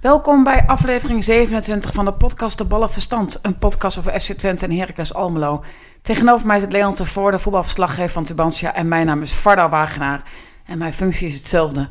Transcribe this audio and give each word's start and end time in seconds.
Welkom 0.00 0.44
bij 0.44 0.66
aflevering 0.66 1.24
27 1.24 1.92
van 1.92 2.04
de 2.04 2.12
podcast 2.12 2.58
De 2.58 2.64
Ballen 2.64 2.90
Verstand. 2.90 3.38
Een 3.42 3.58
podcast 3.58 3.98
over 3.98 4.20
FC 4.20 4.32
Twente 4.32 4.64
en 4.64 4.76
Heracles 4.76 5.14
Almelo. 5.14 5.64
Tegenover 6.02 6.46
mij 6.46 6.60
zit 6.60 6.72
Leon 6.72 6.94
Tevoorde, 6.94 7.38
voetbalverslaggever 7.38 8.10
van 8.10 8.24
Tubantia. 8.24 8.74
En 8.74 8.88
mijn 8.88 9.06
naam 9.06 9.22
is 9.22 9.32
Varda 9.32 9.68
Wagenaar. 9.68 10.22
En 10.66 10.78
mijn 10.78 10.92
functie 10.92 11.26
is 11.26 11.34
hetzelfde. 11.34 11.88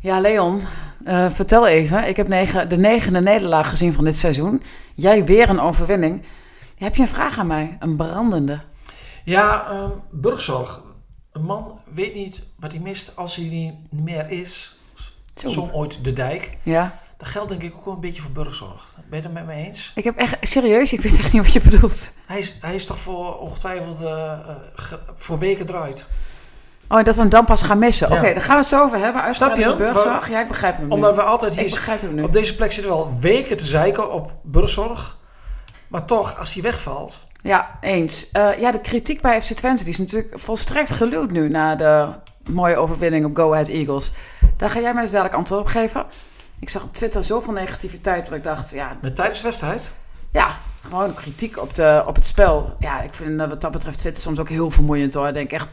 Ja, 0.00 0.20
Leon, 0.20 0.60
uh, 1.06 1.30
vertel 1.30 1.66
even. 1.66 2.08
Ik 2.08 2.16
heb 2.16 2.28
negen, 2.28 2.68
de 2.68 2.76
negende 2.76 3.20
nederlaag 3.20 3.68
gezien 3.68 3.92
van 3.92 4.04
dit 4.04 4.16
seizoen. 4.16 4.62
Jij 4.94 5.24
weer 5.24 5.48
een 5.48 5.60
overwinning. 5.60 6.22
Heb 6.78 6.94
je 6.94 7.02
een 7.02 7.08
vraag 7.08 7.38
aan 7.38 7.46
mij? 7.46 7.76
Een 7.80 7.96
brandende. 7.96 8.60
Ja, 9.24 9.70
uh, 9.70 9.84
burgzorg. 10.10 10.82
Een 11.32 11.44
man 11.44 11.80
weet 11.94 12.14
niet 12.14 12.42
wat 12.58 12.72
hij 12.72 12.80
mist 12.80 13.16
als 13.16 13.36
hij 13.36 13.44
niet 13.44 13.74
meer 14.04 14.30
is. 14.30 14.76
Zo. 15.34 15.48
Som 15.48 15.70
ooit 15.72 16.04
de 16.04 16.12
dijk. 16.12 16.50
Ja. 16.62 17.04
Dat 17.16 17.28
geldt 17.28 17.48
denk 17.48 17.62
ik 17.62 17.74
ook 17.74 17.84
wel 17.84 17.94
een 17.94 18.00
beetje 18.00 18.22
voor 18.22 18.30
burgzorg. 18.30 18.90
Ben 19.08 19.18
je 19.18 19.24
het 19.24 19.34
met 19.34 19.46
me 19.46 19.52
eens? 19.52 19.92
Ik 19.94 20.04
heb 20.04 20.16
echt, 20.16 20.36
serieus, 20.40 20.92
ik 20.92 21.00
weet 21.00 21.18
echt 21.18 21.32
niet 21.32 21.42
wat 21.42 21.52
je 21.52 21.60
bedoelt. 21.70 22.12
Hij 22.26 22.38
is, 22.38 22.58
hij 22.60 22.74
is 22.74 22.86
toch 22.86 22.98
voor 22.98 23.38
ongetwijfeld 23.38 24.02
uh, 24.02 24.32
ge, 24.74 24.98
voor 25.14 25.38
weken 25.38 25.68
eruit. 25.68 26.06
Oh, 26.88 27.02
dat 27.04 27.14
we 27.14 27.20
hem 27.20 27.30
dan 27.30 27.44
pas 27.44 27.62
gaan 27.62 27.78
missen. 27.78 28.08
Ja. 28.08 28.16
Oké, 28.16 28.32
daar 28.32 28.42
gaan 28.42 28.54
we 28.54 28.60
het 28.60 28.66
zo 28.66 28.82
over 28.82 28.98
hebben. 28.98 29.34
Snap 29.34 29.56
je? 29.56 29.92
Maar- 29.94 30.30
Ja, 30.30 30.40
ik 30.40 30.48
begrijp 30.48 30.76
hem 30.76 30.86
nu. 30.86 30.90
Omdat 30.92 31.14
we 31.16 31.22
altijd 31.22 31.52
Ik 31.52 31.58
hier... 31.60 31.68
begrijp 31.70 32.00
hem 32.00 32.14
nu. 32.14 32.22
Op 32.22 32.32
deze 32.32 32.54
plek 32.56 32.72
zitten 32.72 32.92
we 32.92 32.98
al 32.98 33.12
weken 33.20 33.56
te 33.56 33.66
zeiken 33.66 34.12
op 34.12 34.32
burgzorg. 34.42 35.16
Maar 35.88 36.04
toch, 36.04 36.38
als 36.38 36.54
hij 36.54 36.62
wegvalt... 36.62 37.26
Ja, 37.42 37.78
eens. 37.80 38.30
Eh, 38.30 38.58
ja, 38.58 38.72
de 38.72 38.80
kritiek 38.80 39.20
bij 39.20 39.42
FC 39.42 39.52
Twente 39.52 39.84
die 39.84 39.92
is 39.92 39.98
natuurlijk 39.98 40.38
volstrekt 40.38 40.90
geluwd 40.90 41.30
nu 41.30 41.48
na 41.48 41.76
de 41.76 42.08
mooie 42.50 42.76
overwinning 42.76 43.24
op 43.24 43.36
Go 43.36 43.52
Ahead 43.52 43.68
Eagles. 43.68 44.12
Daar 44.56 44.70
ga 44.70 44.80
jij 44.80 44.92
mij 44.92 45.02
eens 45.02 45.10
dadelijk 45.10 45.34
antwoord 45.36 45.60
op 45.60 45.66
geven. 45.66 46.04
Ik 46.60 46.68
zag 46.68 46.82
op 46.82 46.92
Twitter 46.92 47.22
zoveel 47.22 47.52
negativiteit 47.52 48.24
dat 48.24 48.34
ik 48.34 48.42
dacht, 48.42 48.70
ja, 48.70 48.96
Met 49.02 49.16
tijdens 49.16 49.38
de 49.38 49.44
wedstrijd... 49.44 49.92
ja 50.32 50.56
gewoon 50.88 51.14
kritiek 51.14 51.58
op, 51.58 51.74
de, 51.74 52.02
op 52.06 52.14
het 52.14 52.24
spel. 52.24 52.76
Ja, 52.78 53.00
ik 53.00 53.14
vind 53.14 53.40
wat 53.40 53.60
dat 53.60 53.70
betreft 53.70 53.98
Twitter 53.98 54.22
soms 54.22 54.38
ook 54.38 54.48
heel 54.48 54.70
vermoeiend 54.70 55.14
hoor. 55.14 55.26
Ik 55.26 55.34
denk 55.34 55.50
echt, 55.52 55.68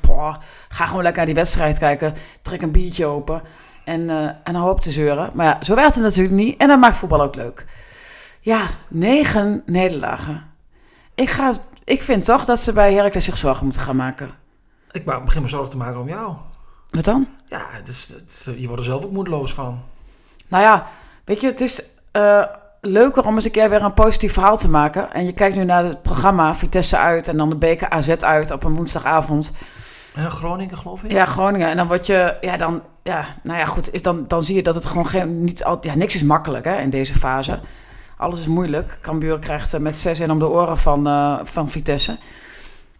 ga 0.69 0.85
gewoon 0.85 1.03
lekker 1.03 1.17
naar 1.17 1.25
die 1.25 1.35
wedstrijd 1.35 1.77
kijken. 1.77 2.13
Trek 2.41 2.61
een 2.61 2.71
biertje 2.71 3.05
open 3.05 3.41
en, 3.83 4.09
eh 4.09 4.23
en 4.25 4.53
dan 4.53 4.55
hoop 4.55 4.79
te 4.79 4.91
zeuren. 4.91 5.31
Maar 5.33 5.45
ja, 5.45 5.63
zo 5.63 5.75
werkt 5.75 5.95
het 5.95 6.03
natuurlijk 6.03 6.35
niet. 6.35 6.57
En 6.57 6.67
dat 6.67 6.79
maakt 6.79 6.95
voetbal 6.95 7.21
ook 7.21 7.35
leuk. 7.35 7.65
Ja, 8.39 8.67
negen 8.87 9.63
nederlagen. 9.65 10.51
Ik, 11.15 11.29
ga, 11.29 11.53
ik 11.83 12.03
vind 12.03 12.25
toch 12.25 12.45
dat 12.45 12.59
ze 12.59 12.73
bij 12.73 12.93
Heracles 12.93 13.25
zich 13.25 13.37
zorgen 13.37 13.63
moeten 13.63 13.81
gaan 13.81 13.95
maken. 13.95 14.31
Ik 14.91 15.05
begin 15.05 15.41
me 15.41 15.47
zorgen 15.47 15.69
te 15.69 15.77
maken 15.77 15.99
om 15.99 16.07
jou. 16.07 16.35
Wat 16.89 17.03
dan? 17.03 17.27
Ja, 17.49 17.65
het 17.69 17.87
is, 17.87 18.13
het 18.15 18.55
je 18.57 18.65
wordt 18.65 18.79
er 18.79 18.87
zelf 18.87 19.05
ook 19.05 19.11
moedeloos 19.11 19.53
van. 19.53 19.81
Nou 20.53 20.65
ja, 20.65 20.87
weet 21.25 21.41
je, 21.41 21.47
het 21.47 21.61
is 21.61 21.83
eh, 22.11 22.43
leuker 22.81 23.25
om 23.25 23.35
eens 23.35 23.45
een 23.45 23.51
keer 23.51 23.69
weer 23.69 23.81
een 23.81 23.93
positief 23.93 24.33
verhaal 24.33 24.57
te 24.57 24.69
maken. 24.69 25.13
En 25.13 25.25
je 25.25 25.33
kijkt 25.33 25.55
nu 25.55 25.63
naar 25.63 25.83
het 25.83 26.01
programma 26.01 26.55
Vitesse 26.55 26.97
uit 26.97 27.27
en 27.27 27.37
dan 27.37 27.49
de 27.49 27.55
beker 27.55 27.89
AZ 27.89 28.09
uit 28.09 28.51
op 28.51 28.63
een 28.63 28.75
woensdagavond. 28.75 29.53
En 30.15 30.31
Groningen, 30.31 30.77
geloof 30.77 31.03
ik? 31.03 31.11
Ja, 31.11 31.25
Groningen. 31.25 31.67
En 31.67 31.77
dan 31.77 31.87
word 31.87 32.05
je, 32.05 32.37
ja, 32.41 32.57
dan, 32.57 32.81
ja, 33.03 33.25
nou 33.43 33.59
ja, 33.59 33.65
goed, 33.65 33.93
is 33.93 34.01
dan, 34.01 34.25
dan 34.27 34.43
zie 34.43 34.55
je 34.55 34.63
dat 34.63 34.75
het 34.75 34.85
gewoon 34.85 35.07
geen, 35.07 35.43
niet 35.43 35.63
al, 35.63 35.77
ja, 35.81 35.95
niks 35.95 36.15
is 36.15 36.23
makkelijk 36.23 36.65
hè, 36.65 36.77
in 36.77 36.89
deze 36.89 37.13
fase. 37.13 37.59
Alles 38.17 38.39
is 38.39 38.47
moeilijk. 38.47 38.97
Cambuur 39.01 39.39
krijgt 39.39 39.73
eh, 39.73 39.79
met 39.79 39.95
6 39.95 40.19
in 40.19 40.31
om 40.31 40.39
de 40.39 40.49
oren 40.49 40.77
van, 40.77 41.07
eh, 41.07 41.39
van 41.43 41.69
Vitesse. 41.69 42.17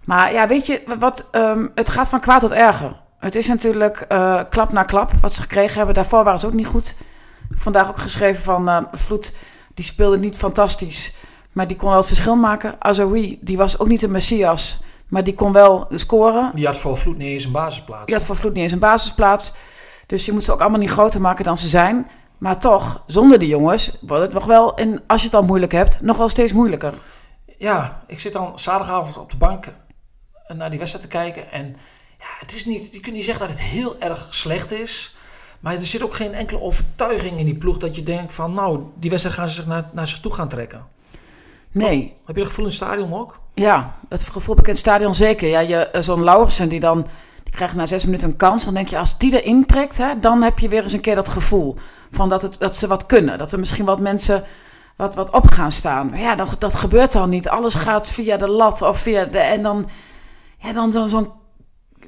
Maar 0.03 0.33
ja, 0.33 0.47
weet 0.47 0.67
je, 0.67 0.81
wat, 0.99 1.27
ehm, 1.31 1.67
het 1.75 1.89
gaat 1.89 2.09
van 2.09 2.19
kwaad 2.19 2.39
tot 2.39 2.51
erger. 2.51 3.01
Het 3.19 3.35
is 3.35 3.47
natuurlijk 3.47 4.05
klap 4.49 4.71
na 4.71 4.83
klap 4.83 5.11
wat 5.21 5.33
ze 5.33 5.41
gekregen 5.41 5.77
hebben. 5.77 5.95
Daarvoor 5.95 6.23
waren 6.23 6.39
ze 6.39 6.47
ook 6.47 6.53
niet 6.53 6.67
goed. 6.67 6.95
Vandaag 7.55 7.89
ook 7.89 7.97
geschreven 7.97 8.43
van 8.43 8.69
eh, 8.69 8.81
Vloed, 8.91 9.33
die 9.73 9.85
speelde 9.85 10.19
niet 10.19 10.37
fantastisch. 10.37 11.13
Maar 11.51 11.67
die 11.67 11.77
kon 11.77 11.89
wel 11.89 11.97
het 11.97 12.07
verschil 12.07 12.35
maken. 12.35 12.75
Azoui, 12.79 13.37
die 13.41 13.57
was 13.57 13.79
ook 13.79 13.87
niet 13.87 14.01
een 14.01 14.11
messias. 14.11 14.79
Maar 15.07 15.23
die 15.23 15.33
kon 15.33 15.51
wel 15.51 15.85
scoren. 15.89 16.51
Die 16.55 16.65
had 16.65 16.77
voor 16.77 16.97
Vloed 16.97 17.17
niet 17.17 17.29
eens 17.29 17.43
een 17.43 17.51
basisplaats. 17.51 18.05
Die 18.05 18.15
had 18.15 18.23
voor 18.23 18.35
Vloed 18.35 18.53
niet 18.53 18.63
eens 18.63 18.71
een 18.71 18.79
basisplaats. 18.79 19.53
Dus 20.05 20.25
je 20.25 20.31
moet 20.31 20.43
ze 20.43 20.51
ook 20.51 20.59
allemaal 20.61 20.79
niet 20.79 20.89
groter 20.89 21.21
maken 21.21 21.43
dan 21.43 21.57
ze 21.57 21.67
zijn. 21.67 22.07
Maar 22.37 22.59
toch, 22.59 23.03
zonder 23.05 23.39
die 23.39 23.47
jongens 23.47 23.97
wordt 24.01 24.23
het 24.23 24.33
nog 24.33 24.45
wel, 24.45 24.75
en 24.75 25.03
als 25.07 25.21
je 25.21 25.25
het 25.25 25.35
al 25.35 25.43
moeilijk 25.43 25.71
hebt, 25.71 26.01
nog 26.01 26.17
wel 26.17 26.29
steeds 26.29 26.53
moeilijker. 26.53 26.93
Ja, 27.57 28.03
ik 28.07 28.19
zit 28.19 28.33
dan 28.33 28.59
zaterdagavond 28.59 29.17
op 29.17 29.31
de 29.31 29.37
bank 29.37 29.65
naar 30.47 30.69
die 30.69 30.79
wedstrijd 30.79 31.09
te 31.09 31.17
kijken. 31.17 31.51
En 31.51 31.65
ja, 32.17 32.25
het 32.39 32.53
is 32.53 32.65
niet, 32.65 32.93
je 32.93 32.99
kunt 32.99 33.15
niet 33.15 33.23
zeggen 33.23 33.47
dat 33.47 33.57
het 33.57 33.65
heel 33.65 33.99
erg 33.99 34.27
slecht 34.29 34.71
is. 34.71 35.15
Maar 35.63 35.73
er 35.75 35.85
zit 35.85 36.03
ook 36.03 36.13
geen 36.13 36.33
enkele 36.33 36.61
overtuiging 36.61 37.39
in 37.39 37.45
die 37.45 37.55
ploeg 37.55 37.77
dat 37.77 37.95
je 37.95 38.03
denkt 38.03 38.33
van... 38.33 38.53
nou, 38.53 38.79
die 38.99 39.09
wedstrijd 39.09 39.37
gaan 39.37 39.47
ze 39.47 39.53
zich 39.53 39.65
naar, 39.65 39.89
naar 39.93 40.07
zich 40.07 40.19
toe 40.19 40.33
gaan 40.33 40.47
trekken. 40.47 40.85
Nee, 41.71 42.13
Heb 42.25 42.35
je 42.35 42.41
dat 42.41 42.49
gevoel 42.49 42.65
in 42.65 42.71
het 42.71 42.79
stadion 42.79 43.13
ook? 43.13 43.39
ja, 43.53 43.95
dat 44.09 44.23
gevoel 44.23 44.55
heb 44.55 44.59
ik 44.59 44.65
in 44.65 44.71
het 44.71 44.79
stadion 44.81 45.15
zeker. 45.15 45.47
Ja, 45.47 45.59
je, 45.59 45.75
eh, 45.75 46.01
zo'n 46.01 46.23
Lauwersen 46.23 46.69
die 46.69 46.79
dan, 46.79 47.07
die 47.43 47.53
krijgt 47.53 47.75
na 47.75 47.85
zes 47.85 48.05
minuten 48.05 48.27
een 48.29 48.35
kans. 48.35 48.65
Dan 48.65 48.73
denk 48.73 48.87
je, 48.87 48.97
als 48.97 49.17
die 49.17 49.41
erin 49.41 49.65
prikt, 49.65 49.97
hè, 49.97 50.19
dan 50.19 50.41
heb 50.41 50.59
je 50.59 50.69
weer 50.69 50.83
eens 50.83 50.93
een 50.93 51.01
keer 51.01 51.15
dat 51.15 51.29
gevoel. 51.29 51.75
Van 52.11 52.29
dat, 52.29 52.41
het, 52.41 52.59
dat 52.59 52.75
ze 52.75 52.87
wat 52.87 53.05
kunnen. 53.05 53.37
Dat 53.37 53.51
er 53.51 53.59
misschien 53.59 53.85
wat 53.85 53.99
mensen 53.99 54.43
wat, 54.95 55.15
wat 55.15 55.31
op 55.31 55.51
gaan 55.51 55.71
staan. 55.71 56.09
Maar 56.09 56.19
ja, 56.19 56.35
dat, 56.35 56.55
dat 56.59 56.73
gebeurt 56.73 57.11
dan 57.11 57.29
niet. 57.29 57.49
Alles 57.49 57.73
gaat 57.73 58.07
via 58.07 58.37
de 58.37 58.51
lat 58.51 58.81
of 58.81 58.97
via 58.97 59.25
de... 59.25 59.37
En 59.37 59.61
dan, 59.61 59.89
ja, 60.57 60.73
dan 60.73 60.91
zo'n 60.91 61.09
zo'n 61.09 61.31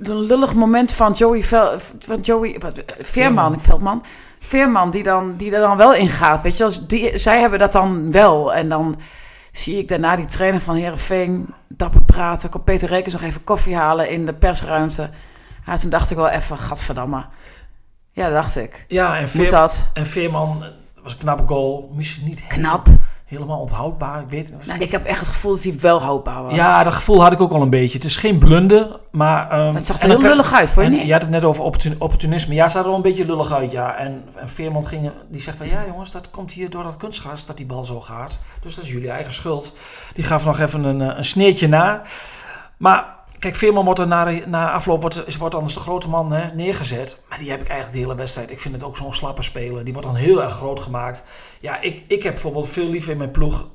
zo'n 0.02 0.22
lullig 0.22 0.54
moment 0.54 0.94
van 0.94 1.12
Joey, 1.12 1.44
Vel, 1.44 1.80
van 2.00 2.20
Joey 2.20 2.56
wat, 2.60 2.78
eh, 2.78 2.84
Veerman, 3.00 3.60
Veldman. 3.60 4.04
Veerman 4.40 4.92
die, 4.92 5.04
dan, 5.04 5.36
die 5.38 5.52
er 5.54 5.62
dan 5.62 5.78
wel 5.78 5.94
in 5.94 6.10
gaat. 6.10 6.42
Weet 6.42 6.58
je, 6.58 6.64
als 6.64 6.88
die, 6.88 7.18
zij 7.18 7.40
hebben 7.40 7.60
dat 7.60 7.72
dan 7.72 8.12
wel. 8.12 8.54
En 8.54 8.70
dan 8.70 9.00
zie 9.52 9.78
ik 9.78 9.88
daarna 9.88 10.16
die 10.16 10.26
trainer 10.26 10.62
van 10.62 10.76
Herenveen 10.76 11.48
dapper 11.68 12.04
praten. 12.04 12.50
Komt 12.50 12.64
Peter 12.64 12.90
Rekens 12.90 13.14
nog 13.14 13.24
even 13.24 13.44
koffie 13.44 13.76
halen 13.76 14.10
in 14.10 14.26
de 14.26 14.34
persruimte. 14.34 15.10
Ja, 15.66 15.78
toen 15.78 15.90
dacht 15.90 16.12
ik 16.12 16.18
wel 16.18 16.30
even, 16.30 16.58
gadverdamme. 16.58 17.26
Ja, 18.12 18.24
dat 18.24 18.34
dacht 18.34 18.56
ik. 18.56 18.86
Ja, 18.88 19.16
en, 19.16 19.22
Moet 19.22 19.30
Veer, 19.30 19.50
dat? 19.50 19.90
en 19.94 20.06
Veerman 20.06 20.64
eh, 20.64 20.70
was 21.04 21.14
een 21.14 21.20
knappe 21.20 21.44
goal. 21.48 21.92
Misschien 21.96 22.26
niet 22.26 22.48
Knap. 22.48 22.88
Helemaal 23.26 23.60
onthoudbaar. 23.60 24.22
Ik 24.22 24.30
weet 24.30 24.68
Nou, 24.68 24.80
ik 24.80 24.92
heb 24.92 25.06
echt 25.06 25.20
het 25.20 25.28
gevoel 25.28 25.52
dat 25.52 25.64
hij 25.64 25.80
wel 25.80 26.02
houdbaar 26.02 26.44
was. 26.44 26.56
Ja, 26.56 26.84
dat 26.84 26.94
gevoel 26.94 27.22
had 27.22 27.32
ik 27.32 27.42
ook 27.42 27.52
al 27.52 27.62
een 27.62 27.70
beetje. 27.70 27.98
Het 27.98 28.08
is 28.08 28.18
geen 28.18 28.38
blunder, 28.38 29.00
maar... 29.12 29.52
ehm, 29.52 29.76
het 29.76 29.86
zag 29.86 30.02
er 30.02 30.08
heel 30.08 30.22
lullig 30.22 30.54
uit, 30.54 30.72
vond 30.72 30.86
je 30.86 30.92
niet? 30.92 31.06
je 31.06 31.12
had 31.12 31.22
het 31.22 31.32
net 31.32 31.44
over 31.44 31.64
opportun- 31.64 31.96
opportunisme. 32.00 32.54
Ja, 32.54 32.64
het 32.64 32.72
zag 32.72 32.82
er 32.82 32.88
wel 32.88 32.96
een 32.96 33.02
beetje 33.04 33.26
lullig 33.26 33.52
uit, 33.54 33.72
ja. 33.72 33.96
En, 33.96 34.24
en 34.36 34.50
Veerman 34.50 34.88
ging, 34.88 35.12
die 35.30 35.42
zegt 35.42 35.58
van... 35.58 35.68
Ja 35.68 35.84
jongens, 35.88 36.12
dat 36.12 36.30
komt 36.30 36.52
hier 36.52 36.70
door 36.70 36.84
dat 36.84 36.98
kunstgras 36.98 37.46
dat 37.46 37.58
die 37.58 37.66
bal 37.66 37.84
zo 37.84 38.02
gaat. 38.02 38.40
Dus 38.62 38.76
dat 38.76 38.84
is 38.84 38.92
jullie 38.92 39.10
eigen 39.12 39.34
schuld. 39.34 39.74
Die 40.14 40.24
gaf 40.24 40.46
nog 40.46 40.60
even 40.60 40.84
een, 40.84 41.02
eh, 41.02 41.18
een 41.18 41.26
sneertje 41.26 41.68
na. 41.68 42.02
Maar 42.78 43.18
kijk, 43.46 43.58
Veerman 43.58 43.86
wordt 43.86 44.00
er 44.00 44.08
na, 44.48 44.72
afloop... 44.72 45.02
Wordt, 45.02 45.28
is- 45.28 45.38
wordt 45.38 45.56
anders 45.56 45.74
de 45.74 45.80
grote 45.80 46.10
man 46.10 46.32
hè, 46.32 46.56
neergezet. 46.56 47.22
Maar 47.30 47.38
die 47.38 47.50
heb 47.50 47.62
ik 47.62 47.68
eigenlijk 47.68 47.98
de 47.98 48.04
hele 48.04 48.20
wedstrijd... 48.20 48.52
Ik 48.52 48.60
vind 48.60 48.74
het 48.74 48.84
ook 48.84 48.98
zo'n 48.98 49.14
slappe 49.14 49.42
speler. 49.42 49.84
Die 49.84 49.94
wordt 49.94 50.08
dan 50.08 50.18
heel 50.18 50.44
erg 50.44 50.54
groot 50.54 50.80
gemaakt. 50.80 51.24
Ja, 51.62 51.82
ik, 51.82 52.04
ik 52.08 52.24
heb 52.24 52.34
bijvoorbeeld 52.34 52.70
veel 52.70 52.88
liever 52.88 53.12
in 53.12 53.18
mijn 53.18 53.32
ploeg... 53.32 53.68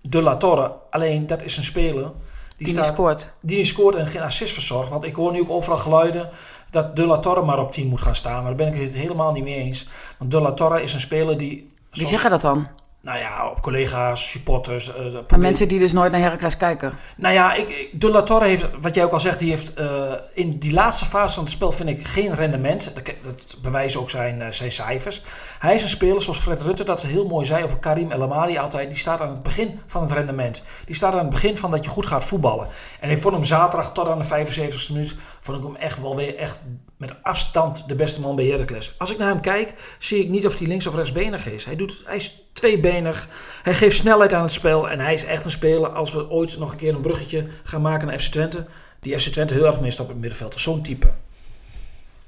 De 0.00 0.22
La 0.22 0.36
Torre. 0.36 0.72
Alleen, 0.90 1.26
dat 1.26 1.42
is 1.42 1.56
een 1.56 1.64
speler... 1.64 2.10
Die 2.56 2.76
niet 2.76 2.84
scoort. 2.84 3.32
die 3.40 3.56
niet 3.56 3.66
scoort 3.66 3.94
en 3.94 4.06
geen 4.06 4.22
assist 4.22 4.52
verzorgt. 4.52 4.90
Want 4.90 5.04
ik 5.04 5.14
hoor 5.14 5.32
nu 5.32 5.40
ook 5.40 5.50
overal 5.50 5.78
geluiden 5.78 6.30
dat 6.70 6.96
De 6.96 7.06
La 7.06 7.18
Torre 7.18 7.42
maar 7.42 7.58
op 7.58 7.72
10 7.72 7.88
moet 7.88 8.00
gaan 8.00 8.14
staan. 8.14 8.42
Maar 8.42 8.56
daar 8.56 8.66
ben 8.66 8.74
ik 8.74 8.80
het 8.80 8.94
helemaal 8.94 9.32
niet 9.32 9.44
mee 9.44 9.56
eens. 9.56 9.86
Want 10.18 10.30
De 10.30 10.40
La 10.40 10.52
Torre 10.52 10.82
is 10.82 10.94
een 10.94 11.00
speler 11.00 11.38
die... 11.38 11.72
Wie 11.90 12.06
zeggen 12.06 12.30
dat 12.30 12.40
dan? 12.40 12.68
Nou 13.02 13.18
ja, 13.18 13.48
op 13.50 13.60
collega's, 13.62 14.30
supporters... 14.30 14.86
Maar 14.86 15.02
probeer- 15.12 15.38
mensen 15.38 15.68
die 15.68 15.78
dus 15.78 15.92
nooit 15.92 16.12
naar 16.12 16.20
Heracles 16.20 16.56
kijken. 16.56 16.94
Nou 17.16 17.34
ja, 17.34 17.54
ik, 17.54 17.68
ik- 17.68 18.00
De 18.00 18.08
La 18.08 18.22
Torre 18.22 18.46
heeft, 18.46 18.66
wat 18.80 18.94
jij 18.94 19.04
ook 19.04 19.12
al 19.12 19.20
zegt, 19.20 19.38
die 19.38 19.48
heeft 19.48 19.74
eh, 19.74 20.12
in 20.32 20.58
die 20.58 20.72
laatste 20.72 21.04
fase 21.04 21.34
van 21.34 21.44
het 21.44 21.52
spel 21.52 21.72
vind 21.72 21.88
ik 21.88 22.06
geen 22.06 22.34
rendement. 22.34 22.92
Dat, 22.94 23.04
dat 23.22 23.56
bewijzen 23.62 24.00
ook 24.00 24.10
zijn, 24.10 24.42
eh, 24.42 24.50
zijn 24.50 24.72
cijfers. 24.72 25.22
Hij 25.58 25.74
is 25.74 25.82
een 25.82 25.88
speler, 25.88 26.22
zoals 26.22 26.38
Fred 26.38 26.60
Rutte 26.60 26.84
dat 26.84 27.02
heel 27.02 27.26
mooi 27.26 27.46
zei 27.46 27.64
over 27.64 27.78
Karim 27.78 28.10
El 28.10 28.22
Amadi 28.22 28.58
altijd. 28.58 28.88
Die 28.90 28.98
staat 28.98 29.20
aan 29.20 29.28
het 29.30 29.42
begin 29.42 29.80
van 29.86 30.02
het 30.02 30.12
rendement. 30.12 30.62
Die 30.84 30.94
staat 30.94 31.12
aan 31.12 31.18
het 31.18 31.30
begin 31.30 31.58
van 31.58 31.70
dat 31.70 31.84
je 31.84 31.90
goed 31.90 32.06
gaat 32.06 32.24
voetballen. 32.24 32.66
En 33.00 33.10
ik 33.10 33.18
vond 33.22 33.34
hem 33.34 33.44
zaterdag 33.44 33.92
tot 33.92 34.08
aan 34.08 34.18
de 34.18 34.24
75e 34.46 34.92
minuut, 34.92 35.16
vond 35.40 35.58
ik 35.58 35.64
hem 35.64 35.76
echt 35.76 36.00
wel 36.00 36.16
weer 36.16 36.36
echt 36.36 36.62
met 37.02 37.22
afstand 37.22 37.88
de 37.88 37.94
beste 37.94 38.20
man 38.20 38.36
bij 38.36 38.46
Heracles. 38.46 38.94
Als 38.98 39.12
ik 39.12 39.18
naar 39.18 39.28
hem 39.28 39.40
kijk, 39.40 39.74
zie 39.98 40.22
ik 40.22 40.28
niet 40.28 40.46
of 40.46 40.58
hij 40.58 40.66
links 40.66 40.86
of 40.86 40.94
rechtsbenig 40.94 41.48
is. 41.48 41.64
Hij, 41.64 41.76
doet, 41.76 42.02
hij 42.04 42.16
is 42.16 42.44
tweebenig, 42.52 43.28
hij 43.62 43.74
geeft 43.74 43.96
snelheid 43.96 44.32
aan 44.32 44.42
het 44.42 44.52
spel 44.52 44.90
en 44.90 45.00
hij 45.00 45.12
is 45.12 45.24
echt 45.24 45.44
een 45.44 45.50
speler. 45.50 45.88
Als 45.88 46.12
we 46.12 46.30
ooit 46.30 46.58
nog 46.58 46.70
een 46.70 46.76
keer 46.76 46.94
een 46.94 47.00
bruggetje 47.00 47.46
gaan 47.62 47.82
maken 47.82 48.06
naar 48.06 48.18
FC 48.18 48.30
Twente, 48.30 48.66
die 49.00 49.18
FC 49.18 49.28
Twente 49.28 49.54
heel 49.54 49.66
erg 49.66 49.80
mist 49.80 50.00
op 50.00 50.08
het 50.08 50.18
middenveld. 50.18 50.60
Zo'n 50.60 50.82
type. 50.82 51.10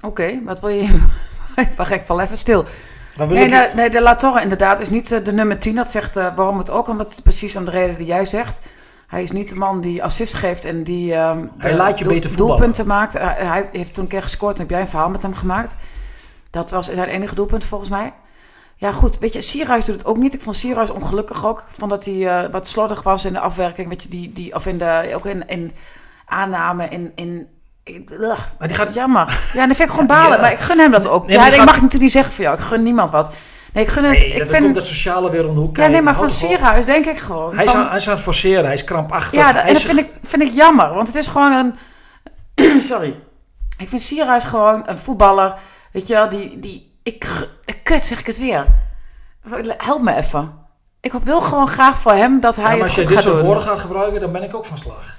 Oké, 0.01 0.41
wat 0.43 0.59
wil 0.59 0.69
je... 0.69 0.99
Wacht, 1.77 1.91
ik 1.91 2.01
val 2.01 2.21
even 2.21 2.37
stil. 2.37 2.65
Nee, 3.17 3.43
ik... 3.43 3.49
nee, 3.49 3.69
nee, 3.75 3.89
de 3.89 4.01
La 4.01 4.15
Torre 4.15 4.41
inderdaad 4.41 4.79
is 4.79 4.89
niet 4.89 5.11
uh, 5.11 5.23
de 5.23 5.33
nummer 5.33 5.59
10. 5.59 5.75
Dat 5.75 5.91
zegt 5.91 6.17
uh, 6.17 6.35
waarom 6.35 6.57
het 6.57 6.69
ook, 6.69 6.87
omdat 6.87 7.19
precies 7.23 7.55
om 7.55 7.65
de 7.65 7.71
reden 7.71 7.95
die 7.95 8.05
jij 8.05 8.25
zegt. 8.25 8.61
Hij 9.07 9.23
is 9.23 9.31
niet 9.31 9.49
de 9.49 9.55
man 9.55 9.81
die 9.81 10.03
assist 10.03 10.33
geeft 10.33 10.65
en 10.65 10.83
die 10.83 11.13
hij 11.13 11.75
laat 11.75 11.97
je 11.97 12.03
doel, 12.03 12.13
beter 12.13 12.37
doelpunten 12.37 12.87
maakt. 12.87 13.15
Uh, 13.15 13.21
hij 13.23 13.69
heeft 13.71 13.93
toen 13.93 14.03
een 14.03 14.09
keer 14.09 14.21
gescoord 14.21 14.53
en 14.55 14.61
heb 14.61 14.69
jij 14.69 14.79
een 14.79 14.87
verhaal 14.87 15.09
met 15.09 15.21
hem 15.21 15.33
gemaakt. 15.33 15.75
Dat 16.49 16.71
was 16.71 16.85
zijn 16.85 17.07
enige 17.09 17.35
doelpunt 17.35 17.63
volgens 17.63 17.89
mij. 17.89 18.13
Ja, 18.75 18.91
goed. 18.91 19.19
Weet 19.19 19.33
je, 19.33 19.41
Sierhuis 19.41 19.85
doet 19.85 19.95
het 19.95 20.05
ook 20.05 20.17
niet. 20.17 20.33
Ik 20.33 20.41
vond 20.41 20.55
Sierhuis 20.55 20.89
ongelukkig 20.89 21.45
ook. 21.45 21.63
Vond 21.67 21.89
dat 21.91 22.05
hij 22.05 22.49
wat 22.51 22.67
slordig 22.67 23.03
was 23.03 23.25
in 23.25 23.33
de 23.33 23.39
afwerking. 23.39 23.89
Weet 23.89 24.03
je, 24.03 24.09
die, 24.09 24.33
die, 24.33 24.55
of 24.55 24.65
in 24.65 24.77
de, 24.77 25.11
ook 25.15 25.25
in, 25.25 25.47
in 25.47 25.71
aanname, 26.25 26.87
in, 26.87 27.11
in 27.15 27.47
maar 28.59 28.67
die 28.67 28.77
gaat... 28.77 28.93
Jammer. 28.93 29.39
Ja, 29.53 29.67
dat 29.67 29.75
vind 29.75 29.79
ik 29.89 29.89
gewoon 29.89 30.07
balen. 30.07 30.35
Ja. 30.35 30.41
Maar 30.41 30.51
ik 30.51 30.59
gun 30.59 30.79
hem 30.79 30.91
dat 30.91 31.07
ook. 31.07 31.27
Nee, 31.27 31.35
ja, 31.35 31.45
ik 31.47 31.53
gaat- 31.53 31.65
mag 31.65 31.73
natuurlijk 31.73 32.01
niet 32.01 32.11
zeggen 32.11 32.33
van 32.33 32.43
jou. 32.43 32.57
Ik 32.57 32.63
gun 32.63 32.83
niemand 32.83 33.11
wat. 33.11 33.33
Nee, 33.75 33.83
ik 33.83 33.89
gun 33.89 34.03
het. 34.03 34.11
Nee, 34.17 34.27
ik 34.27 34.37
dan 34.37 34.47
vind, 34.47 34.63
komt 34.63 34.75
dat 34.75 34.85
sociale 34.85 35.29
weer 35.29 35.47
om 35.47 35.53
de 35.53 35.59
hoek 35.59 35.77
ja, 35.77 35.87
nee, 35.87 36.01
maar 36.01 36.15
van. 36.15 36.29
Sierhuis 36.29 36.85
denk 36.85 37.05
ik 37.05 37.17
gewoon. 37.17 37.55
Hij 37.55 37.65
is, 37.65 37.71
van- 37.71 37.79
aan, 37.79 37.87
hij 37.87 37.95
is 37.97 38.07
aan 38.07 38.13
het 38.13 38.23
forceren, 38.23 38.63
hij 38.65 38.73
is 38.73 38.83
krampachtig. 38.83 39.39
ja, 39.39 39.45
dat- 39.45 39.53
hij 39.61 39.67
en 39.67 39.73
dat 39.73 39.81
vind 39.83 39.99
ik, 39.99 40.09
vind 40.23 40.41
ik 40.41 40.51
jammer. 40.51 40.93
Want 40.93 41.07
het 41.07 41.17
is 41.17 41.27
gewoon 41.27 41.73
een... 42.55 42.81
Sorry. 42.91 43.15
Ik 43.77 43.89
vind 43.89 44.01
Sierhuis 44.01 44.43
gewoon 44.43 44.83
een 44.85 44.97
voetballer. 44.97 45.53
Weet 45.91 46.07
je 46.07 46.13
wel, 46.13 46.29
die... 46.29 46.59
die 46.59 46.93
ik, 47.03 47.47
ik- 47.65 47.79
kut, 47.83 48.01
zeg 48.03 48.19
ik 48.19 48.25
het 48.27 48.37
weer. 48.37 48.65
Help 49.77 50.01
me 50.01 50.15
even. 50.15 50.53
Ik 51.01 51.11
wil 51.13 51.41
gewoon 51.41 51.67
graag 51.67 51.97
voor 51.99 52.11
hem 52.11 52.39
dat 52.39 52.55
hij 52.55 52.65
Ja, 52.65 52.71
het 52.71 52.81
als 52.81 52.95
je 52.95 53.01
goed 53.05 53.09
dit 53.13 53.21
soort 53.21 53.41
woorden 53.41 53.63
gaat 53.63 53.79
gebruiken, 53.79 54.21
dan 54.21 54.31
ben 54.31 54.43
ik 54.43 54.55
ook 54.55 54.65
van 54.65 54.77
slag. 54.77 55.17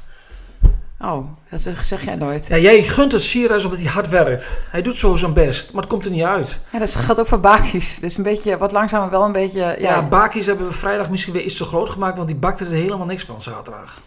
Oh, 1.07 1.27
dat 1.51 1.61
zeg 1.83 2.05
jij 2.05 2.15
nooit. 2.15 2.47
Ja, 2.47 2.57
jij 2.57 2.83
gunt 2.83 3.13
het 3.13 3.23
Sierhuis 3.23 3.65
omdat 3.65 3.81
hij 3.81 3.89
hard 3.89 4.09
werkt. 4.09 4.61
Hij 4.71 4.83
doet 4.83 4.97
zo 4.97 5.17
zijn 5.17 5.33
best, 5.33 5.73
maar 5.73 5.83
het 5.83 5.91
komt 5.91 6.05
er 6.05 6.11
niet 6.11 6.23
uit. 6.23 6.61
Ja, 6.73 6.79
dat 6.79 6.95
geldt 6.95 7.21
ook 7.21 7.27
voor 7.27 7.41
Bakis. 7.41 7.99
Dus 7.99 8.17
een 8.17 8.23
beetje, 8.23 8.59
wat 8.59 8.73
langzamer 8.73 9.11
wel 9.11 9.23
een 9.25 9.33
beetje... 9.33 9.59
Ja, 9.59 9.71
Ja, 9.79 9.91
ja, 9.91 10.03
Bakis 10.03 10.47
hebben 10.47 10.67
we 10.67 10.73
vrijdag 10.73 11.11
misschien 11.11 11.33
weer 11.33 11.43
iets 11.43 11.57
te 11.57 11.65
groot 11.65 11.89
gemaakt, 11.89 12.17
want 12.17 12.29
die 12.29 12.37
bakte 12.37 12.65
er 12.65 12.71
helemaal 12.71 13.07
niks 13.07 13.25
van 13.25 13.43
zaterdag. 13.43 14.01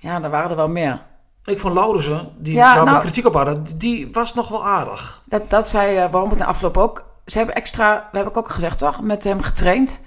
daar 0.00 0.30
waren 0.30 0.50
er 0.50 0.56
wel 0.56 0.68
meer. 0.68 1.02
Ik 1.44 1.58
vond 1.58 1.74
Laurensen, 1.74 2.28
die 2.38 2.54
Ja, 2.54 2.74
waar 2.74 2.84
we 2.84 2.90
nou- 2.90 3.02
kritiek 3.02 3.26
op 3.26 3.34
hadden, 3.34 3.66
die 3.76 4.08
was 4.12 4.34
nog 4.34 4.48
wel 4.48 4.66
aardig. 4.66 5.22
Dat, 5.24 5.50
dat 5.50 5.68
zei 5.68 6.04
uh, 6.04 6.10
waarom 6.10 6.30
het 6.30 6.38
na 6.38 6.44
afloop 6.44 6.76
ook. 6.76 7.04
Ze 7.26 7.38
hebben 7.38 7.54
extra, 7.56 7.94
dat 8.12 8.20
heb 8.22 8.30
ik 8.30 8.36
ook 8.36 8.50
gezegd 8.50 8.78
toch, 8.78 9.02
met 9.02 9.24
hem 9.24 9.42
getraind. 9.42 10.00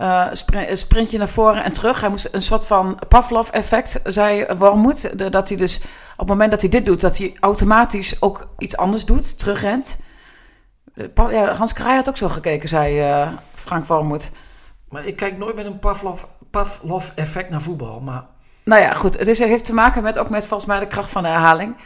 Eh, 0.00 0.26
spri- 0.32 0.68
een 0.68 0.78
sprintje 0.78 1.18
naar 1.18 1.28
voren 1.28 1.64
en 1.64 1.72
terug. 1.72 2.00
Hij 2.00 2.10
moest 2.10 2.28
een 2.32 2.42
soort 2.42 2.66
van 2.66 2.98
Pavlov-effect, 3.08 4.00
zei 4.04 4.46
Wormoed. 4.58 5.18
De- 5.18 5.28
Dat 5.30 5.48
hij 5.48 5.56
dus 5.56 5.76
op 6.12 6.18
het 6.18 6.28
moment 6.28 6.50
dat 6.50 6.60
hij 6.60 6.70
dit 6.70 6.86
doet, 6.86 7.00
dat 7.00 7.18
hij 7.18 7.36
automatisch 7.40 8.22
ook 8.22 8.48
iets 8.58 8.76
anders 8.76 9.04
doet, 9.04 9.38
terugrent. 9.38 9.98
Eh, 10.94 11.30
Ja, 11.30 11.54
Hans 11.54 11.72
Kraaij 11.72 11.94
had 11.96 12.08
ook 12.08 12.16
zo 12.16 12.28
gekeken, 12.28 12.68
zei 12.68 13.00
eh, 13.00 13.28
Frank 13.54 13.84
Wormoed. 13.84 14.30
Maar 14.88 15.04
ik 15.04 15.16
kijk 15.16 15.38
nooit 15.38 15.54
met 15.56 15.66
een 15.66 15.78
Pavlov- 15.78 16.22
Pavlov-effect 16.50 17.50
naar 17.50 17.60
voetbal. 17.60 18.00
Maar 18.00 18.24
Nou 18.64 18.82
ja, 18.82 18.94
goed. 18.94 19.18
Het 19.18 19.28
is, 19.28 19.38
heeft 19.38 19.64
te 19.64 19.74
maken 19.74 20.02
met 20.02 20.18
ook 20.18 20.28
met 20.30 20.44
volgens 20.46 20.68
mij 20.68 20.78
de 20.80 20.86
kracht 20.86 21.10
van 21.10 21.22
de 21.22 21.28
herhaling. 21.28 21.76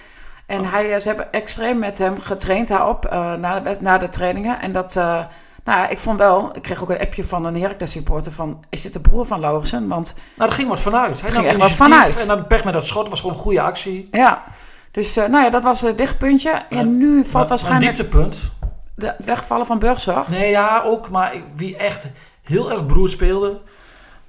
En 0.46 0.64
hij, 0.64 0.92
eh, 0.94 1.00
ze 1.00 1.06
hebben 1.08 1.32
extreem 1.32 1.78
met 1.78 1.98
hem 1.98 2.20
getraind 2.20 2.68
daarop 2.68 3.04
eh, 3.04 3.34
na, 3.34 3.60
de, 3.60 3.76
na 3.80 3.98
de 3.98 4.08
trainingen. 4.08 4.60
En 4.60 4.72
dat, 4.72 4.96
eh, 4.96 5.24
nou 5.64 5.90
ik 5.90 5.98
vond 5.98 6.18
wel, 6.18 6.50
ik 6.56 6.62
kreeg 6.62 6.82
ook 6.82 6.90
een 6.90 7.00
appje 7.00 7.24
van 7.24 7.44
een 7.44 7.60
Heracles 7.60 7.90
supporter 7.92 8.32
van, 8.32 8.64
is 8.70 8.82
dit 8.82 8.92
de 8.92 9.00
broer 9.00 9.26
van 9.26 9.40
Lauwersen? 9.40 9.88
Want 9.88 10.14
nou, 10.34 10.50
er 10.50 10.56
ging 10.56 10.68
wat 10.68 10.80
vanuit. 10.80 11.20
Hij 11.20 11.30
Ging 11.30 11.46
echt 11.46 11.56
wat 11.56 11.72
vanuit. 11.72 12.20
En 12.22 12.26
dan 12.28 12.46
pech 12.46 12.64
met 12.64 12.72
dat 12.72 12.86
schot 12.86 13.08
was 13.08 13.20
gewoon 13.20 13.34
een 13.36 13.40
goede 13.42 13.60
actie. 13.60 14.08
ja, 14.10 14.42
dus 14.90 15.16
eh, 15.16 15.26
nou 15.28 15.44
ja, 15.44 15.50
dat 15.50 15.62
was 15.62 15.80
het 15.80 15.98
dichtpuntje. 15.98 16.50
En 16.50 16.98
nu 16.98 17.14
valt 17.24 17.32
Maar- 17.32 17.46
waarschijnlijk 17.48 17.90
Een 17.90 17.94
dieptepunt. 17.96 18.50
de 18.94 19.14
wegvallen 19.18 19.66
van 19.66 19.78
Burgzorg. 19.78 20.28
Nee, 20.28 20.50
ja, 20.50 20.82
ook. 20.84 21.10
Maar 21.10 21.32
wie 21.54 21.76
echt 21.76 22.06
heel 22.42 22.70
erg 22.70 22.86
beroerd 22.86 23.10
speelde, 23.10 23.60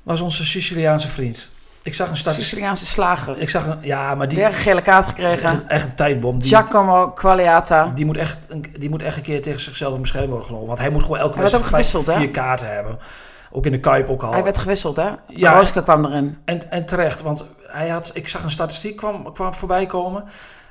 was 0.04 0.22
onze 0.22 0.46
Siciliaanse 0.46 1.08
vriend. 1.08 1.50
Ik 1.86 1.94
zag 1.94 2.10
een 2.10 2.18
statistiek. 2.18 2.48
Siciliaanse 2.50 2.86
slager. 2.86 3.38
Ik 3.42 3.50
zag 3.50 3.66
een, 3.66 3.78
ja, 3.82 4.16
maar 4.16 4.28
die 4.28 4.38
Weer 4.38 4.48
een 4.48 4.54
gele 4.54 4.82
kaart 4.82 5.06
gekregen. 5.06 5.70
echt 5.70 5.86
een 5.86 5.96
tijdbom. 5.96 6.40
Die, 6.40 6.48
Giacomo 6.48 7.10
Qualiata. 7.12 7.92
die, 7.96 8.06
moet 8.06 8.18
echt, 8.18 8.38
een- 8.48 8.66
die 8.80 8.90
moet 8.90 9.02
echt 9.02 9.18
een 9.18 9.24
keer 9.24 9.42
tegen 9.42 9.62
zichzelf 9.62 9.96
in 9.96 10.02
bescherming 10.02 10.32
worden 10.32 10.48
genomen. 10.50 10.68
Want 10.70 10.80
hij 10.80 10.90
moet 10.90 11.02
gewoon 11.02 11.18
elke 11.18 11.38
wedstrijd 11.40 11.66
gewisseld, 11.66 12.06
hè? 12.06 12.14
vier 12.14 12.30
kaarten 12.30 12.74
hebben. 12.74 13.00
Ook 13.52 13.66
in 13.66 13.72
de 13.72 13.80
Kuip 13.80 14.10
ook 14.10 14.24
al. 14.24 14.32
Hij 14.32 14.44
werd 14.44 14.58
gewisseld, 14.58 14.96
hè? 14.96 15.10
Ja. 15.28 15.54
Rooske 15.54 15.84
kwam 15.84 16.06
erin. 16.06 16.38
En, 16.46 16.72
en 16.72 16.86
terecht, 16.86 17.22
want 17.22 17.46
hij 17.68 17.90
had, 17.90 18.12
ik 18.14 18.28
zag 18.28 18.44
een 18.44 18.52
statistiek 18.52 18.96
kwam, 18.96 19.34
kwam 19.34 19.54
voorbij 19.54 19.86
komen. 19.86 20.24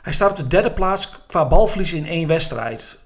Hij 0.02 0.12
staat 0.12 0.30
op 0.30 0.36
de 0.36 0.46
derde 0.46 0.72
plaats 0.72 1.10
qua 1.26 1.46
balverlies 1.46 1.92
in 1.92 2.06
één 2.06 2.28
wedstrijd. 2.28 2.98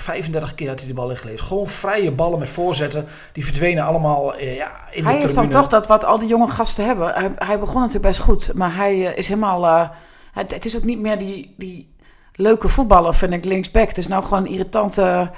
35 0.00 0.54
keer 0.54 0.68
had 0.68 0.78
hij 0.78 0.88
de 0.88 0.94
bal 0.94 1.10
ingeleverd. 1.10 1.40
Gewoon 1.46 1.68
vrije 1.68 2.10
ballen 2.12 2.38
met 2.38 2.48
voorzetten. 2.50 3.06
Die 3.32 3.44
verdwenen 3.44 3.84
allemaal 3.84 4.34
eh, 4.34 4.56
ja, 4.56 4.70
in 4.90 5.04
Hij 5.04 5.14
de 5.14 5.20
heeft 5.20 5.34
dan 5.34 5.48
toch 5.48 5.66
dat 5.66 5.86
wat 5.86 6.04
al 6.04 6.18
die 6.18 6.28
jonge 6.28 6.48
gasten 6.48 6.84
hebben. 6.84 7.12
Hij, 7.14 7.30
hij 7.36 7.58
begon 7.58 7.76
natuurlijk 7.80 8.06
best 8.06 8.20
goed, 8.20 8.54
maar 8.54 8.74
hij 8.76 9.06
eh, 9.06 9.18
is 9.18 9.28
helemaal. 9.28 9.66
eh, 9.66 9.88
het, 10.32 10.54
het 10.54 10.64
is 10.64 10.76
ook 10.76 10.84
niet 10.84 10.98
meer 11.00 11.18
die, 11.18 11.54
die 11.56 11.94
leuke 12.34 12.68
voetballer, 12.68 13.14
vind 13.14 13.32
ik, 13.32 13.44
linksback. 13.44 13.88
Het 13.88 13.98
is 13.98 14.08
nou 14.08 14.22
gewoon 14.24 14.46
irritante. 14.46 15.30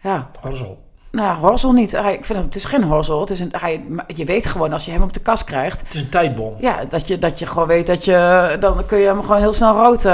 ja, 0.00 0.30
Horzel. 0.40 0.82
nou 1.10 1.38
horzel 1.38 1.72
niet. 1.72 1.92
Hij, 1.92 2.12
ik 2.14 2.24
vind 2.24 2.38
hem, 2.38 2.46
het 2.46 2.56
is 2.56 2.64
geen 2.64 2.84
horzel. 2.84 3.20
Het 3.20 3.30
is 3.30 3.40
een, 3.40 3.52
hij, 3.60 3.84
je 4.06 4.24
weet 4.24 4.46
gewoon 4.46 4.72
als 4.72 4.84
je 4.84 4.90
hem 4.90 5.02
op 5.02 5.12
de 5.12 5.20
kast 5.20 5.44
krijgt. 5.44 5.80
Het 5.80 5.94
is 5.94 6.00
een 6.00 6.08
tijdbom. 6.08 6.54
Ja, 6.58 6.84
dat 6.84 7.08
je, 7.08 7.18
dat 7.18 7.38
je 7.38 7.46
gewoon 7.46 7.68
weet 7.68 7.86
dat 7.86 8.04
je. 8.04 8.56
Dan 8.60 8.86
kun 8.86 8.98
je 8.98 9.06
hem 9.06 9.20
gewoon 9.22 9.38
heel 9.40 9.52
snel 9.52 9.76
rood 9.76 10.06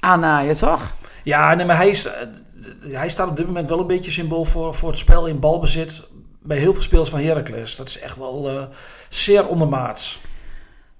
aannaaien, 0.00 0.56
toch? 0.56 0.92
Ja, 1.22 1.54
nee, 1.54 1.66
maar 1.66 1.76
hij, 1.76 1.90
eh, 1.90 2.92
hij 2.92 3.08
staat 3.08 3.28
op 3.28 3.36
dit 3.36 3.46
moment 3.46 3.68
wel 3.68 3.80
een 3.80 3.86
beetje 3.86 4.10
symbool 4.10 4.44
voor, 4.44 4.74
voor 4.74 4.88
het 4.88 4.98
spel 4.98 5.26
in 5.26 5.40
balbezit. 5.40 6.02
Bij 6.42 6.58
heel 6.58 6.72
veel 6.74 6.82
spelers 6.82 7.10
van 7.10 7.20
Heracles. 7.20 7.76
Dat 7.76 7.88
is 7.88 7.98
echt 7.98 8.16
wel 8.16 8.50
eh, 8.50 8.62
zeer 9.08 9.46
ondermaats. 9.46 10.20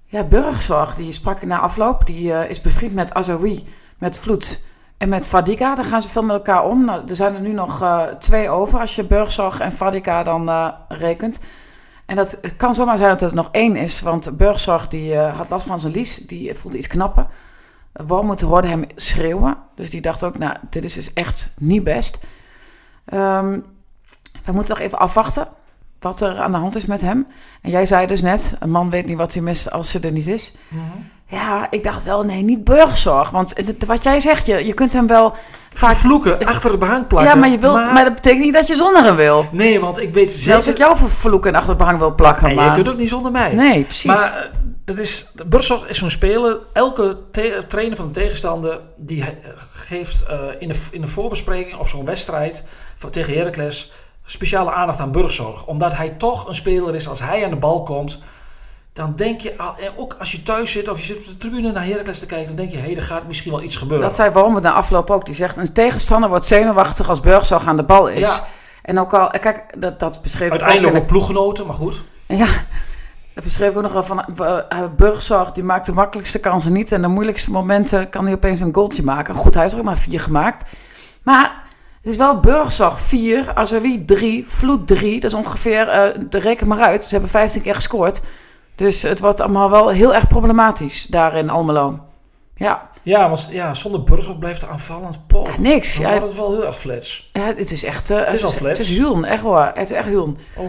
Ja, 0.05 0.23
Burgzorg, 0.23 0.95
die 0.95 1.11
sprak 1.11 1.41
na 1.41 1.59
afloop. 1.59 2.05
Die 2.05 2.33
eh, 2.33 2.49
is 2.49 2.61
bevriend 2.61 2.93
met 2.93 3.13
Azoui, 3.13 3.63
met 3.97 4.19
Vloed 4.19 4.61
en 4.97 5.09
met 5.09 5.25
Fadiga. 5.25 5.75
Daar 5.75 5.85
gaan 5.85 6.01
ze 6.01 6.09
veel 6.09 6.23
met 6.23 6.35
elkaar 6.35 6.65
om. 6.65 6.85
Nou, 6.85 7.01
er 7.07 7.15
zijn 7.15 7.35
er 7.35 7.41
nu 7.41 7.51
nog 7.51 7.83
twee 8.19 8.49
over 8.49 8.79
als 8.79 8.95
je 8.95 9.03
Burgzorg 9.03 9.59
en 9.59 9.71
Fadiga 9.71 10.23
dan 10.23 10.73
rekent. 10.87 11.39
En 12.05 12.15
dat 12.15 12.39
kan 12.57 12.73
zomaar 12.73 12.97
zijn 12.97 13.09
dat 13.09 13.19
het 13.19 13.33
nog 13.33 13.49
één 13.51 13.75
is. 13.75 14.01
Want 14.01 14.37
Burgzorg 14.37 14.87
die, 14.87 15.15
had 15.17 15.49
last 15.49 15.67
van 15.67 15.79
zijn 15.79 15.93
lies. 15.93 16.15
Die 16.15 16.55
voelde 16.55 16.77
iets 16.77 16.87
knappen. 16.87 17.27
Wormoed 18.07 18.41
hoorde 18.41 18.67
hem 18.67 18.83
schreeuwen. 18.95 19.57
Dus 19.75 19.89
die 19.89 20.01
dacht 20.01 20.23
ook, 20.23 20.37
nou, 20.37 20.55
dit 20.69 20.83
is 20.83 20.93
dus 20.93 21.13
echt 21.13 21.49
niet 21.57 21.83
best. 21.83 22.19
Ehm, 23.05 23.59
we 24.45 24.51
moeten 24.51 24.75
nog 24.75 24.79
even 24.85 24.99
afwachten 24.99 25.47
wat 25.99 26.21
er 26.21 26.37
aan 26.39 26.51
de 26.51 26.57
hand 26.57 26.75
is 26.75 26.85
met 26.85 27.01
hem. 27.01 27.27
En 27.61 27.71
jij 27.71 27.85
zei 27.85 28.07
dus 28.07 28.21
net, 28.21 28.53
een 28.59 28.71
man 28.71 28.89
weet 28.89 29.05
niet 29.05 29.17
wat 29.17 29.33
hij 29.33 29.41
mist 29.41 29.71
als 29.71 29.91
ze 29.91 29.99
er 29.99 30.11
niet 30.11 30.27
is. 30.27 30.53
Ja, 31.25 31.67
ik 31.69 31.83
dacht 31.83 32.03
wel, 32.03 32.23
nee, 32.25 32.43
niet 32.43 32.63
burgzorg. 32.63 33.29
Want 33.29 33.53
het- 33.57 33.85
wat 33.85 34.03
jij 34.03 34.19
zegt, 34.19 34.45
je, 34.45 34.65
je 34.65 34.73
kunt 34.73 34.93
hem 34.93 35.07
wel 35.07 35.35
vaak... 35.73 35.95
Vloeken, 35.95 36.45
achter 36.45 36.69
het 36.69 36.79
behang 36.79 37.07
plakken. 37.07 37.31
Ja, 37.33 37.37
maar, 37.39 37.49
je 37.49 37.57
wil, 37.57 37.73
maar... 37.73 38.03
dat 38.05 38.13
betekent 38.15 38.43
niet 38.43 38.53
dat 38.53 38.67
je 38.67 38.75
zonder 38.75 39.03
hem 39.03 39.15
wil. 39.15 39.45
Nee, 39.51 39.79
want 39.79 39.99
ik 39.99 40.13
weet 40.13 40.31
Zelfs 40.31 40.65
zeker... 40.65 40.81
ik 40.81 40.85
jou 40.87 40.97
vervloeken 40.97 41.49
en 41.49 41.55
achter 41.55 41.69
het 41.69 41.77
behang 41.77 41.97
wil 41.97 42.15
plakken. 42.15 42.45
Nee, 42.47 42.55
maar... 42.55 42.65
je 42.65 42.71
kunt 42.73 42.89
ook 42.89 42.97
niet 42.97 43.09
zonder 43.09 43.31
mij. 43.31 43.53
Nee, 43.53 43.83
precies. 43.83 44.03
Maar 44.03 44.33
eh, 44.37 44.49
dat 44.89 44.97
is, 44.97 45.31
Burgzorg 45.45 45.87
is 45.87 45.97
zo'n 45.97 46.09
speler. 46.09 46.57
Elke 46.73 47.17
trainer 47.67 47.95
van 47.95 48.07
de 48.07 48.19
tegenstander 48.19 48.79
die 48.95 49.23
geeft 49.71 50.23
eh, 50.25 50.39
in, 50.59 50.67
de, 50.67 50.79
in 50.91 51.01
de 51.01 51.07
voorbespreking 51.07 51.79
op 51.79 51.87
zo'n 51.87 52.05
wedstrijd 52.05 52.63
van, 52.95 53.09
tegen 53.09 53.33
Heracles 53.33 53.91
speciale 54.25 54.71
aandacht 54.71 54.99
aan 54.99 55.11
Burgzorg. 55.11 55.65
Omdat 55.65 55.95
hij 55.95 56.09
toch 56.09 56.47
een 56.47 56.55
speler 56.55 56.95
is, 56.95 57.07
als 57.07 57.19
hij 57.19 57.43
aan 57.43 57.49
de 57.49 57.55
bal 57.55 57.83
komt, 57.83 58.19
dan 58.93 59.13
denk 59.15 59.41
je, 59.41 59.57
al- 59.57 59.75
en 59.79 59.91
ook 59.97 60.15
als 60.19 60.31
je 60.31 60.43
thuis 60.43 60.71
zit 60.71 60.87
of 60.87 60.99
je 60.99 61.05
zit 61.05 61.17
op 61.17 61.25
de 61.25 61.37
tribune 61.37 61.71
naar 61.71 61.85
Heracles 61.85 62.19
te 62.19 62.25
kijken, 62.25 62.47
dan 62.47 62.55
denk 62.55 62.71
je, 62.71 62.77
hé, 62.77 62.83
hey, 62.83 62.95
er 62.95 63.01
gaat 63.01 63.27
misschien 63.27 63.51
wel 63.51 63.61
iets 63.61 63.75
gebeuren. 63.75 64.07
Dat 64.07 64.15
zei 64.15 64.31
Wormoed 64.31 64.61
na 64.61 64.73
afloop 64.73 65.09
ook. 65.09 65.25
Die 65.25 65.35
zegt, 65.35 65.57
een 65.57 65.73
tegenstander 65.73 66.29
wordt 66.29 66.45
zenuwachtig 66.45 67.09
als 67.09 67.19
burgzorg 67.19 67.67
aan 67.67 67.77
de 67.77 67.83
bal 67.83 68.09
is. 68.09 68.19
Ja. 68.19 68.43
En 68.81 68.99
ook 68.99 69.13
al, 69.13 69.29
kijk, 69.29 69.81
dat, 69.81 69.99
dat 69.99 70.21
beschreef 70.21 70.47
ik 70.47 70.53
ook 70.53 70.59
Uiteindelijk 70.59 70.95
in 70.95 71.01
ook 71.01 71.07
ploeggenoten, 71.07 71.65
maar 71.65 71.75
goed. 71.75 72.03
Ja, 72.25 72.47
dat 73.39 73.47
beschreef 73.47 73.69
ik 73.69 73.75
ook 73.77 73.83
nog 73.83 73.91
wel 73.93 74.03
van 74.03 74.25
uh, 74.39 74.83
Burgzorg, 74.95 75.51
die 75.51 75.63
maakt 75.63 75.85
de 75.85 75.93
makkelijkste 75.93 76.39
kansen 76.39 76.73
niet. 76.73 76.91
En 76.91 77.01
de 77.01 77.07
moeilijkste 77.07 77.51
momenten 77.51 78.09
kan 78.09 78.25
hij 78.25 78.33
opeens 78.33 78.59
een 78.59 78.73
goaltje 78.73 79.03
maken. 79.03 79.35
Goed, 79.35 79.53
hij 79.53 79.61
heeft 79.63 79.73
er 79.73 79.79
ook 79.79 79.85
maar 79.85 79.97
vier 79.97 80.19
gemaakt. 80.19 80.69
Maar 81.23 81.63
het 82.01 82.11
is 82.11 82.17
wel 82.17 82.39
Burgzorg 82.39 82.99
4, 82.99 83.51
Azawi 83.53 84.05
3, 84.05 84.45
Vloed 84.47 84.87
3. 84.87 85.19
Dat 85.19 85.31
is 85.31 85.37
ongeveer, 85.37 85.87
uh, 85.87 86.23
de 86.29 86.39
reken 86.39 86.67
maar 86.67 86.79
uit, 86.81 87.03
ze 87.03 87.09
hebben 87.09 87.29
15 87.29 87.61
keer 87.61 87.75
gescoord. 87.75 88.21
Dus 88.75 89.01
het 89.01 89.19
wordt 89.19 89.39
allemaal 89.39 89.69
wel 89.69 89.89
heel 89.89 90.13
erg 90.15 90.27
problematisch 90.27 91.05
daar 91.05 91.35
in 91.35 91.49
Almelo. 91.49 91.99
Ja, 92.55 92.89
Ja, 93.03 93.27
want 93.29 93.47
ja, 93.51 93.73
zonder 93.73 94.03
Burger 94.03 94.35
blijft 94.37 94.61
het 94.61 94.69
aanvallend. 94.69 95.27
Pol. 95.27 95.45
Ja, 95.47 95.53
niks. 95.59 95.95
Dan 95.97 96.03
Ja. 96.05 96.09
wordt 96.19 96.25
het 96.27 96.37
wel 96.37 96.51
heel 96.51 96.65
erg 96.65 96.79
flats. 96.79 97.29
ja 97.33 97.41
het 97.55 97.71
is 97.71 97.83
echt... 97.83 98.09
eh, 98.09 98.17
Het 98.17 98.33
is 98.33 98.43
al 98.43 98.49
het 98.49 98.57
flats. 98.57 98.79
is 98.79 98.89
huren, 98.89 99.23
echt 99.23 99.41
waar. 99.41 99.67
Het 99.73 99.89
is 99.89 99.95
echt 99.97 100.07
huren. 100.07 100.37
Oh, 100.55 100.65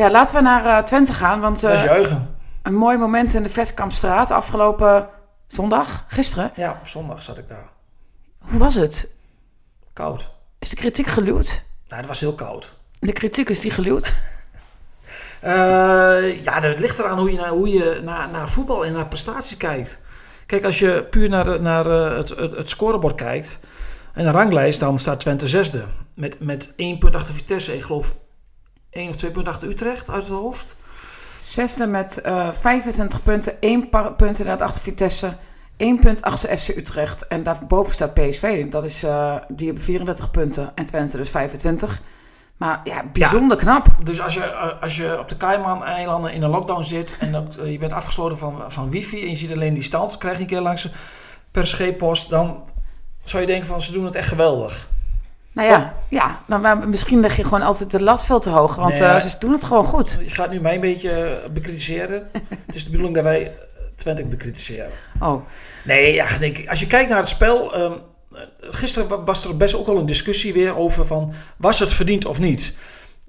Ja, 0.00 0.10
laten 0.10 0.34
we 0.34 0.40
naar 0.40 0.64
eh, 0.64 0.84
Twente 0.84 1.12
gaan, 1.12 1.40
want 1.40 1.60
dat 1.60 1.72
is 1.72 1.78
eh, 1.78 1.84
juichen. 1.84 2.36
een 2.62 2.74
mooi 2.74 2.96
moment 2.96 3.34
in 3.34 3.42
de 3.42 3.48
Vetkampstraat 3.48 4.30
afgelopen 4.30 5.08
zondag, 5.46 6.04
gisteren. 6.08 6.50
Ja, 6.56 6.70
op 6.80 6.86
zondag 6.86 7.22
zat 7.22 7.38
ik 7.38 7.48
daar. 7.48 7.68
Hoe 8.38 8.58
was 8.58 8.74
het? 8.74 9.12
Koud. 9.92 10.30
Is 10.58 10.68
de 10.68 10.76
kritiek 10.76 11.06
geluwd? 11.06 11.64
Nou, 11.86 11.98
het 12.00 12.06
was 12.06 12.20
heel 12.20 12.34
koud. 12.34 12.72
De 12.98 13.12
kritiek 13.12 13.48
is 13.48 13.60
die 13.60 13.70
geluwd? 13.70 14.14
Eh, 15.40 16.42
ja, 16.42 16.60
het 16.62 16.80
ligt 16.80 16.98
eraan 16.98 17.18
hoe 17.18 17.32
je, 17.32 17.38
naar, 17.38 17.48
hoe 17.50 17.68
je 17.68 18.00
naar, 18.04 18.28
naar 18.30 18.48
voetbal 18.48 18.84
en 18.84 18.92
naar 18.92 19.06
prestaties 19.08 19.56
kijkt. 19.56 20.02
Kijk, 20.46 20.64
als 20.64 20.78
je 20.78 21.06
puur 21.10 21.28
naar, 21.28 21.44
de- 21.44 21.58
naar 21.60 21.84
het, 21.84 22.28
het, 22.28 22.56
het 22.56 22.70
scorebord 22.70 23.14
kijkt 23.14 23.58
en 24.12 24.26
een 24.26 24.32
ranglijst, 24.32 24.80
dan 24.80 24.98
staat 24.98 25.20
Twente 25.20 25.48
zesde. 25.48 25.84
Met, 26.14 26.40
met 26.40 26.72
één 26.76 26.98
punt 26.98 27.14
achter 27.14 27.34
Vitesse. 27.34 27.74
Ik 27.76 27.82
geloof 27.82 28.14
één 28.90 29.08
of 29.08 29.14
twee 29.14 29.30
punten 29.30 29.52
achter 29.52 29.68
Utrecht 29.68 30.10
uit 30.10 30.22
het 30.22 30.32
hoofd. 30.32 30.76
Zesde 31.40 31.86
met 31.86 32.20
eh 32.20 32.52
25 32.52 33.22
punten, 33.22 33.60
1 33.60 33.88
punt 33.90 34.38
inderdaad 34.38 34.60
achter 34.60 34.80
Vitesse, 34.80 35.32
1 35.76 35.98
punt 35.98 36.22
achter 36.22 36.58
FC 36.58 36.68
Utrecht. 36.68 37.26
En 37.26 37.42
daarboven 37.42 37.94
staat 37.94 38.14
PSV, 38.14 38.70
dat 38.70 38.84
is, 38.84 39.02
eh, 39.02 39.36
die 39.48 39.66
hebben 39.66 39.84
34 39.84 40.30
punten 40.30 40.72
en 40.74 40.84
Twente 40.84 41.16
dus 41.16 41.30
25. 41.30 42.00
Maar 42.56 42.80
ja, 42.84 43.04
bijzonder 43.12 43.56
knap. 43.56 43.86
Dus 44.04 44.20
als 44.20 44.34
je, 44.34 44.42
eh, 44.42 44.82
als 44.82 44.96
je 44.96 45.18
op 45.18 45.28
de 45.28 45.36
Cayman-eilanden 45.36 46.32
in 46.32 46.42
een 46.42 46.50
lockdown 46.50 46.82
zit 46.82 47.16
en 47.18 47.36
ook, 47.36 47.52
je 47.52 47.78
bent 47.78 47.92
afgesloten 47.92 48.38
van, 48.38 48.62
van 48.66 48.90
wifi 48.90 49.22
en 49.22 49.30
je 49.30 49.36
ziet 49.36 49.52
alleen 49.52 49.74
die 49.74 49.82
stand, 49.82 50.18
krijg 50.18 50.36
je 50.36 50.42
een 50.42 50.48
keer 50.48 50.60
langs 50.60 50.88
per 51.50 51.66
scheeppost, 51.66 52.30
dan 52.30 52.64
zou 53.22 53.42
je 53.42 53.48
denken 53.48 53.66
van 53.66 53.80
ze 53.80 53.92
doen 53.92 54.04
het 54.04 54.14
echt 54.14 54.28
geweldig. 54.28 54.88
Nou 55.52 55.68
ja, 55.68 55.94
ja 56.08 56.40
maar 56.46 56.88
misschien 56.88 57.20
leg 57.20 57.36
je 57.36 57.42
gewoon 57.44 57.62
altijd 57.62 57.90
de 57.90 58.02
lat 58.02 58.24
veel 58.24 58.40
te 58.40 58.50
hoog, 58.50 58.74
want 58.74 58.98
Nee, 58.98 59.08
eh, 59.08 59.20
ze 59.20 59.36
doen 59.38 59.52
het 59.52 59.64
gewoon 59.64 59.84
goed. 59.84 60.18
Je 60.22 60.30
gaat 60.30 60.50
nu 60.50 60.60
mij 60.60 60.74
een 60.74 60.80
beetje 60.80 61.10
eh, 61.10 61.50
bekritiseren. 61.50 62.28
het 62.66 62.74
is 62.74 62.84
de 62.84 62.90
bedoeling 62.90 63.14
dat 63.16 63.24
wij 63.24 63.42
eh, 63.46 63.52
Twente 63.96 64.26
bekritiseren. 64.26 64.90
Oh, 65.20 65.42
Nee, 65.84 66.14
ja, 66.14 66.38
denk 66.38 66.58
ik, 66.58 66.68
als 66.68 66.80
je 66.80 66.86
kijkt 66.86 67.08
naar 67.10 67.18
het 67.18 67.28
spel. 67.28 67.74
eh, 67.74 67.92
gisteren 68.60 69.08
wa- 69.08 69.22
was 69.24 69.44
er 69.44 69.56
best 69.56 69.74
ook 69.74 69.86
wel 69.86 69.98
een 69.98 70.06
discussie 70.06 70.52
weer 70.52 70.76
over 70.76 71.06
van 71.06 71.32
was 71.56 71.78
het 71.78 71.92
verdiend 71.92 72.24
of 72.26 72.38
niet. 72.38 72.74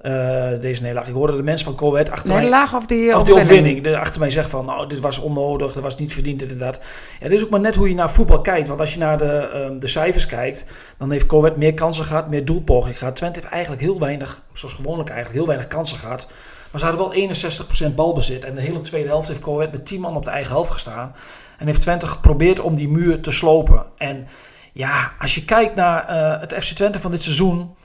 Eh, 0.01 0.49
deze 0.61 0.81
nederlaag. 0.81 1.07
Ik 1.07 1.13
hoorde 1.13 1.35
de 1.35 1.43
mensen 1.43 1.65
van 1.65 1.75
Coët 1.75 2.11
achter 2.11 2.27
mij. 2.27 2.35
nederlaag 2.35 2.75
of 2.75 2.85
die 2.85 3.15
Of 3.15 3.23
die 3.23 3.33
overwinning? 3.33 3.83
De, 3.83 3.97
achter 3.97 4.19
mij 4.19 4.29
zegt 4.29 4.49
van, 4.49 4.65
nou, 4.65 4.87
dit 4.87 4.99
was 4.99 5.17
onnodig, 5.19 5.73
dat 5.73 5.83
was 5.83 5.97
niet 5.97 6.13
verdiend 6.13 6.41
inderdaad. 6.41 6.81
Ja, 7.19 7.27
dit 7.27 7.37
is 7.37 7.43
ook 7.43 7.49
maar 7.49 7.59
net 7.59 7.75
hoe 7.75 7.89
je 7.89 7.95
naar 7.95 8.11
voetbal 8.11 8.41
kijkt. 8.41 8.67
Want 8.67 8.79
als 8.79 8.93
je 8.93 8.99
naar 8.99 9.17
de, 9.17 9.49
ehm, 9.53 9.77
de 9.77 9.87
cijfers 9.87 10.25
kijkt, 10.25 10.65
dan 10.97 11.11
heeft 11.11 11.25
Coët 11.25 11.57
meer 11.57 11.73
kansen 11.73 12.05
gehad, 12.05 12.29
meer 12.29 12.45
doelpogingen 12.45 12.97
gehad. 12.97 13.15
Twente 13.15 13.39
heeft 13.39 13.51
eigenlijk 13.51 13.81
heel 13.81 13.99
weinig, 13.99 14.41
zoals 14.53 14.75
gewoonlijk 14.75 15.09
eigenlijk, 15.09 15.39
heel 15.39 15.47
weinig 15.47 15.67
kansen 15.67 15.97
gehad. 15.97 16.27
Maar 16.71 16.79
ze 16.79 16.87
hadden 16.87 17.05
wel 17.05 17.13
61% 17.13 17.95
balbezit. 17.95 18.45
En 18.45 18.55
de 18.55 18.61
hele 18.61 18.81
tweede 18.81 19.07
helft 19.07 19.27
heeft 19.27 19.39
Coët 19.39 19.71
met 19.71 19.85
10 19.85 19.99
man 19.99 20.15
op 20.15 20.25
de 20.25 20.31
eigen 20.31 20.51
helft 20.53 20.71
gestaan. 20.71 21.15
En 21.57 21.65
heeft 21.65 21.81
Twente 21.81 22.07
geprobeerd 22.07 22.59
om 22.59 22.75
die 22.75 22.89
muur 22.89 23.19
te 23.21 23.31
slopen. 23.31 23.85
En 23.97 24.27
ja, 24.73 25.13
als 25.19 25.35
je 25.35 25.45
kijkt 25.45 25.75
naar 25.75 26.07
eh, 26.07 26.39
het 26.39 26.63
FC 26.63 26.75
Twente 26.75 26.99
van 26.99 27.11
dit 27.11 27.21
seizoen, 27.21 27.75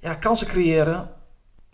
ja, 0.00 0.14
kansen 0.14 0.46
creëren, 0.46 1.08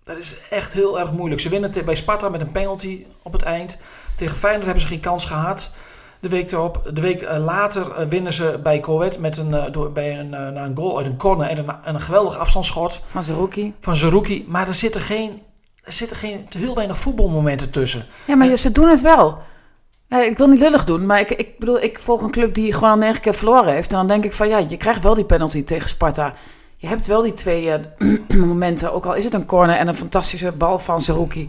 dat 0.05 0.17
is 0.17 0.37
echt 0.51 0.73
heel 0.73 0.99
erg 1.01 1.13
moeilijk. 1.13 1.41
Ze 1.41 1.49
winnen 1.49 1.73
bij 1.85 1.95
Sparta 1.95 2.29
met 2.29 2.41
een 2.41 2.51
penalty 2.51 3.05
op 3.23 3.33
het 3.33 3.43
eind. 3.43 3.79
Tegen 4.17 4.37
Feyenoord 4.37 4.65
hebben 4.65 4.83
ze 4.83 4.89
geen 4.89 5.01
kans 5.01 5.25
gehad. 5.25 5.71
De 6.21 6.29
week 6.29 6.51
erop. 6.53 6.91
De 6.93 7.01
week 7.01 7.23
eh, 7.23 7.45
later 7.45 7.93
eh, 7.93 8.07
winnen 8.07 8.33
ze 8.33 8.61
bij 8.63 8.81
Coët 8.81 9.19
met 9.19 9.37
een, 9.37 9.55
eh, 9.55 9.73
door, 9.73 9.93
bij 9.93 10.19
een, 10.19 10.35
eh, 10.35 10.49
na 10.49 10.65
een 10.65 10.77
goal 10.77 10.97
uit 10.97 11.07
een 11.07 11.17
corner 11.17 11.49
en 11.49 11.59
een, 11.59 11.75
en 11.85 11.95
een 11.95 12.01
geweldig 12.01 12.37
afstandsschot 12.39 13.01
Van 13.07 13.23
Zerouki. 13.23 13.75
van 13.81 13.97
Zerouki. 13.97 14.45
Maar 14.49 14.67
er 14.67 14.75
zitten 14.75 15.01
geen, 15.01 15.43
er 15.83 15.93
zitten 15.93 16.17
geen 16.17 16.49
te 16.49 16.59
heel 16.59 16.75
weinig 16.75 16.99
voetbalmomenten 16.99 17.71
tussen. 17.71 18.05
Ja, 18.27 18.35
maar 18.35 18.57
ze 18.57 18.73
doen 18.73 18.89
het 18.89 19.01
wel. 19.01 19.39
Ik 20.09 20.39
wil 20.39 20.47
niet 20.47 20.59
lullig 20.59 20.85
doen, 20.85 21.07
maar 21.07 21.21
ik, 21.21 21.31
ik 21.31 21.59
bedoel, 21.59 21.83
ik 21.83 21.99
volg 21.99 22.23
een 22.23 22.31
club 22.31 22.55
die 22.55 22.73
gewoon 22.73 22.91
al 22.91 22.97
negen 22.97 23.21
keer 23.21 23.35
verloren 23.35 23.73
heeft. 23.73 23.91
En 23.91 23.97
dan 23.99 24.07
denk 24.07 24.25
ik 24.25 24.33
van, 24.33 24.49
ja, 24.49 24.59
je 24.59 24.77
krijgt 24.77 25.03
wel 25.03 25.15
die 25.15 25.25
penalty 25.25 25.65
tegen 25.65 25.89
Sparta. 25.89 26.35
Je 26.81 26.87
hebt 26.87 27.07
wel 27.07 27.23
die 27.23 27.33
twee 27.33 27.71
eh, 27.71 28.39
momenten, 28.47 28.93
ook 28.93 29.07
al 29.07 29.15
is 29.15 29.25
het 29.25 29.35
een 29.35 29.47
corner 29.47 29.77
en 29.77 29.89
een 29.89 29.97
fantastische 29.97 30.53
bal 30.53 30.79
van 30.79 31.01
Zerouki. 31.01 31.49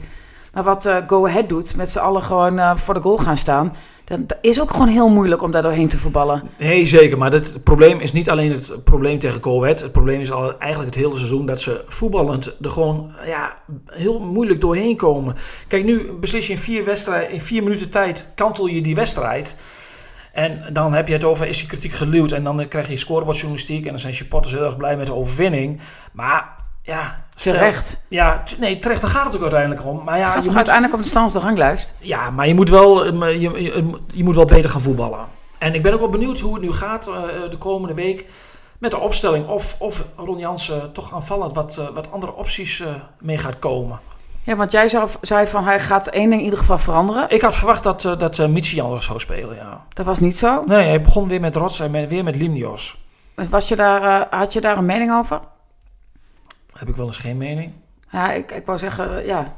Maar 0.53 0.63
wat 0.63 0.85
eh, 0.85 0.97
Go 1.07 1.27
Ahead 1.27 1.49
doet, 1.49 1.75
met 1.75 1.89
z'n 1.89 1.99
allen 1.99 2.21
gewoon 2.21 2.59
eh, 2.59 2.75
voor 2.75 2.93
de 2.93 3.01
goal 3.01 3.17
gaan 3.17 3.37
staan... 3.37 3.73
Dat 4.05 4.37
is 4.41 4.61
ook 4.61 4.71
gewoon 4.71 4.87
heel 4.87 5.09
moeilijk 5.09 5.41
om 5.41 5.51
daar 5.51 5.61
doorheen 5.61 5.87
te 5.87 5.97
voetballen. 5.97 6.43
Nee, 6.57 6.85
zeker. 6.85 7.17
Maar 7.17 7.31
het 7.31 7.63
probleem 7.63 7.99
is 7.99 8.11
niet 8.11 8.29
alleen 8.29 8.51
het 8.51 8.83
probleem 8.83 9.19
tegen 9.19 9.39
Coët. 9.39 9.81
Het 9.81 9.91
probleem 9.91 10.19
is 10.19 10.31
al 10.31 10.59
eigenlijk 10.59 10.95
het 10.95 11.03
hele 11.03 11.15
seizoen 11.15 11.45
dat 11.45 11.61
ze 11.61 11.83
voetballend 11.87 12.55
er 12.61 12.69
gewoon 12.69 13.11
ja, 13.25 13.57
heel 13.85 14.19
moeilijk 14.19 14.61
doorheen 14.61 14.95
komen. 14.95 15.35
Kijk, 15.67 15.83
nu 15.83 16.11
beslis 16.19 16.47
je 16.47 16.53
in 16.53 16.59
vier, 16.59 16.85
wedstrijden, 16.85 17.31
in 17.31 17.41
vier 17.41 17.63
minuten 17.63 17.89
tijd, 17.89 18.31
kantel 18.35 18.67
je 18.67 18.81
die 18.81 18.95
wedstrijd. 18.95 19.55
En 20.31 20.65
dan 20.73 20.93
heb 20.93 21.07
je 21.07 21.13
het 21.13 21.23
over, 21.23 21.47
is 21.47 21.57
die 21.57 21.67
kritiek 21.67 21.91
geluwd? 21.91 22.31
En 22.31 22.43
dan 22.43 22.67
krijg 22.67 22.87
je 22.89 22.97
scorebordjournalistiek 22.97 23.83
en 23.83 23.89
dan 23.89 23.99
zijn 23.99 24.13
supporters 24.13 24.53
heel 24.53 24.65
erg 24.65 24.77
blij 24.77 24.97
met 24.97 25.05
de 25.05 25.13
overwinning. 25.13 25.79
Maar 26.11 26.55
ja... 26.83 27.23
stel- 27.35 27.53
Terecht. 27.53 28.05
Ja, 28.07 28.43
nee, 28.59 28.79
terecht, 28.79 29.01
daar 29.01 29.09
gaat 29.09 29.25
het 29.25 29.35
ook 29.35 29.41
uiteindelijk 29.41 29.85
om. 29.85 30.03
Maar 30.03 30.17
ja, 30.17 30.29
Gaat 30.29 30.39
je 30.41 30.45
moet- 30.47 30.55
uiteindelijk 30.55 30.93
op 30.95 31.01
de 31.01 31.07
stand 31.07 31.27
op 31.27 31.41
de 31.41 31.47
ranglijst? 31.47 31.95
ja, 31.99 32.29
maar 32.29 32.47
je 32.47 32.55
moet 32.55 32.69
wel, 32.69 33.05
eh, 33.05 33.41
je, 33.41 33.61
je, 33.63 33.91
je 34.13 34.23
moet 34.23 34.35
wel 34.35 34.45
beter 34.45 34.69
gaan 34.69 34.81
voetballen. 34.81 35.19
En 35.57 35.73
ik 35.73 35.81
ben 35.81 35.93
ook 35.93 35.99
wel 35.99 36.09
benieuwd 36.09 36.39
hoe 36.39 36.53
het 36.53 36.63
nu 36.63 36.71
gaat 36.71 37.07
eh, 37.07 37.13
de 37.49 37.57
komende 37.57 37.93
week 37.95 38.25
met 38.77 38.91
de 38.91 38.97
opstelling. 38.97 39.47
Of, 39.47 39.75
of 39.79 40.05
Ron 40.15 40.37
Jansen 40.37 40.91
toch 40.91 41.13
aanvallend 41.13 41.53
wat, 41.53 41.77
eh, 41.77 41.85
wat 41.93 42.11
andere 42.11 42.33
opties 42.35 42.83
mee 43.19 43.37
gaat 43.37 43.59
komen. 43.59 43.99
Ja, 44.43 44.55
want 44.55 44.71
jij 44.71 44.89
zou- 44.89 45.09
zei 45.21 45.47
van, 45.47 45.63
hij 45.63 45.79
gaat 45.79 46.07
één 46.07 46.29
ding 46.29 46.33
in 46.39 46.43
ieder 46.43 46.59
geval 46.59 46.77
veranderen. 46.77 47.29
Ik 47.29 47.41
had 47.41 47.55
verwacht 47.55 47.83
dat, 47.83 48.03
uh, 48.03 48.17
dat 48.17 48.37
uh, 48.37 48.47
Mitsi 48.47 48.81
anders 48.81 49.05
zou 49.05 49.19
spelen, 49.19 49.55
ja. 49.55 49.85
Dat 49.89 50.05
was 50.05 50.19
niet 50.19 50.37
zo. 50.37 50.63
Nee, 50.65 50.87
hij 50.87 51.01
begon 51.01 51.27
weer 51.27 51.39
met 51.39 51.55
Rots 51.55 51.79
en 51.79 51.91
met, 51.91 52.09
weer 52.09 52.23
met 52.23 52.35
Limnios. 52.35 52.97
Was 53.49 53.67
je 53.67 53.75
daar, 53.75 54.03
eh, 54.31 54.39
had 54.39 54.53
je 54.53 54.61
daar 54.61 54.77
een 54.77 54.85
mening 54.85 55.13
over? 55.13 55.39
Heb 56.73 56.87
ik 56.87 56.95
wel 56.95 57.05
eens 57.05 57.17
geen 57.17 57.37
mening. 57.37 57.73
Ja, 58.11 58.31
ik, 58.31 58.51
ik 58.51 58.65
wou 58.65 58.77
zeggen, 58.77 59.17
eh, 59.17 59.25
ja. 59.25 59.57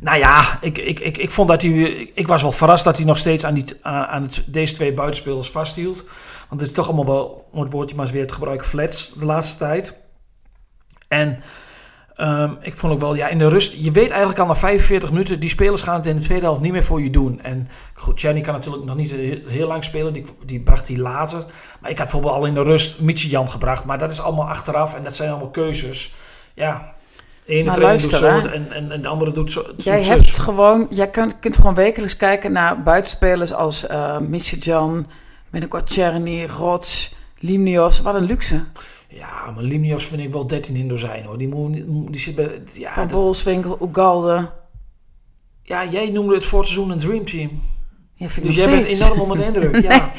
Nou 0.00 0.18
ja, 0.18 0.58
ik, 0.60 0.78
ik, 0.78 1.00
ik, 1.00 1.16
ik 1.16 1.30
vond 1.30 1.48
dat 1.48 1.62
hij. 1.62 1.70
Ik, 1.70 2.10
ik 2.14 2.26
was 2.26 2.42
wel 2.42 2.52
verrast 2.52 2.84
dat 2.84 2.96
hij 2.96 3.06
nog 3.06 3.18
steeds 3.18 3.44
aan, 3.44 3.54
die, 3.54 3.64
aan, 3.82 4.06
aan 4.06 4.22
het, 4.22 4.42
deze 4.46 4.74
twee 4.74 4.92
buitenspelers 4.92 5.50
vasthield. 5.50 6.04
Want 6.48 6.60
het 6.60 6.70
is 6.70 6.72
toch 6.76 6.86
allemaal 6.86 7.06
wel, 7.06 7.48
om 7.52 7.60
het 7.60 7.72
woordje 7.72 7.96
maar 7.96 8.04
eens 8.04 8.14
weer 8.14 8.26
te 8.26 8.34
gebruiken, 8.34 8.66
flats 8.66 9.12
de 9.14 9.24
laatste 9.24 9.58
tijd. 9.58 10.00
En 11.08 11.42
um, 12.20 12.56
ik 12.60 12.76
vond 12.76 12.92
ook 12.92 13.00
wel, 13.00 13.14
ja, 13.14 13.28
in 13.28 13.38
de 13.38 13.48
rust. 13.48 13.72
Je 13.72 13.90
weet 13.90 14.08
eigenlijk 14.08 14.38
al 14.38 14.46
na 14.46 14.54
45 14.54 15.10
minuten, 15.10 15.40
die 15.40 15.48
spelers 15.48 15.82
gaan 15.82 15.94
het 15.94 16.06
in 16.06 16.16
de 16.16 16.22
tweede 16.22 16.44
helft 16.44 16.60
niet 16.60 16.72
meer 16.72 16.84
voor 16.84 17.02
je 17.02 17.10
doen. 17.10 17.40
En 17.42 17.68
goed, 17.94 18.20
Jenny 18.20 18.40
kan 18.40 18.54
natuurlijk 18.54 18.84
nog 18.84 18.96
niet 18.96 19.10
heel, 19.10 19.38
heel 19.46 19.66
lang 19.66 19.84
spelen, 19.84 20.12
die, 20.12 20.24
die 20.44 20.60
bracht 20.60 20.88
hij 20.88 20.96
later. 20.96 21.44
Maar 21.80 21.90
ik 21.90 21.98
had 21.98 22.06
bijvoorbeeld 22.06 22.32
al 22.32 22.46
in 22.46 22.54
de 22.54 22.62
rust 22.62 22.96
Jan 23.14 23.50
gebracht. 23.50 23.84
Maar 23.84 23.98
dat 23.98 24.10
is 24.10 24.20
allemaal 24.20 24.48
achteraf 24.48 24.94
en 24.94 25.02
dat 25.02 25.14
zijn 25.14 25.30
allemaal 25.30 25.50
keuzes. 25.50 26.14
Ja, 26.54 26.94
de 27.44 27.54
ene 27.54 27.64
Maar 27.64 27.80
luister, 27.80 28.10
doet 28.10 28.42
zo 28.42 28.48
en, 28.48 28.72
en, 28.72 28.92
en 28.92 29.02
de 29.02 29.08
andere 29.08 29.32
doet 29.32 29.50
zo. 29.50 29.62
doet 29.62 29.84
Jij 29.84 30.02
hebt 30.02 30.38
gewoon, 30.38 30.86
jij 30.90 31.08
kunt, 31.08 31.38
kunt 31.38 31.56
gewoon 31.56 31.74
wekelijks 31.74 32.16
kijken 32.16 32.52
naar 32.52 32.82
buitenspelers 32.82 33.52
als 33.52 33.86
uh, 33.90 34.38
Jan, 34.38 35.06
binnenkort 35.50 35.90
Czerny, 35.90 36.46
Rots, 36.46 37.14
Limnios. 37.38 38.00
Wat 38.00 38.14
een 38.14 38.24
luxe. 38.24 38.64
Ja, 39.08 39.50
maar 39.54 39.62
Limnios 39.64 40.04
vind 40.06 40.20
ik 40.22 40.32
wel 40.32 40.46
13 40.46 40.76
in 40.76 40.88
dozijn 40.88 41.24
hoor. 41.24 41.38
Die, 41.38 41.48
moet, 41.48 42.12
die 42.12 42.20
zit 42.20 42.34
bij. 42.34 42.62
Ja, 42.72 42.92
Van 42.92 43.08
Bolswinkel, 43.08 43.78
Ugalde. 43.88 44.50
ja, 45.62 45.84
jij 45.84 46.10
noemde 46.10 46.34
het 46.34 46.44
voor 46.44 46.58
het 46.58 46.68
seizoen 46.68 46.90
een 46.92 46.98
Dream 46.98 47.24
Team. 47.24 47.62
Ja, 48.14 48.28
vind 48.28 48.46
ik 48.46 48.52
Dus 48.52 48.60
nog 48.60 48.64
jij 48.70 48.74
bent 48.80 48.90
steeds. 48.90 49.04
enorm 49.04 49.20
onder 49.20 49.38
de 49.38 49.44
indruk. 49.44 49.82
Ja. 49.90 50.10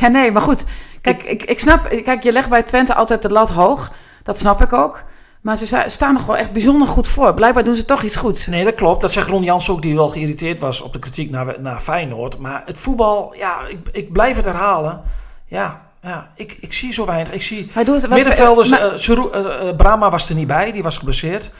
Ja, 0.00 0.08
nee, 0.08 0.30
maar 0.32 0.42
goed. 0.42 0.64
Kijk, 1.00 1.22
ik, 1.22 1.42
ik 1.42 1.60
snap, 1.60 1.88
kijk, 2.04 2.22
je 2.22 2.32
legt 2.32 2.48
bij 2.48 2.62
Twente 2.62 2.94
altijd 2.94 3.22
de 3.22 3.28
lat 3.32 3.50
hoog. 3.50 3.92
Dat 4.22 4.38
snap 4.38 4.60
ik 4.60 4.72
ook. 4.72 5.02
Maar 5.40 5.56
ze 5.56 5.66
sta- 5.66 5.88
staan 5.88 6.14
er 6.14 6.20
gewoon 6.20 6.36
echt 6.36 6.52
bijzonder 6.52 6.88
goed 6.88 7.08
voor. 7.08 7.34
Blijkbaar 7.34 7.64
doen 7.64 7.74
ze 7.76 7.84
toch 7.84 8.02
iets 8.02 8.16
goeds. 8.16 8.46
Nee, 8.46 8.64
dat 8.64 8.74
klopt. 8.74 9.00
Dat 9.00 9.12
zegt 9.12 9.28
Ron 9.28 9.42
Jans 9.42 9.70
ook, 9.70 9.82
die 9.82 9.94
wel 9.94 10.08
geïrriteerd 10.08 10.60
was 10.60 10.80
op 10.80 10.92
de 10.92 10.98
kritiek 10.98 11.30
naar, 11.30 11.60
naar 11.60 11.80
Feyenoord. 11.80 12.38
Maar 12.38 12.62
het 12.66 12.78
voetbal, 12.78 13.34
ja, 13.36 13.66
ik, 13.66 13.78
ik 13.92 14.12
blijf 14.12 14.36
het 14.36 14.44
herhalen. 14.44 15.02
Ja, 15.46 15.91
ja 16.02 16.32
ik, 16.34 16.56
ik 16.60 16.72
zie 16.72 16.92
zo 16.92 17.04
weinig. 17.06 17.32
Ik 17.32 17.42
zie 17.42 17.70
doet 17.84 18.08
middenvelders. 18.08 18.70
maar- 18.70 18.80
eh, 18.80 19.08
eh, 19.08 19.68
eh, 19.68 19.76
Brahma 19.76 20.10
was 20.10 20.28
er 20.28 20.34
niet 20.34 20.46
bij, 20.46 20.72
die 20.72 20.82
was 20.82 20.98
geblesseerd. 20.98 21.50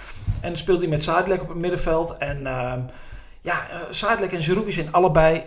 En 0.40 0.56
speelde 0.56 0.80
hij 0.80 0.88
met 0.90 1.02
Zuidlek 1.02 1.42
op 1.42 1.48
het 1.48 1.56
middenveld. 1.56 2.16
En 2.18 2.46
ehm, 2.46 2.80
ja, 3.40 3.66
Zuidlek 3.90 4.32
en 4.32 4.42
Zerouki 4.42 4.72
zijn 4.72 4.92
allebei 4.92 5.42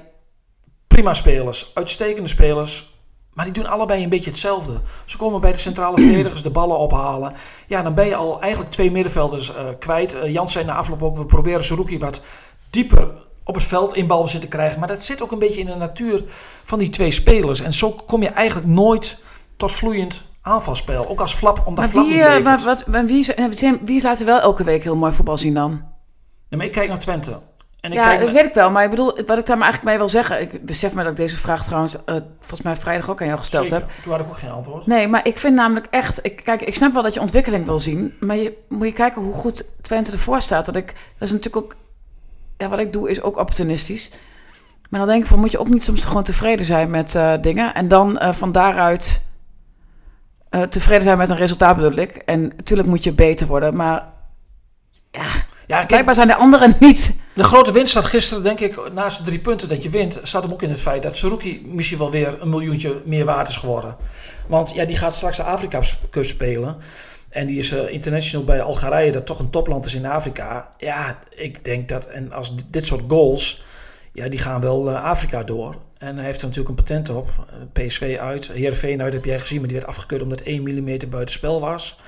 prima 0.87 1.13
spelers. 1.13 1.71
Uitstekende 1.73 2.29
spelers. 2.29 2.93
Maar 3.33 3.45
die 3.45 3.53
doen 3.53 3.65
allebei 3.67 4.03
een 4.03 4.09
beetje 4.09 4.29
hetzelfde. 4.29 4.81
Ze 5.05 5.17
komen 5.17 5.41
bij 5.41 5.51
de 5.51 5.57
centrale 5.57 5.97
verdedigers 6.01 6.41
de 6.41 6.49
ballen 6.49 6.77
ophalen. 6.77 7.33
Ja, 7.67 7.81
dan 7.81 7.93
ben 7.93 8.05
je 8.05 8.15
al 8.15 8.41
eigenlijk 8.41 8.71
twee 8.71 8.91
middenvelders 8.91 9.51
kwijt. 9.79 10.17
Jans 10.25 10.51
zei 10.51 10.65
na 10.65 10.75
afloop 10.75 11.03
ook, 11.03 11.17
we 11.17 11.25
proberen 11.25 11.63
Zerouki 11.63 11.97
wat 11.97 12.21
dieper 12.69 13.24
op 13.47 13.55
het 13.55 13.63
veld 13.63 13.95
in 13.95 14.07
balbezit 14.07 14.41
te 14.41 14.47
krijgen. 14.47 14.79
Maar 14.79 14.87
dat 14.87 15.03
zit 15.03 15.21
ook 15.21 15.31
een 15.31 15.39
beetje 15.39 15.59
in 15.59 15.65
de 15.65 15.75
natuur 15.75 16.23
van 16.63 16.79
die 16.79 16.89
twee 16.89 17.11
spelers. 17.11 17.61
En 17.61 17.73
zo 17.73 17.91
kom 18.05 18.21
je 18.21 18.29
eigenlijk 18.29 18.67
nooit 18.67 19.17
tot 19.57 19.71
vloeiend 19.71 20.23
aanvalspel. 20.41 21.07
Ook 21.09 21.19
als 21.21 21.33
Flap, 21.33 21.61
omdat 21.65 21.83
Maar 21.83 21.93
Flap 21.93 22.05
wie, 22.05 22.13
niet 22.13 22.23
eh, 22.23 22.43
maar 22.43 22.59
wat, 22.59 22.87
maar 22.87 23.05
wie, 23.05 23.23
zijn- 23.23 23.79
wie 23.85 24.01
laten 24.01 24.25
wel 24.25 24.39
elke 24.39 24.63
week 24.63 24.83
heel 24.83 24.95
mooi 24.95 25.13
voetbal 25.13 25.37
zien 25.37 25.53
dan? 25.53 25.83
Ja, 26.49 26.57
maar 26.57 26.65
ik 26.65 26.71
kijk 26.71 26.87
naar 26.87 26.99
Twente. 26.99 27.39
En 27.81 27.91
ik 27.91 27.97
ja, 27.97 28.03
kijk 28.03 28.19
dat 28.21 28.31
weet 28.31 28.45
ik 28.45 28.53
wel. 28.53 28.69
Maar 28.69 28.83
ik 28.83 28.89
bedoel, 28.89 29.05
wat 29.05 29.37
ik 29.37 29.45
daar 29.45 29.57
maar 29.57 29.67
eigenlijk 29.67 29.83
mee 29.83 29.97
wil 29.97 30.09
zeggen... 30.09 30.41
Ik 30.41 30.65
besef 30.65 30.93
me 30.93 31.03
dat 31.03 31.11
ik 31.11 31.17
deze 31.17 31.35
vraag 31.35 31.63
trouwens 31.65 31.95
eh, 32.05 32.15
volgens 32.39 32.61
mij 32.61 32.75
vrijdag 32.75 33.09
ook 33.09 33.19
aan 33.21 33.27
jou 33.27 33.39
gesteld 33.39 33.67
Zeker. 33.67 33.85
heb. 33.87 34.03
Toen 34.03 34.11
had 34.11 34.21
ik 34.21 34.27
ook 34.27 34.37
geen 34.37 34.51
antwoord. 34.51 34.85
Nee, 34.87 35.07
maar 35.07 35.27
ik 35.27 35.37
vind 35.37 35.55
namelijk 35.55 35.87
echt... 35.89 36.19
Ik, 36.25 36.41
kijk, 36.43 36.61
ik 36.61 36.75
snap 36.75 36.93
wel 36.93 37.03
dat 37.03 37.13
je 37.13 37.19
ontwikkeling 37.19 37.65
wil 37.65 37.79
zien. 37.79 38.13
Maar 38.19 38.35
je 38.35 38.57
moet 38.69 38.87
je 38.87 38.93
kijken 38.93 39.21
hoe 39.21 39.33
goed 39.33 39.65
Twente 39.81 40.11
ervoor 40.11 40.41
staat. 40.41 40.65
Dat, 40.65 40.75
ik, 40.75 40.85
dat 41.17 41.27
is 41.27 41.31
natuurlijk 41.31 41.65
ook... 41.65 41.75
Ja, 42.57 42.69
wat 42.69 42.79
ik 42.79 42.93
doe 42.93 43.09
is 43.09 43.21
ook 43.21 43.37
opportunistisch. 43.37 44.11
Maar 44.89 44.99
dan 44.99 45.09
denk 45.09 45.21
ik 45.21 45.27
van, 45.29 45.39
moet 45.39 45.51
je 45.51 45.59
ook 45.59 45.69
niet 45.69 45.83
soms 45.83 46.05
gewoon 46.05 46.23
tevreden 46.23 46.65
zijn 46.65 46.89
met 46.89 47.15
eh, 47.15 47.33
dingen. 47.41 47.73
En 47.73 47.87
dan 47.87 48.17
eh, 48.17 48.33
van 48.33 48.51
daaruit 48.51 49.21
eh, 50.49 50.61
tevreden 50.61 51.03
zijn 51.03 51.17
met 51.17 51.29
een 51.29 51.35
resultaat 51.35 51.75
bedoel 51.75 51.97
ik. 51.97 52.15
En 52.15 52.41
natuurlijk 52.41 52.87
moet 52.89 53.03
je 53.03 53.13
beter 53.13 53.47
worden. 53.47 53.75
Maar 53.75 54.13
ja, 55.11 55.27
Ja, 55.67 55.85
blijkbaar 55.85 56.15
zijn 56.15 56.27
de 56.27 56.35
anderen 56.35 56.75
niet... 56.79 57.19
de 57.33 57.43
grote 57.43 57.71
winst 57.71 57.89
staat 57.89 58.05
gisteren, 58.05 58.43
denk 58.43 58.59
ik, 58.59 58.91
naast 58.93 59.17
de 59.17 59.23
drie 59.23 59.39
punten 59.39 59.69
dat 59.69 59.83
je 59.83 59.89
wint, 59.89 60.19
staat 60.23 60.43
hem 60.43 60.51
ook 60.51 60.61
in 60.61 60.69
het 60.69 60.81
feit 60.81 61.03
dat 61.03 61.15
Saruki 61.15 61.61
misschien 61.67 61.97
wel 61.97 62.11
weer 62.11 62.41
een 62.41 62.49
miljoentje 62.49 63.01
meer 63.05 63.25
waard 63.25 63.47
is 63.47 63.57
geworden. 63.57 63.95
Want 64.47 64.71
ja, 64.73 64.85
die 64.85 64.95
gaat 64.95 65.13
straks 65.13 65.37
de 65.37 65.43
Afrika 65.43 65.81
Cup 66.11 66.25
spelen. 66.25 66.77
En 67.35 67.45
die 67.47 67.57
is 67.57 67.71
eh, 67.71 67.89
international 67.93 68.45
bij 68.45 68.61
Algerije, 68.61 69.11
dat 69.11 69.25
toch 69.25 69.39
een 69.39 69.49
topland 69.49 69.85
is 69.85 69.93
in 69.95 70.05
Afrika. 70.05 70.69
Ja, 70.77 71.19
ik 71.35 71.65
denk 71.65 71.89
dat, 71.89 72.05
en 72.05 72.33
als 72.33 72.53
dit- 72.69 72.85
soort 72.87 73.03
goals, 73.07 73.63
ja, 74.11 74.27
die 74.29 74.39
gaan 74.39 74.61
wel 74.61 74.89
eh, 74.89 75.03
Afrika 75.03 75.43
door. 75.43 75.75
En 75.97 76.15
hij 76.15 76.25
heeft 76.25 76.41
er 76.41 76.47
natuurlijk 76.47 76.69
een 76.69 76.83
patent 76.83 77.09
op. 77.09 77.29
PSV 77.73 78.17
uit, 78.21 78.47
Heerenveen 78.47 79.01
uit 79.01 79.13
heb 79.13 79.25
jij 79.25 79.39
gezien, 79.39 79.57
maar 79.59 79.67
die 79.67 79.77
werd 79.77 79.89
afgekeurd 79.89 80.21
omdat 80.21 80.41
1 80.41 80.61
mm 80.63 81.09
buitenspel 81.09 81.59
was. 81.59 81.99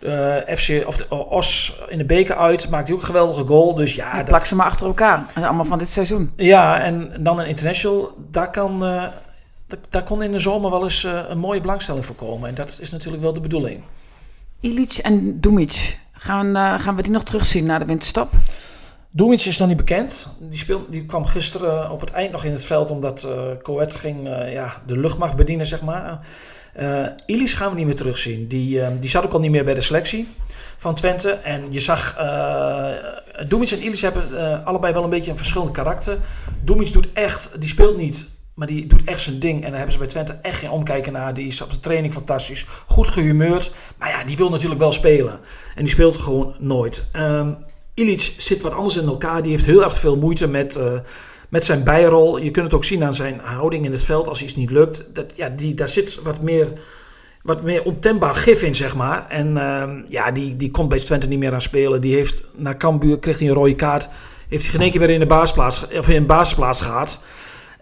Eh, 0.00 0.36
FC, 0.56 0.86
of 0.86 0.96
de, 0.96 1.08
Os 1.10 1.78
in 1.88 1.98
de 1.98 2.04
beker 2.04 2.36
uit, 2.36 2.68
maakt 2.68 2.86
hij 2.86 2.94
ook 2.94 3.00
een 3.00 3.06
geweldige 3.06 3.46
goal. 3.46 3.74
Dus 3.74 3.94
ja, 3.94 4.16
dat- 4.16 4.24
plakt 4.24 4.46
ze 4.46 4.54
maar 4.54 4.66
achter 4.66 4.86
elkaar. 4.86 5.24
En 5.34 5.44
allemaal 5.44 5.64
van 5.64 5.78
dit 5.78 5.88
seizoen. 5.88 6.32
ja, 6.36 6.80
en 6.80 7.12
dan 7.20 7.40
een 7.40 7.46
international, 7.46 8.12
daar, 8.30 8.50
kan, 8.50 8.80
daar, 9.88 10.02
kon 10.04 10.22
in 10.22 10.32
de 10.32 10.38
zomer 10.38 10.70
wel 10.70 10.82
eens 10.82 11.06
een 11.28 11.38
mooie 11.38 11.60
belangstelling 11.60 12.06
voor 12.06 12.16
komen. 12.16 12.48
En 12.48 12.54
dat 12.54 12.78
is 12.80 12.90
natuurlijk 12.90 13.22
wel 13.22 13.32
de 13.32 13.40
bedoeling. 13.40 13.82
Ilic 14.62 14.92
en 14.92 15.40
Dumic. 15.40 15.98
Gaan, 16.12 16.56
eh, 16.56 16.80
gaan 16.80 16.96
we 16.96 17.02
die 17.02 17.12
nog 17.12 17.22
terugzien 17.22 17.64
na 17.64 17.78
de 17.78 17.84
winterstop? 17.84 18.30
Doemits 19.10 19.46
is 19.46 19.58
nog 19.58 19.68
niet 19.68 19.76
bekend. 19.76 20.28
Die, 20.38 20.58
speel, 20.58 20.86
die 20.90 21.04
kwam 21.04 21.24
gisteren 21.24 21.90
op 21.90 22.00
het 22.00 22.10
eind 22.10 22.32
nog 22.32 22.44
in 22.44 22.52
het 22.52 22.64
veld 22.64 22.90
omdat 22.90 23.24
eh 23.24 23.42
Coët 23.62 23.94
ging 23.94 24.28
eh, 24.28 24.52
ja, 24.52 24.82
de 24.86 24.98
luchtmacht 24.98 25.36
bedienen, 25.36 25.66
zeg 25.66 25.82
maar. 25.82 26.20
Eh 26.72 27.06
Ilis 27.26 27.54
gaan 27.54 27.70
we 27.70 27.76
niet 27.76 27.86
meer 27.86 27.96
terugzien. 27.96 28.48
Die, 28.48 28.80
eh, 28.80 28.92
die 29.00 29.10
zat 29.10 29.24
ook 29.24 29.32
al 29.32 29.40
niet 29.40 29.50
meer 29.50 29.64
bij 29.64 29.74
de 29.74 29.80
selectie 29.80 30.28
van 30.76 30.94
Twente. 30.94 31.30
En 31.30 31.72
je 31.72 31.80
zag, 31.80 32.18
uh, 32.18 32.88
Doemits 33.48 33.72
en 33.72 33.82
Ilis 33.82 34.00
hebben 34.02 34.38
eh, 34.38 34.66
allebei 34.66 34.92
wel 34.92 35.04
een 35.04 35.10
beetje 35.10 35.30
een 35.30 35.36
verschillend 35.36 35.70
karakter. 35.70 36.18
Doemits 36.64 36.92
doet 36.92 37.08
echt, 37.12 37.50
die 37.58 37.68
speelt 37.68 37.96
niet, 37.96 38.26
maar 38.62 38.70
die 38.70 38.86
doet 38.86 39.04
echt 39.04 39.20
zijn 39.20 39.38
ding. 39.38 39.56
En 39.56 39.66
daar 39.66 39.76
hebben 39.76 39.92
ze 39.92 39.98
bij 39.98 40.06
Twente 40.06 40.38
echt 40.42 40.58
geen 40.58 40.70
omkijken 40.70 41.12
naar. 41.12 41.34
Die 41.34 41.46
is 41.46 41.60
op 41.60 41.70
de 41.70 41.80
training 41.80 42.12
fantastisch, 42.12 42.66
goed 42.86 43.08
gehumeurd. 43.08 43.72
Maar 43.98 44.08
ja, 44.08 44.24
die 44.24 44.36
wil 44.36 44.50
natuurlijk 44.50 44.80
wel 44.80 44.92
spelen. 44.92 45.40
En 45.74 45.84
die 45.84 45.92
speelt 45.92 46.16
gewoon 46.16 46.54
nooit. 46.58 47.04
Ehm 47.12 47.50
Ilic 47.94 48.34
zit 48.36 48.62
wat 48.62 48.72
anders 48.72 48.96
in 48.96 49.06
elkaar. 49.06 49.42
Die 49.42 49.50
heeft 49.50 49.64
heel 49.64 49.84
erg 49.84 49.98
veel 49.98 50.16
moeite 50.16 50.46
met, 50.46 50.76
uh, 50.76 50.84
met 51.48 51.64
zijn 51.64 51.84
bijrol. 51.84 52.38
Je 52.38 52.50
kunt 52.50 52.64
het 52.64 52.74
ook 52.74 52.84
zien 52.84 53.04
aan 53.04 53.14
zijn 53.14 53.40
houding 53.42 53.84
in 53.84 53.92
het 53.92 54.02
veld 54.02 54.28
als 54.28 54.42
iets 54.42 54.56
niet 54.56 54.70
lukt. 54.70 55.04
Dat, 55.12 55.36
ja, 55.36 55.48
die, 55.48 55.74
daar 55.74 55.88
zit 55.88 56.22
wat 56.22 56.40
meer, 56.40 56.72
wat 57.42 57.62
meer 57.62 57.82
ontembaar 57.82 58.34
gif 58.34 58.62
in, 58.62 58.74
zeg 58.74 58.96
maar. 58.96 59.26
En 59.28 59.56
uh, 59.56 59.84
ja, 60.08 60.30
die, 60.30 60.56
die 60.56 60.70
komt 60.70 60.88
bij 60.88 60.98
Twente 60.98 61.28
niet 61.28 61.38
meer 61.38 61.52
aan 61.52 61.60
spelen. 61.60 62.00
Die 62.00 62.14
heeft 62.14 62.44
na 62.54 62.74
Cambuur, 62.76 63.18
kreeg 63.18 63.38
hij 63.38 63.48
een 63.48 63.54
rode 63.54 63.74
kaart. 63.74 64.08
Heeft 64.48 64.62
hij 64.62 64.72
geen 64.72 64.80
één 64.80 64.90
keer 64.90 65.00
weer 65.00 65.10
in 65.10 65.20
de 65.20 65.26
basisplaats, 65.26 65.86
of 65.88 66.08
in 66.08 66.16
een 66.16 66.26
basisplaats 66.26 66.80
gehad. 66.80 67.20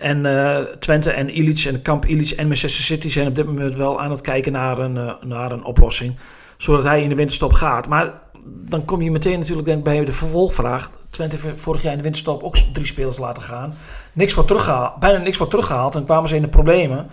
En 0.01 0.25
uh, 0.25 0.59
Twente 0.59 1.11
en 1.11 1.39
Ilic 1.39 1.65
en 1.65 1.83
Kamp 1.83 2.07
Ilic 2.07 2.31
en 2.31 2.47
Manchester 2.47 2.85
City 2.85 3.09
zijn 3.09 3.27
op 3.27 3.37
dit 3.37 3.47
moment 3.47 3.75
wel 3.75 4.01
aan 4.01 4.11
het 4.11 4.21
kijken 4.21 4.53
naar 4.53 4.79
een, 4.79 4.97
uh, 4.97 5.13
naar 5.27 5.53
een 5.53 5.65
oplossing. 5.65 6.17
Zodat 6.57 6.85
hij 6.85 7.03
in 7.03 7.09
de 7.09 7.15
winterstop 7.15 7.53
gaat. 7.53 7.89
Maar 7.89 8.13
dan 8.47 8.85
kom 8.85 9.03
je 9.03 9.11
meteen 9.11 9.39
natuurlijk 9.39 9.67
denk, 9.67 9.85
bij 9.85 10.05
de 10.05 10.13
vervolgvraag. 10.13 10.93
Twente 11.11 11.37
heeft 11.43 11.61
vorig 11.61 11.83
jaar 11.83 11.91
in 11.91 11.97
de 11.97 12.03
winterstop 12.03 12.43
ook 12.43 12.57
drie 12.57 12.87
spelers 12.87 13.19
laten 13.19 13.43
gaan. 13.43 13.75
Niks 14.13 14.33
voor 14.33 14.45
teruggehaald, 14.45 14.99
bijna 14.99 15.19
niks 15.19 15.37
voor 15.37 15.49
teruggehaald 15.49 15.95
en 15.95 16.05
kwamen 16.05 16.29
ze 16.29 16.37
in 16.37 16.43
de 16.43 16.49
problemen. 16.49 17.07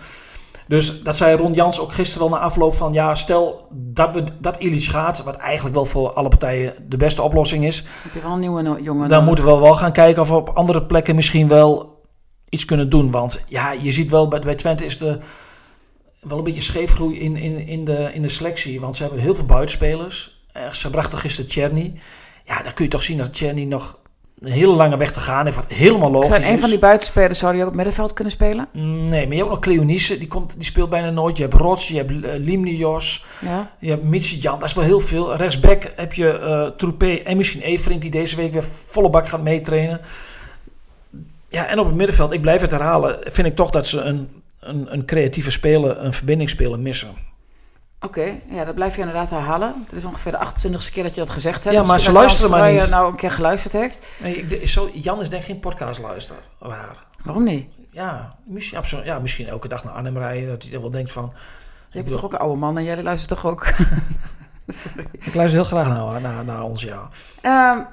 Dus 0.66 1.02
dat 1.02 1.16
zei 1.16 1.36
Ron 1.36 1.52
Jans 1.52 1.80
ook 1.80 1.92
gisteren 1.92 2.30
wel 2.30 2.38
na 2.38 2.44
afloop 2.44 2.74
van... 2.74 2.92
ja, 2.92 3.14
stel 3.14 3.68
dat, 3.70 4.14
we, 4.14 4.24
dat 4.38 4.58
Illich 4.58 4.90
gaat, 4.90 5.22
wat 5.22 5.36
eigenlijk 5.36 5.74
wel 5.74 5.84
voor 5.84 6.12
alle 6.12 6.28
partijen 6.28 6.74
de 6.88 6.96
beste 6.96 7.22
oplossing 7.22 7.64
is... 7.64 7.84
Heb 8.02 8.14
je 8.14 8.20
wel 8.20 8.32
een 8.32 8.40
nieuwe 8.40 8.82
jongen? 8.82 9.08
Dan 9.08 9.24
moeten 9.24 9.44
we 9.44 9.58
wel 9.58 9.74
gaan 9.74 9.92
kijken 9.92 10.22
of 10.22 10.28
we 10.28 10.34
op 10.34 10.48
andere 10.48 10.82
plekken 10.82 11.14
misschien 11.14 11.48
wel 11.48 11.97
iets 12.48 12.64
kunnen 12.64 12.88
doen. 12.88 13.10
Want 13.10 13.44
ja, 13.46 13.72
je 13.72 13.92
ziet 13.92 14.10
wel, 14.10 14.28
bij, 14.28 14.40
bij 14.40 14.54
Twente 14.54 14.84
is 14.84 14.98
de 14.98 15.18
wel 16.20 16.38
een 16.38 16.44
beetje 16.44 16.62
scheefgroei 16.62 17.18
in, 17.18 17.36
in, 17.36 17.66
in, 17.66 17.84
de, 17.84 18.10
in 18.12 18.22
de 18.22 18.28
selectie. 18.28 18.80
Want 18.80 18.96
ze 18.96 19.02
hebben 19.02 19.20
heel 19.20 19.34
veel 19.34 19.44
buitenspelers. 19.44 20.42
Ze 20.72 20.90
brachten 20.90 21.18
gisteren 21.18 21.50
Tjerny. 21.50 21.92
Ja, 22.44 22.62
dan 22.62 22.74
kun 22.74 22.84
je 22.84 22.90
toch 22.90 23.02
zien 23.02 23.18
dat 23.18 23.34
Tjerny 23.34 23.64
nog 23.64 23.98
een 24.40 24.52
hele 24.52 24.72
lange 24.72 24.96
weg 24.96 25.12
te 25.12 25.20
gaan 25.20 25.44
heeft. 25.44 25.56
Wat 25.56 25.64
helemaal 25.68 26.10
logisch 26.10 26.28
Zijn 26.28 26.52
een 26.52 26.60
van 26.60 26.70
die 26.70 26.78
buitenspelers 26.78 27.38
zou 27.38 27.52
die 27.52 27.62
ook 27.62 27.68
op 27.68 27.74
middenveld 27.74 28.12
kunnen 28.12 28.32
spelen? 28.32 28.68
Nee, 28.72 29.08
maar 29.08 29.20
je 29.20 29.26
hebt 29.26 29.40
ook 29.42 29.48
nog 29.48 29.58
Cleonice. 29.58 30.18
Die, 30.18 30.28
komt, 30.28 30.54
die 30.54 30.64
speelt 30.64 30.90
bijna 30.90 31.10
nooit. 31.10 31.36
Je 31.36 31.42
hebt 31.42 31.54
Rots, 31.54 31.88
je 31.88 31.96
hebt 31.96 32.10
uh, 32.10 32.30
Limnios. 32.36 33.24
Ja. 33.40 33.70
Je 33.78 33.90
hebt 33.90 34.02
Michijan. 34.02 34.58
Dat 34.58 34.68
is 34.68 34.74
wel 34.74 34.84
heel 34.84 35.00
veel. 35.00 35.36
Rechtsback 35.36 35.92
heb 35.96 36.12
je 36.12 36.38
uh, 36.42 36.76
Troepé 36.76 37.14
en 37.14 37.36
misschien 37.36 37.60
Everink 37.60 38.00
die 38.02 38.10
deze 38.10 38.36
week 38.36 38.52
weer 38.52 38.64
volle 38.86 39.10
bak 39.10 39.28
gaat 39.28 39.42
meetrainen. 39.42 40.00
Ja, 41.48 41.66
en 41.66 41.78
op 41.78 41.86
het 41.86 41.94
middenveld, 41.94 42.32
ik 42.32 42.40
blijf 42.40 42.60
het 42.60 42.70
herhalen, 42.70 43.18
vind 43.22 43.46
ik 43.46 43.56
toch 43.56 43.70
dat 43.70 43.86
ze 43.86 44.00
een, 44.00 44.42
een, 44.60 44.92
een 44.92 45.04
creatieve 45.04 45.50
speler, 45.50 45.98
een 46.04 46.12
verbindingsspeler 46.12 46.80
missen. 46.80 47.08
Oké, 48.00 48.18
okay, 48.18 48.42
ja, 48.50 48.64
dat 48.64 48.74
blijf 48.74 48.94
je 48.94 49.00
inderdaad 49.00 49.30
herhalen. 49.30 49.74
Dit 49.88 49.98
is 49.98 50.04
ongeveer 50.04 50.32
de 50.32 50.38
28e 50.38 50.92
keer 50.92 51.02
dat 51.02 51.14
je 51.14 51.20
dat 51.20 51.30
gezegd 51.30 51.64
hebt. 51.64 51.76
Ja, 51.76 51.82
maar 51.82 52.00
ze 52.00 52.12
luisteren 52.12 52.50
maar 52.50 52.72
niet. 52.72 52.88
nou 52.88 53.10
een 53.10 53.16
keer 53.16 53.30
geluisterd 53.30 53.72
heeft. 53.72 54.06
Nee, 54.18 54.36
ik, 54.36 54.68
zo, 54.68 54.90
Jan 54.92 55.20
is 55.20 55.30
denk 55.30 55.42
ik 55.42 55.48
geen 55.48 55.60
podcastluisteraar. 55.60 56.96
Waarom 57.24 57.44
niet? 57.44 57.66
Ja 57.90 58.38
misschien, 58.48 58.78
absoluut, 58.78 59.04
ja, 59.04 59.18
misschien 59.18 59.48
elke 59.48 59.68
dag 59.68 59.84
naar 59.84 59.92
Arnhem 59.92 60.18
rijden, 60.18 60.48
dat 60.48 60.62
hij 60.62 60.72
dan 60.72 60.80
wel 60.80 60.90
denkt 60.90 61.12
van... 61.12 61.32
Je 61.90 61.98
hebt 61.98 62.10
toch 62.10 62.24
ook 62.24 62.32
een 62.32 62.38
oude 62.38 62.56
man 62.56 62.78
en 62.78 62.84
jij 62.84 63.02
luistert 63.02 63.40
toch 63.40 63.50
ook? 63.50 63.66
Sorry. 64.66 65.06
Ik 65.12 65.34
luister 65.34 65.60
heel 65.60 65.64
graag 65.64 65.88
naar, 65.88 66.20
naar, 66.20 66.44
naar 66.44 66.62
ons, 66.62 66.82
ja. 66.82 67.08
Uh, 67.42 67.84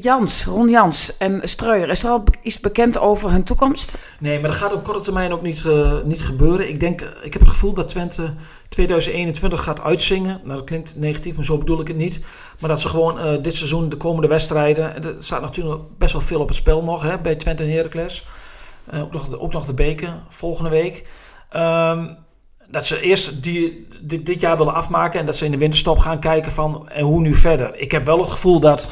Jans, 0.00 0.44
Ron 0.44 0.68
Jans 0.68 1.16
en 1.16 1.40
Streuer, 1.48 1.88
is 1.88 2.04
er 2.04 2.10
al 2.10 2.24
iets 2.42 2.60
bekend 2.60 2.98
over 2.98 3.30
hun 3.30 3.44
toekomst? 3.44 3.98
Nee, 4.18 4.40
maar 4.40 4.50
dat 4.50 4.58
gaat 4.58 4.72
op 4.72 4.84
korte 4.84 5.00
termijn 5.00 5.32
ook 5.32 5.42
niet, 5.42 5.64
uh, 5.66 6.02
niet 6.04 6.22
gebeuren. 6.22 6.68
Ik 6.68 6.80
denk, 6.80 7.00
ik 7.22 7.32
heb 7.32 7.42
het 7.42 7.50
gevoel 7.50 7.72
dat 7.72 7.88
Twente 7.88 8.34
2021 8.68 9.62
gaat 9.62 9.80
uitzingen. 9.80 10.40
Nou, 10.44 10.56
dat 10.56 10.64
klinkt 10.64 10.96
negatief, 10.96 11.34
maar 11.34 11.44
zo 11.44 11.58
bedoel 11.58 11.80
ik 11.80 11.88
het 11.88 11.96
niet. 11.96 12.20
Maar 12.60 12.68
dat 12.68 12.80
ze 12.80 12.88
gewoon 12.88 13.26
uh, 13.26 13.42
dit 13.42 13.54
seizoen, 13.54 13.88
de 13.88 13.96
komende 13.96 14.28
wedstrijden... 14.28 15.04
Er 15.04 15.14
staat 15.18 15.40
natuurlijk 15.40 15.82
best 15.98 16.12
wel 16.12 16.22
veel 16.22 16.40
op 16.40 16.48
het 16.48 16.56
spel 16.56 16.82
nog 16.82 17.02
hè, 17.02 17.18
bij 17.18 17.34
Twente 17.34 17.62
en 17.62 17.70
Heracles. 17.70 18.26
Ook, 18.94 19.12
nog 19.12 19.28
de, 19.28 19.40
ook 19.40 19.52
nog 19.52 19.66
de 19.66 19.74
beker 19.74 20.14
volgende 20.28 20.70
week. 20.70 21.06
Um, 21.56 22.16
dat 22.68 22.86
ze 22.86 23.00
eerst 23.00 23.42
die, 23.42 23.86
dit, 24.00 24.26
dit 24.26 24.40
jaar 24.40 24.56
willen 24.56 24.74
afmaken... 24.74 25.20
en 25.20 25.26
dat 25.26 25.36
ze 25.36 25.44
in 25.44 25.50
de 25.50 25.58
winterstop 25.58 25.98
gaan 25.98 26.20
kijken 26.20 26.52
van 26.52 26.88
en 26.88 27.04
hoe 27.04 27.20
nu 27.20 27.34
verder. 27.34 27.76
Ik 27.76 27.90
heb 27.90 28.04
wel 28.04 28.18
het 28.18 28.30
gevoel 28.30 28.60
dat... 28.60 28.88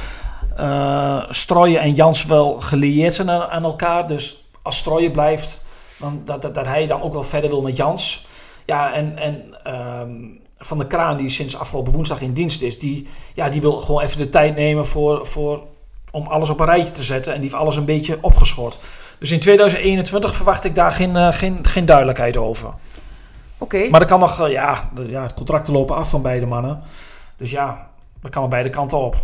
Uh, 0.60 1.22
Strooien 1.30 1.80
en 1.80 1.94
Jans 1.94 2.24
wel 2.24 2.60
gelieerd 2.60 3.14
zijn 3.14 3.30
aan, 3.30 3.48
aan, 3.48 3.64
elkaar. 3.64 4.06
Dus 4.06 4.44
als 4.62 4.76
Strooien 4.76 5.12
blijft, 5.12 5.60
dan, 5.98 6.22
dat, 6.24 6.42
dat, 6.42 6.54
dat, 6.54 6.66
hij 6.66 6.86
dan 6.86 7.02
ook 7.02 7.12
wel 7.12 7.22
verder 7.22 7.50
wil 7.50 7.62
met 7.62 7.76
Jans. 7.76 8.26
Ja, 8.64 8.92
en, 8.92 9.18
en 9.18 9.56
um, 10.00 10.40
Van 10.58 10.78
der 10.78 10.86
Kraan, 10.86 11.16
die 11.16 11.28
sinds 11.28 11.56
afgelopen 11.56 11.92
woensdag 11.92 12.20
in 12.20 12.32
dienst 12.32 12.62
is, 12.62 12.78
die, 12.78 13.08
ja, 13.34 13.48
die 13.48 13.60
wil 13.60 13.80
gewoon 13.80 14.02
even 14.02 14.18
de 14.18 14.28
tijd 14.28 14.56
nemen 14.56 14.86
voor, 14.86 15.26
voor, 15.26 15.62
om 16.10 16.26
alles 16.26 16.48
op 16.48 16.60
een 16.60 16.66
rijtje 16.66 16.92
te 16.92 17.02
zetten. 17.02 17.32
En 17.32 17.40
die 17.40 17.50
heeft 17.50 17.62
alles 17.62 17.76
een 17.76 17.84
beetje 17.84 18.18
opgeschort. 18.20 18.78
Dus 19.18 19.30
in 19.30 19.40
2021 19.40 20.34
verwacht 20.34 20.64
ik 20.64 20.74
daar 20.74 20.92
geen, 20.92 21.14
uh, 21.14 21.32
geen, 21.32 21.58
geen 21.62 21.86
duidelijkheid 21.86 22.36
over. 22.36 22.66
Oké. 22.66 23.76
Okay. 23.76 23.88
Maar 23.90 24.00
er 24.00 24.06
kan 24.06 24.20
nog, 24.20 24.42
uh, 24.42 24.50
ja, 24.50 24.90
de, 24.94 25.08
ja, 25.08 25.22
het 25.22 25.34
contracten 25.34 25.72
lopen 25.72 25.96
af 25.96 26.10
van 26.10 26.22
beide 26.22 26.46
mannen. 26.46 26.82
Dus 27.36 27.50
ja, 27.50 27.90
dat 28.20 28.30
kan 28.30 28.48
beide 28.48 28.70
kanten 28.70 28.98
op. 28.98 29.16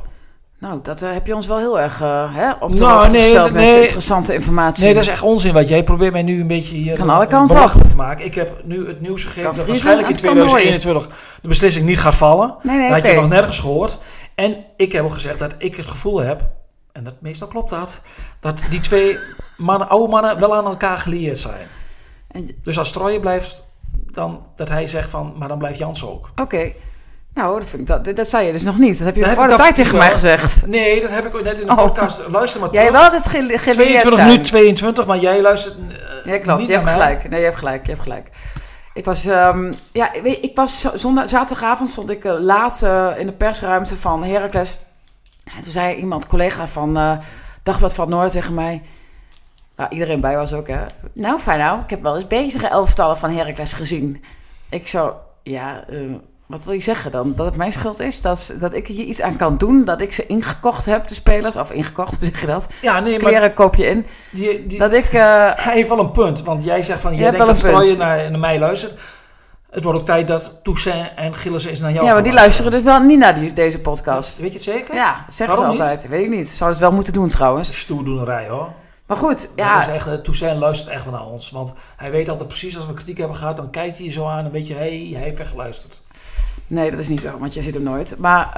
Nou, 0.61 0.81
dat 0.83 1.03
uh, 1.03 1.12
heb 1.12 1.27
je 1.27 1.35
ons 1.35 1.47
wel 1.47 1.59
heel 1.59 1.81
erg 1.81 2.01
uh, 2.01 2.35
hè, 2.35 2.53
op 2.53 2.77
de 2.77 2.83
nou, 2.83 3.11
nee, 3.11 3.23
gesteld 3.23 3.53
nee, 3.53 3.66
met 3.66 3.83
interessante 3.83 4.35
informatie. 4.35 4.85
Nee, 4.85 4.94
dat 4.94 5.03
is 5.03 5.09
echt 5.09 5.23
onzin. 5.23 5.53
Wat 5.53 5.68
jij 5.68 5.83
probeert 5.83 6.12
mij 6.12 6.23
nu 6.23 6.40
een 6.40 6.47
beetje 6.47 6.75
hier 6.75 6.97
kan 6.97 7.11
alle 7.11 7.27
kanten 7.27 7.88
te 7.88 7.97
maken. 7.97 8.25
Ik 8.25 8.35
heb 8.35 8.61
nu 8.64 8.87
het 8.87 9.01
nieuws 9.01 9.25
gegeven 9.25 9.57
dat 9.57 9.66
waarschijnlijk 9.66 10.09
in 10.09 10.16
2021 10.16 11.09
de 11.42 11.49
beslissing 11.49 11.87
niet 11.87 12.01
gaat 12.01 12.14
vallen. 12.14 12.55
Nee, 12.62 12.77
nee, 12.77 12.88
dat 12.88 12.97
had 12.97 13.01
okay. 13.01 13.14
je 13.14 13.21
nog 13.21 13.31
nergens 13.31 13.59
gehoord. 13.59 13.99
En 14.35 14.64
ik 14.77 14.92
heb 14.92 15.05
ook 15.05 15.12
gezegd 15.12 15.38
dat 15.38 15.55
ik 15.59 15.77
het 15.77 15.87
gevoel 15.87 16.18
heb, 16.18 16.44
en 16.92 17.05
dat, 17.05 17.14
meestal 17.18 17.49
klopt 17.49 17.71
dat, 17.71 18.01
dat 18.40 18.66
die 18.71 18.81
twee 18.81 19.16
mannen, 19.57 19.88
oude 19.88 20.09
mannen 20.09 20.40
wel 20.40 20.55
aan 20.55 20.66
elkaar 20.66 20.99
gelieerd 20.99 21.38
zijn. 21.38 21.66
En- 22.29 22.51
Dus 22.64 22.79
als 22.79 22.88
Strooien 22.88 23.21
blijft, 23.21 23.64
dan 24.11 24.47
dat 24.57 24.68
hij 24.68 24.87
zegt 24.87 25.11
van, 25.11 25.35
maar 25.37 25.49
dan 25.49 25.59
blijft 25.59 25.79
Jans 25.79 26.05
ook. 26.05 26.31
Oké. 26.37 26.73
Nou, 27.38 27.61
dat, 27.61 27.68
vind 27.68 27.83
ik, 27.83 27.88
dat, 28.05 28.16
dat, 28.16 28.29
zei 28.29 28.46
je 28.46 28.53
dus 28.53 28.62
nog 28.62 28.79
niet. 28.79 28.96
Dat 28.98 29.07
heb 29.07 29.14
je 29.16 29.20
Dat 29.24 29.31
voor 29.35 29.48
de 29.48 29.55
tijd 29.55 29.74
tegen 29.74 29.98
mij 29.98 30.11
gezegd. 30.11 30.66
Nee, 30.66 31.01
dat 31.01 31.11
heb 31.11 31.27
ik 31.27 31.35
ook 31.37 31.42
net 31.42 31.59
in 31.59 31.66
de 31.66 31.72
Oh. 31.72 31.79
podcast. 31.79 32.22
Luister 32.29 32.61
maar 32.61 32.72
Jij 32.72 32.92
wel 32.92 33.11
het 33.12 33.29
ge 33.29 33.37
geleerd 33.38 33.61
22 33.62 34.12
zijn. 34.12 34.27
minuten 34.27 34.46
22, 34.46 35.07
maar 35.07 35.18
jij 35.18 35.40
luistert 35.40 35.74
eh, 36.24 36.33
Ja, 36.33 36.38
klopt. 36.38 36.66
Je 36.66 36.72
hebt 36.72 36.88
gelijk. 36.90 37.29
Nee, 37.29 37.38
je 37.38 37.44
hebt 37.44 37.59
gelijk. 37.59 37.83
Je 37.83 37.90
hebt 37.90 38.03
gelijk. 38.03 38.29
Ik 38.94 39.05
was, 39.05 39.24
ehm, 39.27 39.72
ja, 39.92 40.12
ik 40.12 40.22
weet- 40.22 40.44
ik 40.44 40.57
was 40.57 40.81
zo- 40.81 40.90
zondag, 40.96 41.29
zaterdagavond 41.29 41.88
stond 41.88 42.11
ik 42.11 42.24
eh, 42.24 42.35
laat 42.40 42.83
eh, 42.83 43.09
in 43.16 43.27
de 43.27 43.33
persruimte 43.33 43.96
van 43.96 44.24
Heracles. 44.24 44.79
En 45.57 45.62
toen 45.62 45.72
zei 45.72 45.94
iemand, 45.94 46.27
collega 46.27 46.66
van 46.66 47.18
Dagblad 47.62 47.94
van 47.94 48.05
het 48.05 48.14
Noorden 48.14 48.33
tegen 48.33 48.55
mij. 48.55 48.83
Iedereen 49.88 50.20
bij 50.20 50.37
was 50.37 50.53
ook, 50.53 50.68
hè. 50.68 50.79
Nou, 51.12 51.38
fijn 51.38 51.59
nou. 51.59 51.81
Ik 51.81 51.90
heb 51.90 52.03
wel 52.03 52.14
eens 52.16 52.27
bezige 52.27 52.66
elftallen 52.66 53.16
van 53.18 53.31
Heracles 53.31 53.72
gezien. 53.72 54.24
Ik 54.68 54.88
zo, 54.88 55.16
ja, 55.42 55.85
wat 56.48 56.64
wil 56.64 56.72
je 56.74 56.80
zeggen 56.82 57.11
dan? 57.11 57.32
Dat 57.37 57.46
het 57.46 57.56
mijn 57.56 57.72
schuld 57.72 58.00
is? 58.00 58.20
Dat, 58.20 58.52
dat 58.58 58.74
ik 58.74 58.87
hier 58.87 59.04
iets 59.04 59.20
aan 59.22 59.37
kan 59.37 59.56
doen? 59.56 59.84
Dat 59.84 60.00
ik 60.00 60.12
ze 60.12 60.26
ingekocht 60.26 60.84
heb, 60.84 61.08
de 61.08 61.14
spelers? 61.14 61.56
Of 61.56 61.70
ingekocht, 61.70 62.14
hoe 62.18 62.24
zeg 62.26 62.40
je 62.40 62.46
dat? 62.46 62.66
Ja, 62.82 63.00
nee, 63.00 63.18
maar 63.20 63.30
Kleren 63.30 63.54
koop 63.54 63.74
je 63.74 63.87
in. 63.87 64.06
die, 64.30 64.66
die, 64.66 64.78
Dat 64.78 64.92
ik... 64.92 65.04
eh, 65.04 65.12
hij 65.66 65.74
heeft 65.74 65.88
wel 65.88 65.98
een 65.98 66.11
punt. 66.11 66.42
Want 66.42 66.64
jij 66.64 66.82
zegt 66.82 67.00
van, 67.00 67.14
jij 67.14 67.24
hebt 67.24 67.37
denkt 67.37 67.52
dat 67.52 67.62
een. 67.62 67.68
Strooien 67.70 67.98
naar, 67.98 68.30
naar 68.30 68.40
mij 68.40 68.58
luistert. 68.58 68.92
Het 69.70 69.82
wordt 69.84 69.98
ook 69.98 70.06
tijd 70.06 70.26
dat 70.28 70.61
Toussaint 70.62 71.11
en 71.16 71.34
Gilles 71.34 71.64
eens 71.64 71.80
naar 71.80 71.92
jou 71.92 72.06
Ja, 72.06 72.12
maar 72.12 72.22
die 72.22 72.32
luisteren 72.32 72.70
dus 72.70 72.82
wel 72.82 73.00
niet 73.00 73.18
naar 73.18 73.34
die, 73.34 73.52
deze 73.52 73.78
podcast. 73.78 74.38
Weet 74.38 74.48
je 74.48 74.54
het 74.54 74.62
zeker? 74.64 74.94
Ja, 74.94 75.12
dat 75.12 75.34
zeggen 75.34 75.56
ze 75.56 75.62
Waarom 75.62 75.70
niet? 75.70 75.80
altijd. 75.80 76.08
Weet 76.08 76.22
ik 76.24 76.30
niet. 76.30 76.48
Zouden 76.48 76.78
ze 76.78 76.84
wel 76.84 76.94
moeten 76.94 77.12
doen 77.12 77.28
trouwens. 77.28 77.78
Stoerdoenerij 77.80 78.48
hoor. 78.48 78.68
Maar 79.06 79.16
goed, 79.16 79.50
Ja. 79.56 79.78
Dat 79.78 79.88
is 79.88 79.94
echt, 79.94 80.06
eh, 80.06 80.14
Toussaint 80.14 80.58
luistert 80.58 80.90
echt 80.94 81.04
wel 81.04 81.12
naar 81.12 81.26
ons. 81.26 81.50
Want 81.50 81.72
hij 81.96 82.11
weet 82.11 82.28
altijd 82.28 82.48
precies 82.48 82.76
als 82.76 82.87
we 82.87 82.92
kritiek 82.92 83.18
hebben 83.18 83.37
gehad, 83.37 83.56
dan 83.56 83.70
kijkt 83.70 83.96
hij 83.96 84.06
je 84.06 84.12
zo 84.12 84.26
aan 84.26 84.44
en 84.44 84.50
weet 84.50 84.66
je, 84.66 84.74
hé, 84.74 84.78
hey, 84.80 85.11
hij 85.12 85.22
heeft 85.22 85.40
echt 85.40 85.50
geluisterd. 85.50 86.00
Nee, 86.66 86.90
dat 86.90 87.01
is 87.01 87.09
niet 87.09 87.21
zo, 87.21 87.38
want 87.38 87.55
je 87.55 87.62
ziet 87.62 87.75
hem 87.75 87.83
nooit. 87.83 88.14
Maar 88.18 88.51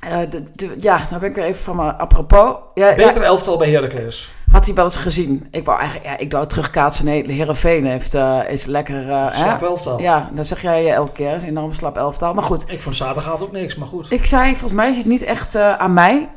eh, 0.00 0.18
de, 0.30 0.42
de- 0.54 0.76
ja, 0.80 0.96
nou 1.08 1.20
ben 1.20 1.28
ik 1.28 1.34
weer 1.34 1.44
even 1.44 1.62
van 1.62 1.76
mijn 1.76 1.96
apropos. 1.98 2.54
Ja, 2.74 2.94
Beter 2.94 3.20
ja, 3.20 3.26
elftal 3.26 3.56
bij 3.56 3.70
Heracles. 3.70 4.30
had 4.52 4.64
hij 4.66 4.74
wel 4.74 4.84
eens 4.84 4.96
gezien. 4.96 5.46
Ik 5.50 5.64
wou 5.64 5.78
eigenlijk, 5.78 6.08
ja, 6.10 6.18
ik 6.18 6.32
wou 6.32 6.46
terugkaatsen. 6.46 7.04
Nee, 7.04 7.22
de 7.22 7.32
Heerenveen 7.32 7.86
heeft, 7.86 8.14
eh, 8.14 8.38
is 8.48 8.64
lekker... 8.64 9.06
hè? 9.06 9.34
Slap 9.34 9.62
elftal. 9.62 10.00
Ja, 10.00 10.30
dat 10.32 10.46
zeg 10.46 10.62
jij 10.62 10.92
elke 10.92 11.12
keer. 11.12 11.32
Een 11.32 11.42
enorm 11.44 11.72
slap 11.72 11.96
elftal. 11.96 12.34
Maar 12.34 12.44
goed, 12.44 12.72
Ik 12.72 12.80
vond 12.80 12.96
zaterdagavond 12.96 13.42
ook 13.42 13.52
niks, 13.52 13.76
maar 13.76 13.88
goed. 13.88 14.10
Ik 14.12 14.26
zei, 14.26 14.50
volgens 14.50 14.72
mij 14.72 14.90
is 14.90 14.96
het 14.96 15.06
niet 15.06 15.22
echt 15.22 15.56
aan 15.56 15.92
mij. 15.94 16.28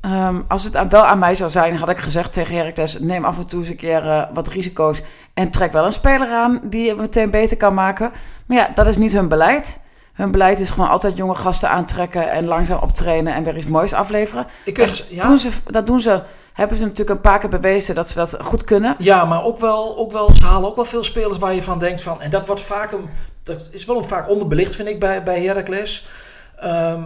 Ehm, 0.00 0.40
als 0.48 0.64
het 0.64 0.76
aan- 0.76 0.88
wel 0.88 1.04
aan 1.04 1.18
mij 1.18 1.34
zou 1.34 1.50
zijn, 1.50 1.76
had 1.76 1.88
ik 1.90 1.98
gezegd 1.98 2.32
tegen 2.32 2.54
Heracles... 2.56 2.98
neem 2.98 3.24
af 3.24 3.38
en 3.38 3.46
toe 3.46 3.60
eens 3.60 3.68
een 3.68 3.76
keer 3.76 4.28
wat 4.34 4.48
risico's... 4.48 5.02
en 5.34 5.50
trek 5.50 5.72
wel 5.72 5.84
een 5.84 5.92
speler 5.92 6.28
aan 6.28 6.60
die 6.62 6.84
je 6.86 6.94
meteen 6.94 7.30
beter 7.30 7.56
kan 7.56 7.74
maken. 7.74 8.10
Maar 8.46 8.56
ja, 8.56 8.70
dat 8.74 8.86
is 8.86 8.96
niet 8.96 9.12
hun 9.12 9.28
beleid. 9.28 9.80
Hun 10.16 10.30
beleid 10.30 10.60
is 10.60 10.70
gewoon 10.70 10.88
altijd 10.88 11.16
jonge 11.16 11.34
gasten 11.34 11.70
aantrekken... 11.70 12.30
en 12.30 12.46
langzaam 12.46 12.82
optrainen 12.82 13.34
en 13.34 13.44
weer 13.44 13.56
iets 13.56 13.66
moois 13.66 13.92
afleveren. 13.92 14.46
Ik 14.64 14.74
kreeg, 14.74 15.04
ja, 15.08 15.22
Doen 15.22 15.38
ze, 15.38 15.50
dat 15.64 15.86
doen 15.86 16.00
ze, 16.00 16.22
hebben 16.52 16.76
ze 16.76 16.82
natuurlijk 16.82 17.10
een 17.10 17.30
paar 17.30 17.38
keer 17.38 17.48
bewezen... 17.48 17.94
dat 17.94 18.08
ze 18.08 18.14
dat 18.14 18.36
goed 18.40 18.64
kunnen. 18.64 18.94
ja, 18.98 19.24
maar 19.24 19.44
ook 19.44 19.58
wel, 19.58 19.96
ook 19.96 20.12
wel, 20.12 20.34
ze 20.34 20.44
halen 20.44 20.68
ook 20.68 20.76
wel 20.76 20.84
veel 20.84 21.04
spelers 21.04 21.38
waar 21.38 21.54
je 21.54 21.62
van 21.62 21.78
denkt 21.78 22.02
van... 22.02 22.22
En 22.22 22.30
dat 22.30 22.46
wordt 22.46 22.60
vaak 22.62 22.92
een, 22.92 23.08
dat 23.42 23.68
is 23.70 23.84
wel 23.84 23.96
een 23.96 24.04
vaak 24.04 24.28
onderbelicht, 24.28 24.74
vind 24.74 24.88
ik, 24.88 25.00
bij, 25.00 25.22
bij 25.22 25.42
Heracles. 25.42 26.06
Ehm, 26.60 27.02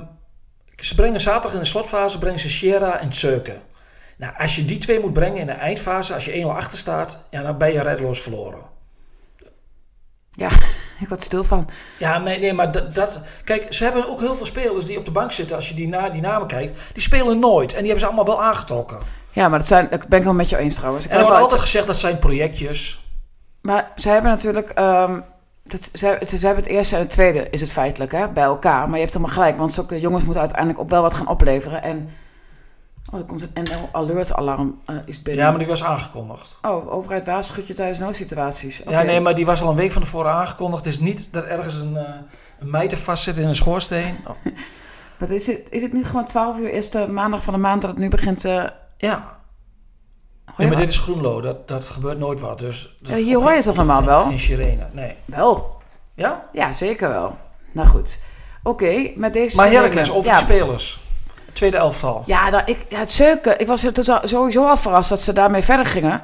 ze 0.76 0.94
brengen 0.94 1.20
zaterdag 1.20 1.52
in 1.52 1.58
de 1.58 1.64
slotfase, 1.64 2.18
brengen 2.18 2.40
ze 2.40 2.50
Sierra 2.50 2.98
en 2.98 3.08
Tseuken. 3.08 3.62
Nou, 4.16 4.34
als 4.38 4.56
je 4.56 4.64
die 4.64 4.78
twee 4.78 5.00
moet 5.00 5.12
brengen 5.12 5.40
in 5.40 5.46
de 5.46 5.52
eindfase, 5.52 6.14
als 6.14 6.24
je 6.24 6.42
1-0 6.42 6.46
achter 6.46 6.78
staat, 6.78 7.24
ja, 7.30 7.42
dan 7.42 7.58
ben 7.58 7.72
je 7.72 7.82
reddeloos 7.82 8.20
verloren. 8.20 8.60
Ja, 10.30 10.48
ik 11.00 11.08
word 11.08 11.22
stil 11.22 11.44
van. 11.44 11.68
Ja, 11.98 12.18
nee, 12.18 12.38
nee 12.38 12.52
maar 12.52 12.72
dat, 12.72 12.94
dat... 12.94 13.20
Kijk, 13.44 13.72
ze 13.72 13.84
hebben 13.84 14.08
ook 14.08 14.20
heel 14.20 14.36
veel 14.36 14.46
spelers 14.46 14.84
die 14.84 14.98
op 14.98 15.04
de 15.04 15.10
bank 15.10 15.32
zitten. 15.32 15.56
Als 15.56 15.68
je 15.68 15.74
die, 15.74 15.88
na, 15.88 16.08
die 16.08 16.22
namen 16.22 16.46
kijkt, 16.46 16.80
die 16.92 17.02
spelen 17.02 17.38
nooit. 17.38 17.72
En 17.72 17.78
die 17.78 17.90
hebben 17.90 18.00
ze 18.00 18.06
allemaal 18.06 18.34
wel 18.36 18.42
aangetrokken. 18.42 18.98
Ja, 19.30 19.48
maar 19.48 19.58
dat 19.58 19.68
zijn, 19.68 19.86
dat 19.90 20.08
ben 20.08 20.18
ik 20.18 20.24
wel 20.24 20.34
met 20.34 20.48
je 20.48 20.56
eens 20.56 20.74
trouwens. 20.74 21.04
Ik 21.04 21.10
En 21.10 21.16
er 21.16 21.22
heb 21.22 21.30
wordt 21.30 21.44
altijd 21.44 21.62
gezegd 21.62 21.86
dat 21.86 21.96
zijn 21.96 22.18
projectjes. 22.18 23.00
Maar 23.60 23.90
ze 23.96 24.08
hebben 24.08 24.30
natuurlijk. 24.30 24.70
ehm, 24.70 25.20
dat, 25.64 25.90
ze, 25.92 26.18
ze 26.26 26.46
hebben 26.46 26.62
het 26.64 26.72
eerste 26.72 26.94
en 26.94 27.00
het 27.00 27.10
tweede, 27.10 27.50
is 27.50 27.60
het 27.60 27.70
feitelijk, 27.70 28.12
hè, 28.12 28.28
bij 28.28 28.44
elkaar. 28.44 28.88
Maar 28.88 28.98
je 28.98 29.04
hebt 29.04 29.12
helemaal 29.12 29.34
gelijk, 29.34 29.56
want 29.56 29.72
zulke 29.72 30.00
jongens 30.00 30.24
moeten 30.24 30.40
uiteindelijk 30.40 30.80
ook 30.80 30.88
wel 30.90 31.02
wat 31.02 31.14
gaan 31.14 31.28
opleveren. 31.28 31.82
En. 31.82 32.10
Oh, 33.12 33.18
er 33.18 33.24
komt 33.24 33.42
een 33.42 33.62
NL 33.62 33.88
Alert 33.92 34.32
Alarm 34.32 34.80
uh, 34.90 34.96
is 35.04 35.22
binnen. 35.22 35.44
Ja, 35.44 35.50
maar 35.50 35.58
die 35.58 35.68
was 35.68 35.84
aangekondigd. 35.84 36.58
Oh, 36.62 36.92
overheid 36.92 37.26
waarschuwt 37.26 37.66
je 37.66 37.74
tijdens 37.74 37.98
noodsituaties. 37.98 38.82
Ja, 38.88 39.02
nee, 39.02 39.20
maar 39.20 39.34
die 39.34 39.46
was 39.46 39.62
al 39.62 39.70
een 39.70 39.76
week 39.76 39.92
van 39.92 40.02
tevoren 40.02 40.30
aangekondigd. 40.30 40.84
Het 40.84 40.94
is 40.94 41.00
niet 41.00 41.32
dat 41.32 41.44
ergens 41.44 41.74
een, 41.74 41.92
uh, 41.92 42.00
een 42.60 42.70
mijter 42.70 42.98
vastzit 42.98 43.38
in 43.38 43.48
een 43.48 43.54
schoorsteen. 43.54 44.14
Oh. 44.28 44.52
Maar 45.18 45.30
is 45.30 45.46
het, 45.46 45.70
is 45.70 45.82
het 45.82 45.92
niet 45.92 46.06
gewoon 46.06 46.24
12 46.24 46.58
uur, 46.58 46.70
eerste 46.70 47.06
maandag 47.08 47.42
van 47.42 47.54
de 47.54 47.60
maand, 47.60 47.80
dat 47.80 47.90
het 47.90 47.98
nu 47.98 48.08
begint 48.08 48.44
uh, 48.44 48.64
te. 48.64 48.72
Ja. 48.96 49.38
Nee, 50.56 50.68
maar 50.68 50.76
dit 50.76 50.88
is 50.88 50.98
Groenlo, 50.98 51.40
dat, 51.40 51.68
dat 51.68 51.84
gebeurt 51.84 52.18
nooit 52.18 52.40
wat. 52.40 52.58
Dus 52.58 52.96
ja, 53.02 53.14
hier 53.14 53.38
hoor 53.38 53.48
je 53.48 53.54
het 53.54 53.64
toch 53.64 53.76
normaal 53.76 54.04
wel? 54.04 54.24
Geen 54.24 54.38
sirene, 54.38 54.86
nee. 54.92 55.14
Wel. 55.24 55.80
Ja? 56.14 56.48
Ja, 56.52 56.72
zeker 56.72 57.08
wel. 57.08 57.38
Nou 57.72 57.88
goed. 57.88 58.18
Oké, 58.62 58.84
okay, 58.84 59.12
met 59.16 59.32
deze... 59.32 59.56
Maar 59.56 59.70
Heracles, 59.70 60.10
over 60.10 60.30
ja. 60.30 60.38
de 60.38 60.44
spelers. 60.44 61.00
Tweede 61.52 61.76
elftal. 61.76 62.22
Ja, 62.26 62.50
nou, 62.50 62.62
ik, 62.66 62.86
ja, 62.88 62.98
het 62.98 63.10
zeuken. 63.10 63.58
Ik 63.58 63.66
was 63.66 63.86
sowieso 64.22 64.66
al 64.66 64.76
verrast 64.76 65.08
dat 65.08 65.20
ze 65.20 65.32
daarmee 65.32 65.62
verder 65.62 65.86
gingen. 65.86 66.22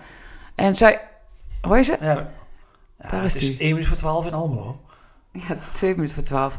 En 0.54 0.76
zij... 0.76 1.00
Hoor 1.60 1.76
je 1.76 1.82
ze? 1.82 1.96
Ja, 2.00 2.12
ja 2.12 3.08
Daar 3.10 3.24
is 3.24 3.32
het 3.32 3.42
is 3.42 3.48
die. 3.48 3.58
1 3.58 3.70
minuut 3.70 3.86
voor 3.88 3.96
12 3.96 4.26
in 4.26 4.32
Almelo. 4.34 4.80
Ja, 5.32 5.40
het 5.46 5.58
is 5.58 5.78
2 5.78 5.94
minuten 5.94 6.14
voor 6.14 6.24
12. 6.24 6.56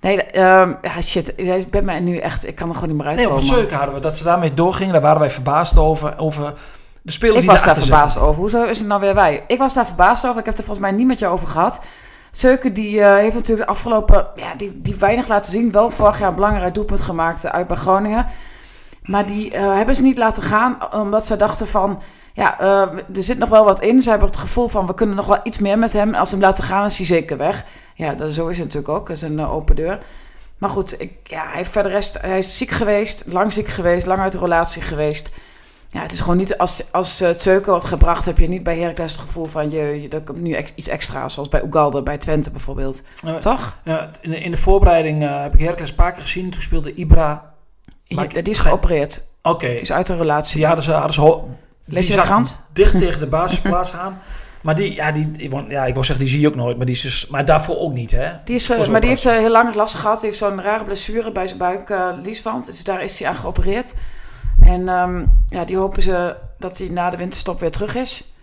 Nee, 0.00 0.40
um, 0.40 0.78
ja, 0.82 1.00
shit. 1.02 1.32
Ik 1.36 1.70
ben 1.70 1.84
mij 1.84 2.00
nu 2.00 2.16
echt... 2.18 2.46
Ik 2.46 2.54
kan 2.54 2.68
er 2.68 2.74
gewoon 2.74 2.88
niet 2.88 2.98
meer 2.98 3.06
Nee, 3.06 3.16
uitkomen. 3.16 3.42
over 3.42 3.54
zeuken 3.56 3.76
hadden 3.76 3.94
we. 3.94 4.00
Dat 4.00 4.16
ze 4.16 4.24
daarmee 4.24 4.54
doorgingen, 4.54 4.92
daar 4.92 5.02
waren 5.02 5.20
wij 5.20 5.30
verbaasd 5.30 5.76
over. 5.76 6.18
Over 6.18 6.54
de 7.02 7.12
spelers 7.12 7.34
ik 7.36 7.42
die 7.42 7.50
was 7.50 7.62
daar 7.64 7.74
zitten. 7.74 7.92
verbaasd 7.92 8.18
over. 8.18 8.40
Hoezo 8.40 8.64
is 8.64 8.78
het 8.78 8.86
nou 8.86 9.00
weer 9.00 9.14
wij? 9.14 9.44
Ik 9.46 9.58
was 9.58 9.74
daar 9.74 9.86
verbaasd 9.86 10.24
over. 10.26 10.38
Ik 10.38 10.44
heb 10.44 10.56
het 10.56 10.58
er 10.58 10.64
volgens 10.64 10.86
mij 10.86 10.96
niet 10.96 11.06
met 11.06 11.18
je 11.18 11.26
over 11.26 11.48
gehad. 11.48 11.80
Zeuken 12.36 12.72
die 12.72 12.98
uh, 12.98 13.14
heeft 13.14 13.34
natuurlijk 13.34 13.66
de 13.66 13.72
afgelopen... 13.72 14.26
Ja, 14.34 14.54
die, 14.54 14.82
die 14.82 14.94
weinig 14.94 15.28
laten 15.28 15.52
zien. 15.52 15.72
Wel 15.72 15.90
vorig 15.90 16.18
jaar 16.18 16.28
een 16.28 16.34
belangrijk 16.34 16.74
doelpunt 16.74 17.00
gemaakt 17.00 17.46
uit 17.46 17.66
bij 17.66 17.76
Groningen. 17.76 18.26
Maar 19.02 19.26
die 19.26 19.54
uh, 19.54 19.74
hebben 19.74 19.96
ze 19.96 20.02
niet 20.02 20.18
laten 20.18 20.42
gaan. 20.42 20.92
Omdat 20.92 21.26
ze 21.26 21.36
dachten 21.36 21.66
van... 21.66 22.02
Ja, 22.32 22.60
er 22.60 23.22
zit 23.22 23.38
nog 23.38 23.48
wel 23.48 23.64
wat 23.64 23.80
in. 23.80 24.02
Ze 24.02 24.10
hebben 24.10 24.28
het 24.28 24.36
gevoel 24.36 24.68
van... 24.68 24.86
We 24.86 24.94
kunnen 24.94 25.16
nog 25.16 25.26
wel 25.26 25.40
iets 25.42 25.58
meer 25.58 25.78
met 25.78 25.92
hem. 25.92 26.14
Als 26.14 26.28
ze 26.28 26.34
hem 26.34 26.44
laten 26.44 26.64
gaan 26.64 26.84
is 26.84 26.96
hij 26.96 27.06
zeker 27.06 27.36
weg. 27.36 27.64
Ja, 27.94 28.14
dat, 28.14 28.32
zo 28.32 28.46
is 28.46 28.58
het 28.58 28.66
natuurlijk 28.66 28.98
ook. 28.98 29.08
Dat 29.08 29.16
is 29.16 29.22
een 29.22 29.46
open 29.46 29.76
deur. 29.76 29.98
Maar 30.58 30.70
goed, 30.70 31.00
ik, 31.00 31.12
ja, 31.22 31.44
hij, 31.52 31.64
verder 31.64 32.10
hij 32.20 32.38
is 32.38 32.56
ziek 32.56 32.70
geweest. 32.70 33.24
Lang 33.26 33.52
ziek 33.52 33.68
geweest. 33.68 34.06
Lang 34.06 34.20
uit 34.20 34.32
de 34.32 34.38
relatie 34.38 34.82
geweest. 34.82 35.30
Ja, 35.90 36.02
het 36.02 36.12
is 36.12 36.20
gewoon 36.20 36.36
niet... 36.36 36.58
Als, 36.58 36.82
als 36.92 37.18
het 37.18 37.40
zeuken 37.40 37.70
wordt 37.70 37.84
gebracht... 37.84 38.24
heb 38.24 38.38
je 38.38 38.48
niet 38.48 38.62
bij 38.62 38.78
Heracles 38.78 39.12
het 39.12 39.20
gevoel 39.20 39.44
van... 39.44 39.70
Je, 39.70 40.02
je, 40.02 40.08
er 40.08 40.22
komt 40.22 40.40
nu 40.40 40.52
ex, 40.52 40.72
iets 40.74 40.88
extra's. 40.88 41.34
Zoals 41.34 41.48
bij 41.48 41.62
Ugalde, 41.62 42.02
bij 42.02 42.18
Twente 42.18 42.50
bijvoorbeeld. 42.50 43.02
Toch? 43.40 43.78
Ja, 43.84 44.10
in, 44.20 44.30
de, 44.30 44.38
in 44.40 44.50
de 44.50 44.56
voorbereiding 44.56 45.22
uh, 45.22 45.42
heb 45.42 45.54
ik 45.54 45.60
Heracles 45.60 45.88
een 45.88 45.94
paar 45.94 46.12
keer 46.12 46.22
gezien. 46.22 46.50
Toen 46.50 46.60
speelde 46.60 46.94
Ibra... 46.94 47.54
Ja, 48.04 48.24
die 48.26 48.42
is 48.42 48.60
geopereerd. 48.60 49.26
Oké. 49.42 49.54
Okay. 49.54 49.70
Die 49.70 49.80
is 49.80 49.92
uit 49.92 50.06
de 50.06 50.16
relatie. 50.16 50.60
Ja, 50.60 50.66
hadden 50.66 50.84
ze... 50.84 50.92
Hadden 50.92 51.14
ze 51.14 51.40
Lees 51.86 52.06
je 52.06 52.14
de 52.14 52.20
krant? 52.20 52.60
Dicht 52.72 52.98
tegen 52.98 53.20
de 53.20 53.26
basisplaats 53.26 53.92
aan. 54.04 54.18
Maar 54.62 54.74
die, 54.74 54.94
ja, 54.94 55.12
die, 55.12 55.50
ja, 55.68 55.84
ik 55.84 55.94
wil 55.94 56.04
zeggen, 56.04 56.24
die 56.24 56.34
zie 56.34 56.40
je 56.40 56.48
ook 56.48 56.54
nooit. 56.54 56.76
Maar, 56.76 56.86
die 56.86 56.94
is 56.94 57.00
dus, 57.00 57.26
maar 57.26 57.44
daarvoor 57.44 57.78
ook 57.78 57.92
niet, 57.92 58.10
hè? 58.10 58.32
Die 58.44 58.54
is, 58.54 58.70
uh, 58.70 58.88
maar 58.88 59.00
die 59.00 59.08
heeft 59.10 59.26
uh, 59.26 59.32
heel 59.32 59.50
lang 59.50 59.74
last 59.74 59.94
gehad. 59.94 60.20
Die 60.20 60.26
heeft 60.26 60.38
zo'n 60.38 60.62
rare 60.62 60.84
blessure 60.84 61.32
bij 61.32 61.46
zijn 61.46 61.58
buik, 61.58 61.90
uh, 61.90 62.08
lieswand. 62.22 62.66
Dus 62.66 62.84
daar 62.84 63.02
is 63.02 63.18
hij 63.18 63.28
aan 63.28 63.34
geopereerd. 63.34 63.94
En 64.62 64.88
um, 64.88 65.44
ja, 65.46 65.64
die 65.64 65.76
hopen 65.76 66.02
ze 66.02 66.36
dat 66.58 66.78
hij 66.78 66.88
na 66.88 67.10
de 67.10 67.16
winterstop 67.16 67.60
weer 67.60 67.70
terug 67.70 67.94
is. 67.94 68.34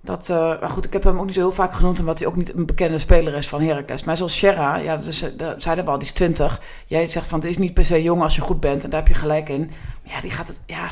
Dat, 0.00 0.28
uh, 0.28 0.60
maar 0.60 0.68
goed, 0.68 0.84
ik 0.84 0.92
heb 0.92 1.04
hem 1.04 1.18
ook 1.18 1.24
niet 1.24 1.34
zo 1.34 1.40
heel 1.40 1.52
vaak 1.52 1.72
genoemd, 1.72 2.00
omdat 2.00 2.18
hij 2.18 2.28
ook 2.28 2.36
niet 2.36 2.54
een 2.54 2.66
bekende 2.66 2.98
speler 2.98 3.34
is 3.34 3.48
van 3.48 3.60
Heracles. 3.60 4.04
Maar 4.04 4.16
zoals 4.16 4.36
Sherra, 4.36 4.76
ja, 4.76 4.96
dat, 4.96 5.06
is, 5.06 5.24
dat 5.36 5.62
zeiden 5.62 5.84
we 5.84 5.90
al, 5.90 5.98
die 5.98 6.06
is 6.06 6.12
20. 6.12 6.60
Jij 6.86 7.06
zegt 7.06 7.26
van, 7.26 7.38
het 7.38 7.48
is 7.48 7.58
niet 7.58 7.74
per 7.74 7.84
se 7.84 8.02
jong 8.02 8.22
als 8.22 8.34
je 8.34 8.40
goed 8.40 8.60
bent. 8.60 8.84
En 8.84 8.90
daar 8.90 9.00
heb 9.00 9.08
je 9.08 9.14
gelijk 9.14 9.48
in. 9.48 9.70
Maar 10.04 10.14
ja, 10.14 10.20
die 10.20 10.30
gaat 10.30 10.48
het, 10.48 10.62
ja... 10.66 10.88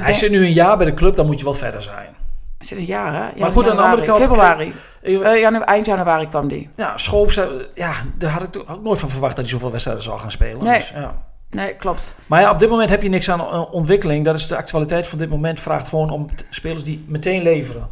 Hij 0.00 0.14
zit 0.14 0.30
nu 0.30 0.44
een 0.44 0.52
jaar 0.52 0.76
bij 0.76 0.86
de 0.86 0.94
club, 0.94 1.14
dan 1.14 1.26
moet 1.26 1.38
je 1.38 1.44
wel 1.44 1.54
verder 1.54 1.82
zijn. 1.82 2.14
Zit 2.58 2.78
een 2.78 2.84
jaar, 2.84 3.12
hè? 3.12 3.18
Ja, 3.18 3.32
maar 3.36 3.52
goed, 3.52 3.68
aan 3.70 3.76
de 3.76 3.82
andere 3.82 4.02
kant... 4.02 4.22
Februari. 4.22 4.72
Uh, 5.02 5.40
janu 5.40 5.58
eind 5.58 5.86
januari 5.86 6.28
kwam 6.28 6.48
die. 6.48 6.70
Ja, 6.76 6.96
Schoof, 6.98 7.34
ja, 7.74 7.92
daar 8.18 8.30
had 8.30 8.42
ik 8.42 8.64
ook 8.70 8.82
nooit 8.82 8.98
van 8.98 9.10
verwacht 9.10 9.36
dat 9.36 9.44
hij 9.44 9.54
zoveel 9.54 9.70
wedstrijden 9.70 10.02
zou 10.02 10.18
gaan 10.18 10.30
spelen. 10.30 10.64
Nee. 10.64 10.78
Dus, 10.78 10.88
ja. 10.88 11.22
Nee, 11.52 11.74
klopt. 11.74 12.14
Maar 12.26 12.40
ja, 12.40 12.50
op 12.50 12.58
dit 12.58 12.68
moment 12.68 12.90
heb 12.90 13.02
je 13.02 13.08
niks 13.08 13.30
aan 13.30 13.40
uh, 13.40 13.72
ontwikkeling. 13.72 14.24
Dat 14.24 14.34
is 14.34 14.46
de 14.46 14.56
actualiteit 14.56 15.08
van 15.08 15.18
dit 15.18 15.30
moment. 15.30 15.60
Vraagt 15.60 15.88
gewoon 15.88 16.10
om 16.10 16.26
spelers 16.50 16.84
die 16.84 17.04
meteen 17.08 17.42
leveren. 17.42 17.88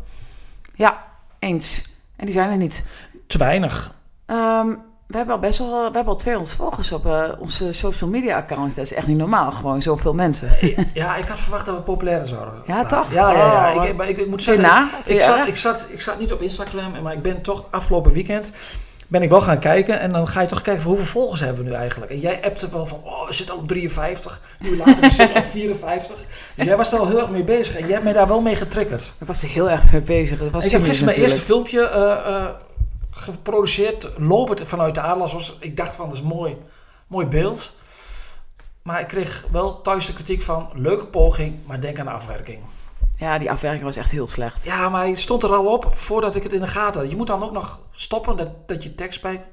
Ja, 0.74 1.04
eens. 1.38 1.84
En 2.16 2.24
die 2.24 2.34
zijn 2.34 2.50
er 2.50 2.56
niet. 2.56 2.84
Te 3.26 3.38
weinig. 3.38 3.94
Um, 4.26 4.78
We 5.06 5.16
hebben 5.16 5.34
al 5.34 5.40
best 5.40 5.58
wel, 5.58 5.70
we 5.70 5.82
hebben 5.82 6.06
al 6.06 6.14
200 6.14 6.56
volgers 6.56 6.92
op 6.92 7.06
uh, 7.06 7.28
onze 7.38 7.72
social 7.72 8.10
media 8.10 8.36
accounts. 8.36 8.74
Dat 8.74 8.84
is 8.84 8.92
echt 8.92 9.06
niet 9.06 9.16
normaal, 9.16 9.50
gewoon 9.50 9.82
zoveel 9.82 10.14
mensen. 10.14 10.50
Ja, 10.94 11.16
ik 11.16 11.26
had 11.26 11.38
verwacht 11.38 11.66
dat 11.66 11.76
we 11.76 11.82
populairder 11.82 12.28
zouden. 12.28 12.54
Ja, 12.66 12.84
toch? 12.84 13.12
Ja, 13.12 13.30
ja, 13.30 13.70
ja. 13.70 13.74
Oh, 13.74 13.84
ik, 13.84 13.96
maar 13.96 14.08
ik, 14.08 14.18
ik 14.18 14.28
moet 14.28 14.42
zeggen, 14.42 14.88
ik, 15.04 15.20
zat, 15.20 15.46
ik, 15.46 15.56
zat, 15.56 15.88
ik 15.90 16.00
zat 16.00 16.18
niet 16.18 16.32
op 16.32 16.42
Instagram, 16.42 17.02
maar 17.02 17.12
ik 17.12 17.22
ben 17.22 17.42
toch 17.42 17.66
afgelopen 17.70 18.12
weekend 18.12 18.52
ben 19.10 19.22
ik 19.22 19.28
wel 19.30 19.40
gaan 19.40 19.58
kijken. 19.58 20.00
En 20.00 20.12
dan 20.12 20.28
ga 20.28 20.40
je 20.40 20.46
toch 20.46 20.62
kijken 20.62 20.82
van 20.82 20.90
hoeveel 20.90 21.10
volgers 21.10 21.40
hebben 21.40 21.64
we 21.64 21.70
nu 21.70 21.76
eigenlijk. 21.76 22.10
En 22.10 22.18
jij 22.18 22.44
appte 22.44 22.68
wel 22.68 22.86
van, 22.86 23.00
oh, 23.04 23.26
we 23.26 23.32
zitten 23.32 23.54
al 23.54 23.60
op 23.60 23.68
53. 23.68 24.40
Nu 24.58 24.76
later, 24.76 25.00
we 25.00 25.10
zitten 25.10 25.36
op 25.36 25.44
54. 25.44 26.16
Dus 26.54 26.64
jij 26.64 26.76
was 26.76 26.92
er 26.92 26.98
al 26.98 27.08
heel 27.08 27.20
erg 27.20 27.30
mee 27.30 27.44
bezig. 27.44 27.74
En 27.74 27.82
jij 27.82 27.90
hebt 27.90 28.04
mij 28.04 28.12
daar 28.12 28.26
wel 28.26 28.40
mee 28.40 28.54
getriggerd. 28.54 29.14
Ik 29.18 29.26
was 29.26 29.42
er 29.42 29.48
heel 29.48 29.70
erg 29.70 29.92
mee 29.92 30.00
bezig. 30.00 30.38
Dat 30.38 30.50
was 30.50 30.64
ik 30.64 30.70
heb 30.70 30.82
gisteren 30.82 31.14
mijn 31.14 31.26
eerste 31.26 31.40
filmpje 31.40 31.90
uh, 31.94 32.32
uh, 32.32 32.48
geproduceerd. 33.10 34.10
Lopend 34.16 34.62
vanuit 34.64 34.94
de 34.94 35.00
Atlas. 35.00 35.56
Ik 35.60 35.76
dacht 35.76 35.94
van, 35.94 36.08
dat 36.08 36.16
is 36.16 36.22
mooi, 36.22 36.56
mooi 37.06 37.26
beeld. 37.26 37.72
Maar 38.82 39.00
ik 39.00 39.06
kreeg 39.06 39.44
wel 39.50 39.82
thuis 39.82 40.06
de 40.06 40.12
kritiek 40.12 40.42
van, 40.42 40.68
leuke 40.74 41.06
poging, 41.06 41.56
maar 41.66 41.80
denk 41.80 41.98
aan 41.98 42.06
de 42.06 42.12
afwerking. 42.12 42.58
Ja, 43.20 43.38
die 43.38 43.50
afwerking 43.50 43.84
was 43.84 43.96
echt 43.96 44.10
heel 44.10 44.28
slecht. 44.28 44.64
Ja, 44.64 44.88
maar 44.88 45.00
hij 45.00 45.14
stond 45.14 45.42
er 45.42 45.54
al 45.54 45.66
op 45.66 45.86
voordat 45.94 46.36
ik 46.36 46.42
het 46.42 46.52
in 46.52 46.60
de 46.60 46.66
gaten 46.66 47.00
had. 47.00 47.10
Je 47.10 47.16
moet 47.16 47.26
dan 47.26 47.42
ook 47.42 47.52
nog 47.52 47.80
stoppen 47.90 48.36
dat, 48.36 48.48
dat 48.66 48.82
je 48.82 48.94
tekst 48.94 49.22
bij, 49.22 49.44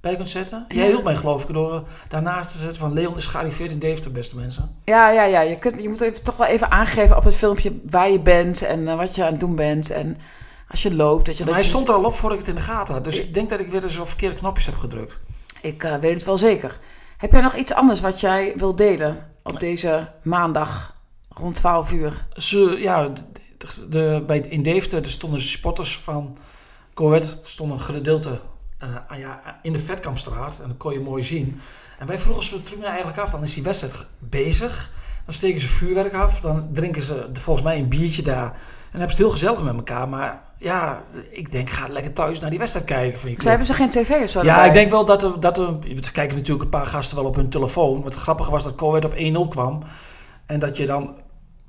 bij 0.00 0.16
kunt 0.16 0.28
zetten. 0.28 0.64
Jij 0.68 0.86
hielp 0.86 1.04
mij 1.04 1.16
geloof 1.16 1.42
ik 1.42 1.54
door 1.54 1.82
daarnaast 2.08 2.50
te 2.50 2.58
zetten 2.58 2.80
van 2.80 2.92
Leon 2.92 3.16
is 3.16 3.26
gearriveerd 3.26 3.70
in 3.70 3.78
Deventer, 3.78 4.12
beste 4.12 4.36
mensen. 4.36 4.76
Ja, 4.84 5.10
ja, 5.10 5.24
ja. 5.24 5.40
Je, 5.40 5.58
kunt, 5.58 5.82
je 5.82 5.88
moet 5.88 6.00
even, 6.00 6.22
toch 6.22 6.36
wel 6.36 6.46
even 6.46 6.70
aangeven 6.70 7.16
op 7.16 7.24
het 7.24 7.34
filmpje 7.36 7.80
waar 7.90 8.10
je 8.10 8.20
bent 8.20 8.62
en 8.62 8.80
uh, 8.80 8.96
wat 8.96 9.14
je 9.14 9.24
aan 9.24 9.30
het 9.30 9.40
doen 9.40 9.54
bent. 9.54 9.90
En 9.90 10.18
als 10.68 10.82
je 10.82 10.94
loopt. 10.94 11.26
Dat 11.26 11.36
je, 11.36 11.44
maar 11.44 11.54
dat 11.54 11.62
hij 11.62 11.70
je... 11.70 11.76
stond 11.76 11.88
er 11.88 11.94
al 11.94 12.04
op 12.04 12.14
voordat 12.14 12.38
ik 12.38 12.46
het 12.46 12.54
in 12.54 12.60
de 12.60 12.66
gaten 12.70 12.94
had. 12.94 13.04
Dus 13.04 13.18
ik, 13.18 13.24
ik 13.24 13.34
denk 13.34 13.48
dat 13.48 13.60
ik 13.60 13.68
weer 13.68 13.82
eens 13.82 13.98
op 13.98 14.08
verkeerde 14.08 14.34
knopjes 14.34 14.66
heb 14.66 14.76
gedrukt. 14.76 15.20
Ik 15.60 15.84
uh, 15.84 15.96
weet 15.96 16.14
het 16.14 16.24
wel 16.24 16.38
zeker. 16.38 16.78
Heb 17.16 17.32
jij 17.32 17.40
nog 17.40 17.54
iets 17.54 17.72
anders 17.72 18.00
wat 18.00 18.20
jij 18.20 18.52
wil 18.56 18.74
delen 18.74 19.26
op 19.42 19.60
deze 19.60 20.08
maandag 20.22 20.96
rond 21.38 21.54
12 21.54 21.92
uur? 21.92 22.26
Ze, 22.36 22.76
ja, 22.78 23.08
de, 23.58 23.88
de, 23.88 24.24
bij, 24.26 24.38
in 24.38 24.62
Deventer 24.62 24.98
er 24.98 25.10
stonden 25.10 25.40
supporters 25.40 25.98
van 25.98 26.38
Coët. 26.94 27.22
Er 27.22 27.44
stond 27.44 27.72
een 27.72 27.80
gedeelte 27.80 28.40
uh, 28.82 29.18
ja, 29.18 29.58
in 29.62 29.72
de 29.72 29.78
Vetkampstraat. 29.78 30.60
En 30.62 30.68
dat 30.68 30.76
kon 30.76 30.92
je 30.92 31.00
mooi 31.00 31.22
zien. 31.22 31.60
En 31.98 32.06
wij 32.06 32.18
vroegen 32.18 32.42
ons 32.42 32.50
de 32.50 32.62
tribune 32.62 32.86
eigenlijk 32.86 33.18
af. 33.18 33.30
Dan 33.30 33.42
is 33.42 33.54
die 33.54 33.62
wedstrijd 33.62 34.06
bezig. 34.18 34.92
Dan 35.24 35.34
steken 35.34 35.60
ze 35.60 35.68
vuurwerk 35.68 36.14
af. 36.14 36.40
Dan 36.40 36.68
drinken 36.72 37.02
ze 37.02 37.28
volgens 37.32 37.66
mij 37.66 37.78
een 37.78 37.88
biertje 37.88 38.22
daar. 38.22 38.44
En 38.44 38.94
dan 38.94 39.00
hebben 39.00 39.16
ze 39.16 39.22
het 39.22 39.30
heel 39.30 39.30
gezellig 39.30 39.62
met 39.62 39.74
elkaar. 39.74 40.08
Maar 40.08 40.42
ja, 40.58 41.02
ik 41.30 41.52
denk, 41.52 41.70
ga 41.70 41.88
lekker 41.88 42.12
thuis 42.12 42.40
naar 42.40 42.50
die 42.50 42.58
wedstrijd 42.58 42.86
kijken. 42.86 43.18
Van 43.18 43.30
je 43.30 43.36
Ze 43.38 43.48
hebben 43.48 43.66
ze 43.66 43.74
geen 43.74 43.90
tv 43.90 44.10
of 44.22 44.30
zo 44.30 44.42
Ja, 44.42 44.52
erbij? 44.52 44.66
ik 44.66 44.72
denk 44.72 44.90
wel 44.90 45.04
dat 45.04 45.22
er, 45.22 45.40
dat 45.40 45.58
er... 45.58 45.76
Ze 46.00 46.12
kijken 46.12 46.36
natuurlijk 46.36 46.64
een 46.64 46.70
paar 46.70 46.86
gasten 46.86 47.16
wel 47.16 47.26
op 47.26 47.34
hun 47.34 47.50
telefoon. 47.50 48.02
Wat 48.02 48.14
grappig 48.14 48.48
was 48.48 48.64
dat 48.64 48.74
Coët 48.74 49.04
op 49.04 49.14
1-0 49.14 49.48
kwam. 49.48 49.82
En 50.46 50.58
dat 50.58 50.76
je 50.76 50.86
dan 50.86 51.14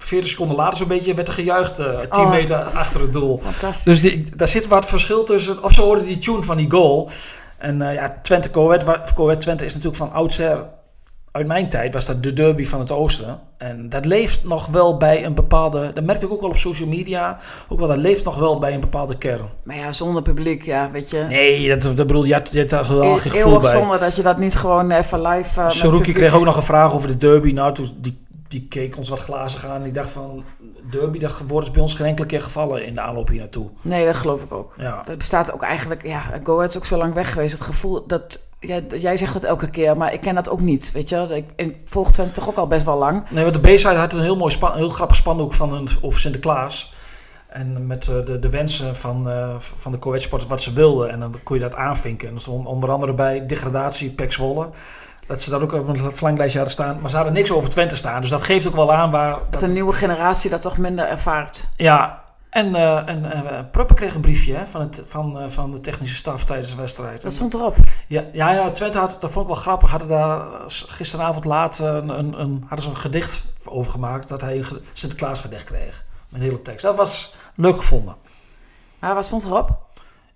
40 0.03 0.29
seconden 0.29 0.55
later 0.55 0.77
zo'n 0.77 0.87
beetje 0.87 1.13
werd 1.13 1.27
er 1.27 1.33
gejuicht, 1.33 1.79
uh, 1.79 1.99
10 1.99 2.23
Oh. 2.23 2.29
meter 2.31 2.55
achter 2.57 3.01
het 3.01 3.13
doel. 3.13 3.39
Fantastisch. 3.43 3.83
Dus 3.83 4.01
die, 4.01 4.35
daar 4.35 4.47
zit 4.47 4.67
wat 4.67 4.85
verschil 4.85 5.23
tussen. 5.23 5.63
Of 5.63 5.73
ze 5.73 5.81
hoorden 5.81 6.05
die 6.05 6.17
tune 6.17 6.43
van 6.43 6.57
die 6.57 6.71
goal. 6.71 7.09
En 7.57 7.81
uh, 7.81 7.93
ja, 7.93 8.19
Twente 8.23 8.49
Twente 9.37 9.65
is 9.65 9.73
natuurlijk 9.73 9.95
van 9.95 10.11
oudsher. 10.11 10.65
Uit 11.31 11.47
mijn 11.47 11.69
tijd 11.69 11.93
was 11.93 12.05
dat 12.05 12.23
de 12.23 12.33
derby 12.33 12.65
van 12.65 12.79
het 12.79 12.91
oosten. 12.91 13.39
En 13.57 13.89
dat 13.89 14.05
leeft 14.05 14.43
nog 14.43 14.67
wel 14.67 14.97
bij 14.97 15.25
een 15.25 15.33
bepaalde. 15.33 15.91
Dat 15.93 16.03
merk 16.03 16.21
ik 16.21 16.31
ook 16.31 16.41
wel 16.41 16.49
op 16.49 16.57
social 16.57 16.87
media. 16.87 17.37
Ook 17.67 17.79
wel, 17.79 17.87
dat 17.87 17.97
leeft 17.97 18.23
nog 18.23 18.37
wel 18.37 18.59
bij 18.59 18.73
een 18.73 18.79
bepaalde 18.79 19.17
kern. 19.17 19.49
Maar 19.63 19.75
ja, 19.75 19.91
zonder 19.91 20.21
publiek, 20.21 20.63
ja, 20.63 20.91
weet 20.91 21.09
je. 21.09 21.25
Nee, 21.29 21.67
dat, 21.67 21.81
dat 21.97 22.07
bedoel 22.07 22.23
je, 22.23 22.27
je 22.51 22.57
hebt 22.57 22.69
daar 22.69 22.87
wel 22.87 23.03
E- 23.03 23.19
geen 23.19 23.31
gevoel 23.31 23.51
Eeuwig 23.51 23.61
bij. 23.61 23.71
zonder 23.71 23.99
dat 23.99 24.15
je 24.15 24.21
dat 24.21 24.37
niet 24.37 24.55
gewoon 24.55 24.91
even 24.91 25.21
live... 25.21 25.61
Uh, 25.61 25.69
Saruki 25.69 26.11
kreeg 26.11 26.33
ook 26.33 26.43
nog 26.43 26.55
een 26.55 26.63
vraag 26.63 26.93
over 26.93 27.07
de 27.07 27.17
derby. 27.17 27.51
Nou, 27.51 27.73
toen, 27.73 27.91
die, 27.97 28.17
die 28.49 28.67
keek 28.67 28.97
ons 28.97 29.09
wat 29.09 29.19
glazen 29.19 29.69
aan. 29.69 29.83
Die 29.83 29.91
dacht 29.91 30.09
van, 30.09 30.43
derby, 30.89 31.19
dat 31.19 31.41
woord 31.47 31.65
is 31.65 31.71
bij 31.71 31.81
ons 31.81 31.93
geen 31.93 32.07
enkele 32.07 32.27
keer 32.27 32.41
gevallen 32.41 32.85
in 32.85 32.93
de 32.93 33.01
aanloop 33.01 33.27
hier 33.27 33.39
naartoe. 33.39 33.69
Nee, 33.81 34.05
dat 34.05 34.15
geloof 34.15 34.43
ik 34.43 34.53
ook. 34.53 34.75
Ja. 34.77 35.01
Dat 35.05 35.17
bestaat 35.17 35.53
ook 35.53 35.63
eigenlijk... 35.63 36.07
Ja, 36.07 36.21
Go 36.43 36.55
Ahead 36.55 36.69
is 36.69 36.77
ook 36.77 36.85
zo 36.85 36.97
lang 36.97 37.13
weg 37.13 37.31
geweest. 37.31 37.51
Het 37.51 37.61
gevoel 37.61 38.07
dat... 38.07 38.47
Ja, 38.59 38.79
jij 38.97 39.17
zegt 39.17 39.33
het 39.33 39.43
elke 39.43 39.69
keer, 39.69 39.97
maar 39.97 40.13
ik 40.13 40.21
ken 40.21 40.35
dat 40.35 40.49
ook 40.49 40.61
niet, 40.61 40.91
weet 40.91 41.09
je. 41.09 41.27
Ik 41.29 41.45
ik 41.55 41.77
volg 41.85 42.11
Twente 42.11 42.33
toch 42.33 42.49
ook 42.49 42.55
al 42.55 42.67
best 42.67 42.85
wel 42.85 42.97
lang. 42.97 43.29
Nee, 43.29 43.43
want 43.43 43.63
de 43.63 43.73
B-side 43.73 43.95
had 43.95 44.13
een 44.13 44.21
heel 44.21 44.35
mooi, 44.35 44.51
span, 44.51 44.75
heel 44.75 44.89
grappig 44.89 45.15
spandoek 45.15 45.53
van 45.53 45.73
een, 45.73 45.87
over 46.01 46.19
Sinterklaas. 46.19 46.93
En 47.47 47.87
met 47.87 48.07
uh, 48.07 48.25
de, 48.25 48.39
de 48.39 48.49
wensen 48.49 48.95
van, 48.95 49.29
uh, 49.29 49.55
van 49.57 49.91
de 49.91 49.99
Coët-sporters 49.99 50.49
wat 50.49 50.61
ze 50.61 50.73
wilden. 50.73 51.09
En 51.09 51.19
dan 51.19 51.35
kon 51.43 51.55
je 51.55 51.61
dat 51.61 51.75
aanvinken. 51.75 52.27
En 52.27 52.33
er 52.33 52.41
stond 52.41 52.65
onder 52.65 52.91
andere 52.91 53.13
bij 53.13 53.45
degradatie, 53.45 54.09
Pek 54.09 54.33
Zwolle. 54.33 54.69
Dat 55.29 55.41
ze 55.41 55.49
dat 55.49 55.61
ook 55.61 55.71
op 55.71 55.87
een 55.87 56.11
verlanglijstje 56.11 56.59
hadden 56.59 56.77
staan. 56.77 56.99
Maar 57.01 57.09
ze 57.09 57.15
hadden 57.15 57.33
niks 57.33 57.51
over 57.51 57.69
Twente 57.69 57.95
staan. 57.95 58.21
Dus 58.21 58.29
dat 58.29 58.43
geeft 58.43 58.67
ook 58.67 58.75
wel 58.75 58.93
aan 58.93 59.11
waar... 59.11 59.37
Dat 59.49 59.61
een 59.61 59.73
nieuwe 59.73 59.93
generatie 59.93 60.49
dat 60.49 60.61
toch 60.61 60.77
minder 60.77 61.05
ervaart. 61.05 61.69
Ja, 61.75 62.23
en, 62.49 62.67
uh, 62.67 63.09
en 63.09 63.23
uh, 63.23 63.59
Pruppen 63.71 63.95
kreeg 63.95 64.15
een 64.15 64.21
briefje 64.21 64.53
hè, 64.53 64.67
van, 64.67 64.81
het, 64.81 65.01
van, 65.05 65.43
uh, 65.43 65.49
van 65.49 65.71
de 65.71 65.81
technische 65.81 66.15
staf 66.15 66.45
tijdens 66.45 66.71
de 66.71 66.77
wedstrijd. 66.77 67.21
Dat 67.21 67.33
stond 67.33 67.53
erop. 67.53 67.75
Ja, 68.07 68.23
ja, 68.33 68.51
ja 68.51 68.71
Twente 68.71 68.97
had, 68.97 69.17
dat 69.19 69.31
vond 69.31 69.47
ik 69.47 69.53
wel 69.53 69.61
grappig, 69.61 69.89
hadden 69.89 70.07
daar 70.07 70.41
gisteravond 70.67 71.45
laat 71.45 71.79
een, 71.79 72.09
een, 72.09 72.41
een, 72.41 72.63
hadden 72.67 72.81
ze 72.81 72.89
een 72.89 72.95
gedicht 72.95 73.45
over 73.65 73.91
gemaakt. 73.91 74.29
Dat 74.29 74.41
hij 74.41 74.57
een 74.57 74.65
Sinterklaas 74.93 75.39
gedicht 75.39 75.63
kreeg. 75.63 76.03
Een 76.31 76.41
hele 76.41 76.61
tekst. 76.61 76.85
Dat 76.85 76.95
was 76.95 77.35
leuk 77.55 77.77
gevonden. 77.77 78.15
Maar 78.99 79.15
wat 79.15 79.25
stond 79.25 79.43
erop? 79.43 79.77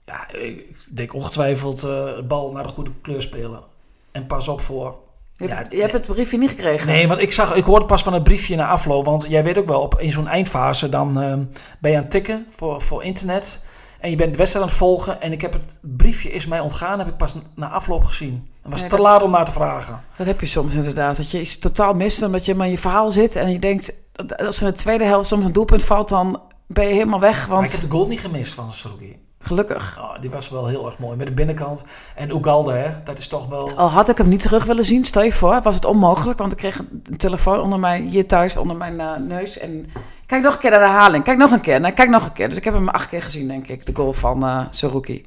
Ja, 0.05 0.31
ik 0.31 0.75
denk 0.95 1.13
ongetwijfeld 1.13 1.81
de 1.81 2.23
bal 2.27 2.51
naar 2.51 2.63
de 2.63 2.69
goede 2.69 2.91
kleur 3.01 3.21
spelen. 3.21 3.71
En 4.13 4.27
pas 4.27 4.47
op 4.47 4.61
voor 4.61 5.03
je, 5.33 5.47
ja, 5.47 5.65
je 5.69 5.81
hebt 5.81 5.93
het 5.93 6.07
briefje 6.07 6.37
niet 6.37 6.49
gekregen? 6.49 6.87
Nee, 6.87 7.07
want 7.07 7.21
ik, 7.21 7.31
zag, 7.31 7.55
ik 7.55 7.63
hoorde 7.63 7.85
pas 7.85 8.03
van 8.03 8.13
het 8.13 8.23
briefje 8.23 8.55
na 8.55 8.67
afloop. 8.67 9.05
Want 9.05 9.25
jij 9.29 9.43
weet 9.43 9.57
ook 9.57 9.67
wel, 9.67 9.81
op, 9.81 9.99
in 9.99 10.11
zo'n 10.11 10.27
eindfase 10.27 10.89
dan 10.89 11.23
uh, 11.23 11.33
ben 11.79 11.91
je 11.91 11.97
aan 11.97 12.03
het 12.03 12.11
tikken 12.11 12.45
voor, 12.49 12.81
voor 12.81 13.03
internet. 13.03 13.61
En 13.99 14.09
je 14.09 14.15
bent 14.15 14.31
de 14.31 14.37
wedstrijd 14.37 14.65
aan 14.65 14.71
het 14.71 14.79
volgen. 14.79 15.21
En 15.21 15.31
ik 15.31 15.41
heb 15.41 15.53
het 15.53 15.77
briefje 15.81 16.31
is 16.31 16.45
mij 16.45 16.59
ontgaan, 16.59 16.99
heb 16.99 17.07
ik 17.07 17.17
pas 17.17 17.35
na 17.55 17.69
afloop 17.69 18.03
gezien. 18.03 18.47
Het 18.61 18.71
was 18.71 18.81
nee, 18.81 18.89
te 18.89 18.95
dat, 18.95 19.05
laat 19.05 19.23
om 19.23 19.31
naar 19.31 19.45
te 19.45 19.51
vragen. 19.51 20.01
Dat 20.17 20.27
heb 20.27 20.39
je 20.39 20.45
soms 20.45 20.73
inderdaad. 20.73 21.17
Dat 21.17 21.31
je 21.31 21.39
iets 21.39 21.57
totaal 21.57 21.93
mist 21.93 22.23
omdat 22.23 22.45
je 22.45 22.55
maar 22.55 22.65
in 22.65 22.71
je 22.71 22.77
verhaal 22.77 23.11
zit. 23.11 23.35
En 23.35 23.51
je 23.51 23.59
denkt, 23.59 23.93
als 24.37 24.57
er 24.57 24.67
in 24.67 24.73
de 24.73 24.77
tweede 24.77 25.03
helft 25.03 25.27
soms 25.27 25.45
een 25.45 25.51
doelpunt 25.51 25.83
valt, 25.83 26.09
dan 26.09 26.41
ben 26.67 26.87
je 26.87 26.93
helemaal 26.93 27.19
weg. 27.19 27.45
Want... 27.45 27.59
Maar 27.59 27.69
ik 27.69 27.71
heb 27.71 27.81
de 27.81 27.95
goal 27.95 28.07
niet 28.07 28.19
gemist 28.19 28.53
van 28.53 28.73
Saruki. 28.73 29.22
Gelukkig. 29.45 29.97
Oh, 29.99 30.21
die 30.21 30.29
was 30.29 30.49
wel 30.49 30.67
heel 30.67 30.85
erg 30.85 30.97
mooi. 30.97 31.17
Met 31.17 31.27
de 31.27 31.33
binnenkant. 31.33 31.83
En 32.15 32.29
Ugalde, 32.29 32.71
hè, 32.71 32.89
dat 33.03 33.17
is 33.17 33.27
toch 33.27 33.47
wel... 33.47 33.71
Al 33.75 33.89
had 33.89 34.09
ik 34.09 34.17
hem 34.17 34.29
niet 34.29 34.41
terug 34.41 34.65
willen 34.65 34.85
zien, 34.85 35.05
stel 35.05 35.23
je 35.23 35.31
voor, 35.31 35.61
was 35.61 35.75
het 35.75 35.85
onmogelijk. 35.85 36.39
Want 36.39 36.51
ik 36.51 36.57
kreeg 36.57 36.79
een 36.79 37.17
telefoon 37.17 37.59
onder 37.59 37.79
mijn, 37.79 38.05
hier 38.05 38.27
thuis 38.27 38.57
onder 38.57 38.77
mijn 38.77 38.93
uh, 38.93 39.15
neus. 39.15 39.57
En 39.57 39.85
kijk 40.25 40.43
nog 40.43 40.53
een 40.53 40.59
keer 40.59 40.69
naar 40.69 40.79
de 40.79 40.85
herhaling. 40.85 41.23
Kijk 41.23 41.37
nog 41.37 41.51
een 41.51 41.61
keer. 41.61 41.79
Nou, 41.79 41.93
kijk 41.93 42.09
nog 42.09 42.25
een 42.25 42.31
keer. 42.31 42.49
Dus 42.49 42.57
ik 42.57 42.63
heb 42.63 42.73
hem 42.73 42.89
acht 42.89 43.07
keer 43.07 43.21
gezien, 43.21 43.47
denk 43.47 43.67
ik. 43.67 43.85
De 43.85 43.95
goal 43.95 44.13
van 44.13 44.45
uh, 44.45 44.61
Saruki. 44.69 45.25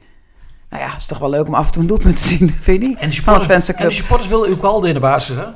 Nou 0.71 0.83
ja, 0.83 0.89
het 0.89 1.01
is 1.01 1.07
toch 1.07 1.19
wel 1.19 1.31
leuk 1.31 1.47
om 1.47 1.55
af 1.55 1.67
en 1.67 1.73
toe 1.73 1.83
een 1.83 1.89
doelpunt 1.89 2.17
te 2.17 2.23
zien, 2.23 2.51
vind 2.63 2.83
je 2.83 2.89
niet? 2.89 2.99
En 2.99 3.09
de 3.09 3.15
supporters, 3.15 3.69
en 3.69 3.87
de 3.87 3.91
supporters 3.91 4.29
wilden 4.29 4.51
Ugalde 4.51 4.89
in 4.89 4.95
de 4.95 5.01
basis, 5.01 5.37
hè? 5.37 5.47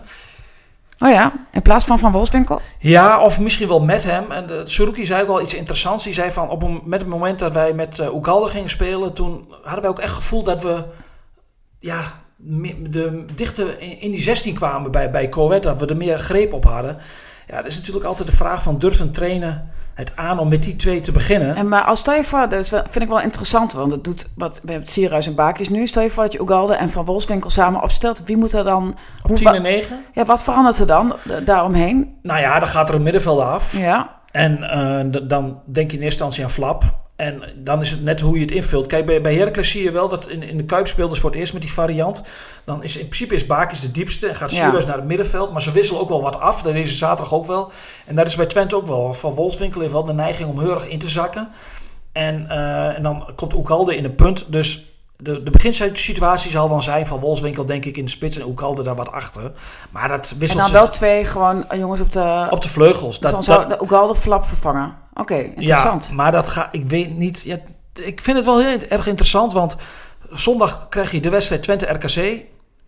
Oh 1.03 1.11
ja, 1.11 1.33
in 1.53 1.63
plaats 1.63 1.85
van 1.85 1.99
Van 1.99 2.13
Wolfswinkel? 2.13 2.61
Ja, 2.79 3.21
of 3.21 3.41
misschien 3.41 3.69
wel 3.69 3.81
met 3.81 4.05
hem. 4.05 4.31
En 4.31 4.47
de, 4.47 4.63
Suruki 4.65 5.07
zei 5.07 5.23
ook 5.23 5.29
al 5.29 5.41
iets 5.41 5.55
interessants. 5.55 6.05
Die 6.05 6.13
zei 6.13 6.31
van, 6.31 6.49
op 6.49 6.85
met 6.85 7.01
het 7.01 7.09
moment 7.09 7.39
dat 7.39 7.53
wij 7.53 7.73
met 7.73 7.99
uh, 7.99 8.15
Ugalde 8.15 8.49
gingen 8.49 8.71
spelen... 8.71 9.13
toen 9.13 9.55
hadden 9.63 9.81
wij 9.81 9.91
ook 9.91 9.99
echt 9.99 10.15
het 10.15 10.19
gevoel 10.23 10.43
dat 10.43 10.63
we... 10.63 10.85
ja, 11.79 12.21
de, 12.37 13.25
dichter 13.35 13.81
in, 13.81 14.11
die 14.11 14.23
16 14.23 14.55
kwamen 14.55 14.91
bij, 14.91 15.11
bij. 15.11 15.29
Dat 15.61 15.79
we 15.79 15.87
er 15.87 15.97
meer 15.97 16.19
greep 16.19 16.53
op 16.53 16.65
hadden. 16.65 16.99
Ja, 17.51 17.57
dat 17.57 17.67
is 17.67 17.77
natuurlijk 17.77 18.05
altijd 18.05 18.29
de 18.29 18.37
vraag 18.37 18.63
van... 18.63 18.79
durft 18.79 19.01
een 19.01 19.13
trainer 19.13 19.61
het 19.95 20.13
aan 20.17 20.39
om 20.39 20.49
met 20.49 20.63
die 20.63 20.77
twee 20.77 21.01
te 21.01 21.13
beginnen? 21.13 21.55
En 21.55 21.69
maar 21.69 21.83
als 21.83 21.99
stel 21.99 22.15
je 22.15 22.25
voor, 22.25 22.49
dat 22.49 22.69
vind 22.69 23.01
ik 23.01 23.09
wel 23.09 23.21
interessant... 23.21 23.73
want 23.73 23.93
het 23.93 24.05
doet 24.05 24.31
wat 24.37 24.61
we 24.63 24.71
hebben 24.71 24.89
Sierhuis 24.89 25.27
en 25.27 25.35
Baakjes 25.35 25.69
nu. 25.69 25.87
Stel 25.87 26.03
je 26.03 26.11
voor 26.11 26.23
dat 26.23 26.33
je 26.33 26.41
Ugalde 26.41 26.75
en 26.75 26.91
Van 26.91 27.05
Wolfswinkel 27.05 27.51
samen 27.51 27.83
opstelt. 27.83 28.23
Wie 28.25 28.37
moet 28.37 28.53
er 28.53 28.65
dan... 28.65 28.97
Op 29.23 29.37
10 29.37 29.47
en 29.47 29.63
9? 29.63 30.05
Ja, 30.13 30.25
wat 30.25 30.43
verandert 30.43 30.79
er 30.79 30.87
dan 30.87 31.17
daaromheen? 31.45 32.19
Nou 32.23 32.41
ja, 32.41 32.59
dan 32.59 32.69
gaat 32.69 32.89
er 32.89 32.95
een 32.95 33.03
middenveld 33.03 33.41
af. 33.41 33.79
Ja. 33.79 34.21
En 34.31 34.59
uh, 35.13 35.21
dan 35.29 35.61
denk 35.65 35.91
je 35.91 35.97
in 35.97 36.03
eerste 36.03 36.25
instantie 36.25 36.45
aan 36.45 36.51
Flap. 36.51 36.85
En 37.21 37.43
dan 37.55 37.81
is 37.81 37.91
het 37.91 38.03
net 38.03 38.21
hoe 38.21 38.35
je 38.35 38.41
het 38.41 38.51
invult. 38.51 38.87
Kijk, 38.87 39.07
bij, 39.07 39.21
bij 39.21 39.35
Heracles 39.35 39.71
zie 39.71 39.83
je 39.83 39.91
wel 39.91 40.09
dat 40.09 40.29
in, 40.29 40.43
in 40.43 40.57
de 40.57 40.65
Kuip 40.65 40.87
speelden 40.87 41.19
voor 41.19 41.31
het 41.31 41.39
eerst 41.39 41.53
met 41.53 41.63
die 41.63 41.73
variant. 41.73 42.25
Dan 42.65 42.83
is 42.83 42.97
in 42.97 43.07
principe 43.07 43.35
is 43.35 43.47
Baakjes 43.47 43.81
de 43.81 43.91
diepste 43.91 44.27
en 44.27 44.37
gaat 44.37 44.53
ja. 44.53 44.73
naar 44.73 44.97
het 44.97 45.05
middenveld. 45.05 45.53
Maar 45.53 45.63
ze 45.63 45.73
wisselen 45.73 46.01
ook 46.01 46.09
wel 46.09 46.23
wat 46.23 46.41
af. 46.41 46.63
Dat 46.63 46.75
is 46.75 46.99
zaterdag 46.99 47.35
ook 47.35 47.47
wel. 47.47 47.73
En 48.07 48.15
dat 48.15 48.27
is 48.27 48.37
bij 48.37 48.47
Twente 48.47 48.77
ook 48.77 48.87
wel. 48.87 49.15
Van 49.15 49.35
Wolfswinkel 49.35 49.81
heeft 49.81 49.93
wel 49.93 50.05
de 50.05 50.13
neiging 50.13 50.51
om 50.51 50.61
heel 50.61 50.75
erg 50.75 50.89
in 50.89 50.99
te 50.99 51.09
zakken. 51.09 51.49
En, 52.13 52.47
uh, 52.49 52.97
en 52.97 53.03
dan 53.03 53.27
komt 53.37 53.55
Oekalde 53.55 53.97
in 53.97 54.03
de 54.03 54.11
punt. 54.11 54.45
Dus 54.49 54.85
de, 55.23 55.43
de 55.43 55.51
beginsituatie 55.51 56.51
zal 56.51 56.69
dan 56.69 56.83
zijn 56.83 57.07
van 57.07 57.21
Wolfswinkel 57.21 57.65
denk 57.65 57.85
ik 57.85 57.97
in 57.97 58.05
de 58.05 58.11
spits 58.11 58.37
en 58.37 58.47
Oekalde 58.47 58.83
daar 58.83 58.95
wat 58.95 59.13
achter. 59.13 59.53
Maar 59.91 60.09
dat 60.09 60.35
wisselt 60.39 60.61
En 60.61 60.65
dan 60.65 60.75
wel 60.75 60.89
twee 60.89 61.25
gewoon 61.25 61.65
jongens 61.77 62.01
op 62.01 62.13
de... 62.13 62.47
Op 62.51 62.63
de 62.63 62.69
vleugels. 62.69 63.21
Dus 63.21 63.31
dat, 63.31 63.31
dan 63.31 63.43
zou 63.43 63.69
de 63.69 63.83
Oekalde 63.83 64.15
flap 64.15 64.45
vervangen. 64.45 64.95
Oké, 65.11 65.21
okay, 65.21 65.53
interessant. 65.57 66.07
Ja, 66.09 66.15
maar 66.15 66.33
dat 66.33 66.49
ga 66.49 66.69
ik 66.73 66.87
weet 66.87 67.17
niet... 67.17 67.43
Ja, 67.43 67.59
ik 67.95 68.21
vind 68.21 68.37
het 68.37 68.47
wel 68.47 68.61
heel 68.61 68.79
erg 68.89 69.07
interessant, 69.07 69.53
want 69.53 69.77
Zondag 70.31 70.87
krijg 70.89 71.11
je 71.11 71.21
de 71.21 71.31
wedstrijd 71.31 71.63
Twente-RKC. 71.63 72.41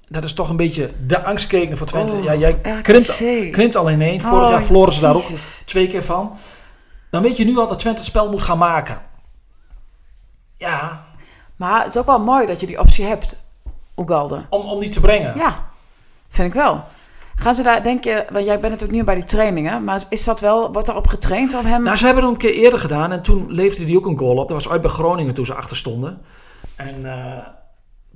Dat 0.08 0.24
is 0.24 0.34
toch 0.34 0.50
een 0.50 0.56
beetje 0.56 0.90
de 1.06 1.22
angstkeken 1.22 1.76
voor 1.76 1.86
Twente. 1.86 2.14
Oh, 2.14 2.24
ja, 2.24 2.34
jij 2.34 2.60
krimpt, 2.82 3.22
krimpt 3.50 3.76
al 3.76 3.88
in 3.88 4.02
één. 4.02 4.20
Vorig 4.20 4.44
Oh, 4.44 4.50
jaar 4.50 4.64
verloren 4.64 4.92
ze 4.92 5.00
daar 5.00 5.14
ook 5.14 5.30
twee 5.64 5.86
keer 5.86 6.02
van. 6.02 6.36
Dan 7.10 7.22
weet 7.22 7.36
je 7.36 7.44
nu 7.44 7.58
al 7.58 7.68
dat 7.68 7.78
Twente 7.78 7.98
het 7.98 8.08
spel 8.08 8.30
moet 8.30 8.42
gaan 8.42 8.58
maken. 8.58 9.00
Ja, 10.56 11.04
Maar 11.62 11.85
het 11.85 11.94
is 11.94 12.01
ook 12.01 12.07
wel 12.07 12.20
mooi 12.20 12.46
dat 12.46 12.61
je 12.61 12.66
die 12.66 12.81
optie 12.81 13.05
hebt, 13.05 13.37
Ugalde. 13.96 14.46
om, 14.51 14.61
om 14.61 14.81
die 14.81 14.88
te 14.88 15.01
brengen. 15.01 15.37
Ja, 15.37 15.68
vind 16.29 16.48
ik 16.48 16.55
wel. 16.55 16.85
Gaan 17.35 17.55
ze 17.55 17.62
daar, 17.62 17.83
denk 17.83 18.05
je, 18.05 18.25
want 18.33 18.44
jij 18.44 18.55
bent 18.61 18.72
natuurlijk 18.72 18.92
niet 18.92 19.05
bij 19.05 19.14
die 19.14 19.25
trainingen, 19.25 19.85
maar 19.85 20.05
is 20.09 20.25
dat 20.25 20.40
wel, 20.40 20.72
wordt 20.72 20.87
daarop 20.87 21.07
getraind 21.07 21.55
om 21.55 21.64
hem... 21.64 21.83
Nou, 21.83 21.96
ze 21.96 22.05
hebben 22.07 22.25
het 22.25 22.33
een 22.33 22.38
keer 22.38 22.53
eerder 22.53 22.79
gedaan 22.79 23.12
en 23.12 23.22
toen 23.22 23.53
leefde 23.53 23.85
hij 23.85 23.96
ook 23.96 24.07
een 24.07 24.18
goal 24.18 24.37
op. 24.37 24.48
Dat 24.48 24.62
was 24.62 24.68
uit 24.68 24.81
bij 24.81 24.90
Groningen 24.90 25.35
toen 25.35 25.44
ze 25.44 25.55
achter 25.55 25.77
stonden. 25.77 26.20
En 26.77 27.07
eh, 27.12 27.46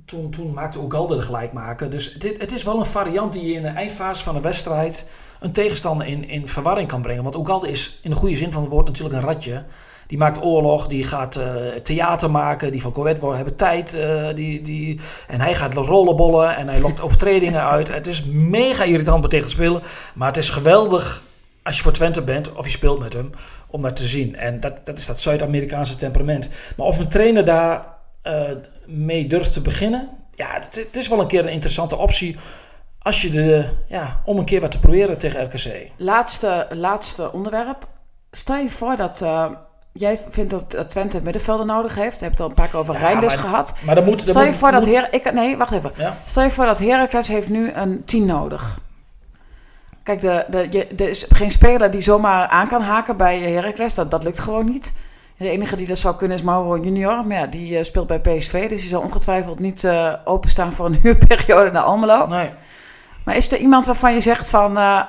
toen, 0.05 0.31
toen 0.31 0.53
maakte 0.53 0.79
Ugalde 0.79 1.15
de 1.15 1.21
gelijkmaker. 1.21 1.89
Dus 1.89 2.13
het, 2.13 2.23
het 2.37 2.51
is 2.51 2.63
wel 2.63 2.79
een 2.79 2.85
variant 2.85 3.33
die 3.33 3.45
je 3.45 3.53
in 3.53 3.61
de 3.61 3.67
eindfase 3.67 4.23
van 4.23 4.35
een 4.35 4.41
wedstrijd 4.41 5.05
een 5.39 5.51
tegenstander 5.51 6.07
in, 6.07 6.29
in 6.29 6.47
verwarring 6.47 6.87
kan 6.87 7.01
brengen. 7.01 7.23
Want 7.23 7.35
Ugalde 7.35 7.69
is 7.69 7.99
in 8.03 8.09
de 8.09 8.15
goede 8.15 8.35
zin 8.35 8.51
van 8.51 8.61
het 8.61 8.71
woord 8.71 8.87
natuurlijk 8.87 9.15
een 9.15 9.21
ratje. 9.21 9.63
Die 10.07 10.17
maakt 10.17 10.43
oorlog, 10.43 10.87
die 10.87 11.03
gaat 11.03 11.35
eh, 11.35 11.45
theater 11.83 12.31
maken, 12.31 12.71
die 12.71 12.81
van 12.81 12.91
Coët 12.91 13.19
worden, 13.19 13.37
hebben 13.37 13.55
tijd. 13.55 13.93
eh, 13.93 14.35
die, 14.35 14.61
die, 14.61 14.99
en 15.27 15.41
hij 15.41 15.55
gaat 15.55 15.73
rollenbollen 15.73 16.55
en 16.55 16.67
hij 16.67 16.79
lokt 16.79 17.01
overtredingen 17.01 17.67
uit. 17.75 17.93
Het 17.93 18.07
is 18.07 18.23
mega 18.25 18.83
irritant 18.83 19.23
om 19.23 19.29
tegen 19.29 19.47
te 19.47 19.53
spelen. 19.53 19.81
Maar 20.15 20.27
het 20.27 20.37
is 20.37 20.49
geweldig 20.49 21.21
als 21.63 21.77
je 21.77 21.83
voor 21.83 21.91
Twente 21.91 22.21
bent 22.21 22.53
of 22.53 22.65
je 22.65 22.71
speelt 22.71 22.99
met 22.99 23.13
hem, 23.13 23.31
om 23.67 23.81
dat 23.81 23.95
te 23.95 24.05
zien. 24.05 24.35
En 24.35 24.59
dat, 24.59 24.85
dat 24.85 24.97
is 24.97 25.05
dat 25.05 25.19
Zuid-Amerikaanse 25.19 25.95
temperament. 25.95 26.49
Maar 26.77 26.87
of 26.87 26.99
een 26.99 27.07
trainer 27.07 27.45
daar 27.45 27.85
eh, 28.21 28.41
mee 28.85 29.27
durft 29.27 29.53
te 29.53 29.61
beginnen, 29.61 30.09
ja, 30.35 30.53
het, 30.53 30.75
het 30.75 30.95
is 30.95 31.07
wel 31.07 31.19
een 31.19 31.27
keer 31.27 31.45
een 31.45 31.51
interessante 31.51 31.95
optie. 31.95 32.37
Als 32.99 33.21
je 33.21 33.29
de, 33.29 33.69
ja, 33.87 34.21
om 34.25 34.37
een 34.37 34.45
keer 34.45 34.61
wat 34.61 34.71
te 34.71 34.79
proberen 34.79 35.17
tegen 35.17 35.43
RKC. 35.43 35.89
Laatste, 35.97 36.67
laatste 36.69 37.31
onderwerp. 37.31 37.87
Stel 38.31 38.55
je 38.57 38.69
voor 38.69 38.95
dat 38.95 39.25
jij 39.97 40.19
vindt 40.29 40.49
dat 40.49 40.89
Twente 40.89 41.21
middenvelder 41.23 41.65
nodig 41.65 41.95
heeft. 41.95 42.15
Je 42.19 42.25
hebt 42.25 42.31
het 42.37 42.39
al 42.41 42.47
een 42.49 42.53
paar 42.55 42.67
keer 42.67 42.79
over 42.79 42.93
Ja, 42.93 42.99
Reinders 42.99 43.35
maar- 43.35 43.43
gehad. 43.45 43.73
Maar 43.85 43.95
dan 43.95 44.03
moet. 44.03 44.17
dan 44.19 44.27
Stel 44.27 44.41
je 44.41 44.47
moet- 44.47 44.57
voor 44.57 44.71
dat 44.71 44.85
Her... 44.85 45.07
Ik, 45.13 45.33
nee, 45.33 45.57
wacht 45.57 45.71
even. 45.71 45.91
Ja. 45.95 46.17
Stel 46.25 46.43
je 46.43 46.51
voor 46.51 46.65
dat 46.65 46.79
Heracles 46.79 47.27
heeft 47.27 47.49
nu 47.49 47.71
een 47.71 48.05
10 48.05 48.25
nodig. 48.25 48.79
Kijk, 50.03 50.21
de, 50.21 50.45
de, 50.49 50.67
je, 50.71 50.87
er 50.87 51.09
is 51.09 51.25
geen 51.29 51.51
speler 51.51 51.91
die 51.91 52.01
zomaar 52.01 52.47
aan 52.47 52.67
kan 52.67 52.81
haken 52.81 53.17
bij 53.17 53.39
Heracles. 53.41 53.93
Dat, 53.93 54.11
dat 54.11 54.23
lukt 54.23 54.39
gewoon 54.39 54.65
niet. 54.65 54.93
De 55.37 55.49
enige 55.49 55.75
die 55.75 55.87
dat 55.87 55.97
zou 55.97 56.15
kunnen 56.15 56.37
is 56.37 56.43
Mauro 56.43 56.77
Junior. 56.77 57.25
Maar 57.27 57.37
ja, 57.37 57.47
die 57.47 57.77
eh, 57.77 57.83
speelt 57.83 58.07
bij 58.07 58.19
PSV. 58.19 58.69
Dus 58.69 58.79
die 58.81 58.89
zal 58.89 59.01
ongetwijfeld 59.01 59.59
niet 59.59 59.83
eh, 59.83 60.13
openstaan 60.25 60.73
voor 60.73 60.85
een 60.85 60.99
huurperiode 61.03 61.71
naar 61.71 61.83
Almelo. 61.83 62.27
Nee. 62.27 62.49
Maar 63.25 63.35
is 63.35 63.51
er 63.51 63.57
iemand 63.57 63.85
waarvan 63.85 64.13
je 64.13 64.21
zegt 64.21 64.49
van... 64.49 64.77
eh, 64.77 65.01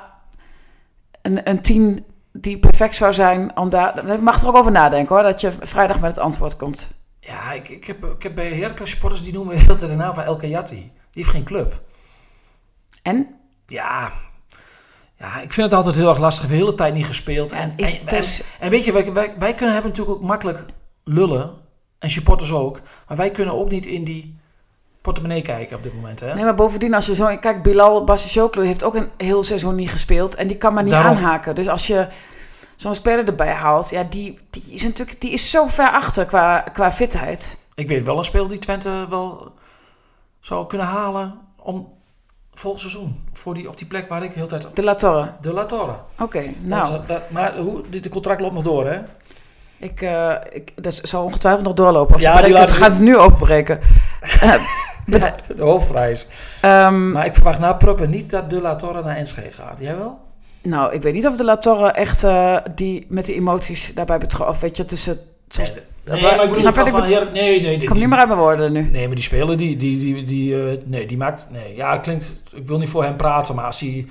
een, 1.21 1.49
een 1.49 1.61
10 1.61 2.05
die 2.41 2.59
perfect 2.59 2.95
zou 2.95 3.13
zijn 3.13 3.57
om 3.57 3.69
daar... 3.69 4.11
Je 4.11 4.17
mag 4.17 4.41
er 4.41 4.47
ook 4.47 4.55
over 4.55 4.71
nadenken 4.71 5.15
hoor. 5.15 5.23
Dat 5.23 5.41
je 5.41 5.51
vrijdag 5.61 5.99
met 5.99 6.11
het 6.11 6.19
antwoord 6.19 6.55
komt. 6.55 6.91
Ja, 7.19 7.51
ik, 7.51 7.69
ik, 7.69 7.85
heb, 7.85 8.03
ik 8.03 8.23
heb 8.23 8.35
bij 8.35 8.53
Heracles 8.53 8.89
supporters 8.89 9.23
die 9.23 9.33
noemen 9.33 9.55
de 9.55 9.61
hele 9.61 9.75
tijd 9.75 9.89
de 9.89 9.95
naam 9.95 10.13
van 10.13 10.23
El 10.23 10.35
Kayati. 10.35 10.75
Die 10.75 10.91
heeft 11.23 11.29
geen 11.29 11.43
club. 11.43 11.81
En? 13.01 13.35
Ja, 13.67 14.11
ja, 15.19 15.39
ik 15.41 15.53
vind 15.53 15.67
het 15.67 15.73
altijd 15.75 15.95
heel 15.95 16.09
erg 16.09 16.19
lastig. 16.19 16.41
Heb 16.41 16.51
de 16.51 16.57
hele 16.57 16.75
tijd 16.75 16.93
niet 16.93 17.05
gespeeld. 17.05 17.51
En, 17.51 17.73
Is, 17.75 17.99
en, 17.99 18.17
is, 18.17 18.41
en, 18.41 18.47
en 18.59 18.69
weet 18.69 18.85
je, 18.85 18.91
wij, 18.91 19.13
wij, 19.13 19.35
wij 19.37 19.53
kunnen 19.53 19.73
hebben 19.73 19.91
natuurlijk 19.91 20.17
ook 20.17 20.27
makkelijk 20.27 20.65
lullen. 21.03 21.53
En 21.99 22.09
supporters 22.09 22.51
ook. 22.51 22.81
Maar 23.07 23.17
wij 23.17 23.31
kunnen 23.31 23.53
ook 23.53 23.69
niet 23.69 23.85
in 23.85 24.03
die 24.03 24.38
portemonnee 25.01 25.41
kijken 25.41 25.77
op 25.77 25.83
dit 25.83 25.93
moment. 25.93 26.19
Hè? 26.19 26.33
Nee, 26.33 26.43
maar 26.43 26.55
bovendien, 26.55 26.93
als 26.93 27.05
je 27.05 27.15
zo... 27.15 27.37
Kijk, 27.37 27.63
Bilal 27.63 28.03
Bassishoglu 28.03 28.65
heeft 28.65 28.83
ook 28.83 28.95
een 28.95 29.09
heel 29.17 29.43
seizoen 29.43 29.75
niet 29.75 29.89
gespeeld. 29.89 30.35
En 30.35 30.47
die 30.47 30.57
kan 30.57 30.73
maar 30.73 30.83
niet 30.83 30.91
Daarom. 30.91 31.15
aanhaken. 31.17 31.55
Dus 31.55 31.67
als 31.67 31.87
je 31.87 32.07
zo'n 32.75 32.95
speler 32.95 33.25
erbij 33.27 33.51
haalt... 33.53 33.89
Ja, 33.89 34.03
die, 34.03 34.37
die 34.49 34.63
is 34.69 34.83
natuurlijk 34.83 35.21
die 35.21 35.31
is 35.31 35.51
zo 35.51 35.67
ver 35.67 35.89
achter 35.91 36.25
qua, 36.25 36.59
qua 36.59 36.91
fitheid. 36.91 37.57
Ik 37.75 37.87
weet 37.87 38.03
wel 38.05 38.17
een 38.17 38.23
speler 38.23 38.49
die 38.49 38.59
Twente 38.59 39.05
wel 39.09 39.51
zou 40.39 40.67
kunnen 40.67 40.87
halen 40.87 41.39
om 41.55 41.93
volgend 42.53 42.81
seizoen. 42.81 43.23
Voor 43.33 43.53
die, 43.53 43.69
op 43.69 43.77
die 43.77 43.87
plek 43.87 44.09
waar 44.09 44.23
ik 44.23 44.29
de 44.29 44.35
hele 44.35 44.47
tijd... 44.47 44.67
De 44.73 44.83
La 44.83 44.95
Torre. 44.95 45.31
De 45.41 45.53
La 45.53 45.65
Torre. 45.65 45.95
Oké, 46.19 46.43
nou. 46.61 46.93
is- 46.93 46.99
dat- 47.07 47.29
maar 47.29 47.57
hoe, 47.57 47.81
dit 47.89 48.03
de 48.03 48.09
contract 48.09 48.41
loopt 48.41 48.53
nog 48.53 48.63
door, 48.63 48.85
hè? 48.85 48.99
Ik, 49.77 50.01
eh, 50.01 50.33
ik, 50.51 50.71
dat 50.83 50.99
zal 51.03 51.23
ongetwijfeld 51.23 51.63
nog 51.65 51.73
doorlopen. 51.73 52.15
Of 52.15 52.21
Ja, 52.21 52.41
het, 52.43 52.71
gaat 52.71 52.91
het 52.91 53.01
nu 53.01 53.17
openbreken. 53.17 53.79
De 55.09 55.63
hoofdprijs. 55.63 56.27
ehm, 56.61 57.11
Maar 57.11 57.25
ik 57.25 57.33
verwacht 57.33 57.59
na 57.59 57.73
Pruppen 57.73 58.09
niet 58.09 58.29
dat 58.29 58.49
De 58.49 58.61
La 58.61 58.75
Torre 58.75 59.03
naar 59.03 59.15
Enschede 59.15 59.51
gaat. 59.51 59.79
Jij 59.79 59.97
wel? 59.97 60.17
nou, 60.61 60.93
ik 60.93 61.01
weet 61.01 61.13
niet 61.13 61.27
of 61.27 61.35
de 61.37 61.43
La 61.43 61.57
Torre 61.57 61.91
echt 61.91 62.23
eh, 62.23 62.57
die 62.75 63.05
met 63.09 63.25
die 63.25 63.35
emoties 63.35 63.91
daarbij 63.95 64.17
betrokken... 64.17 64.55
Of 64.55 64.59
weet 64.61 64.77
je, 64.77 64.85
tussen... 64.85 65.19
Zoals, 65.47 65.73
Nee, 66.05 66.21
maar- 66.21 66.43
ik 66.43 66.49
bedoel 66.49 66.71
van, 66.71 67.07
Nee, 67.33 67.61
nee. 67.61 67.77
ik 67.77 67.85
kom 67.87 67.97
niet 67.97 68.07
meer 68.09 68.17
uit 68.17 68.27
mijn 68.27 68.39
woorden 68.39 68.71
nu. 68.71 68.89
Nee, 68.91 69.05
maar 69.05 69.15
die 69.15 69.23
speler, 69.23 69.57
die, 69.57 69.77
die, 69.77 69.97
die, 69.99 70.25
die, 70.25 70.63
eh, 70.71 70.77
nee, 70.85 71.07
die 71.07 71.17
maakt, 71.17 71.45
nee, 71.51 71.75
ja, 71.75 71.91
het 71.91 72.01
klinkt, 72.01 72.43
ik 72.55 72.67
wil 72.67 72.77
niet 72.77 72.89
voor 72.89 73.03
hem 73.03 73.15
praten, 73.15 73.55
maar 73.55 73.65
als 73.65 73.79
hij 73.79 74.05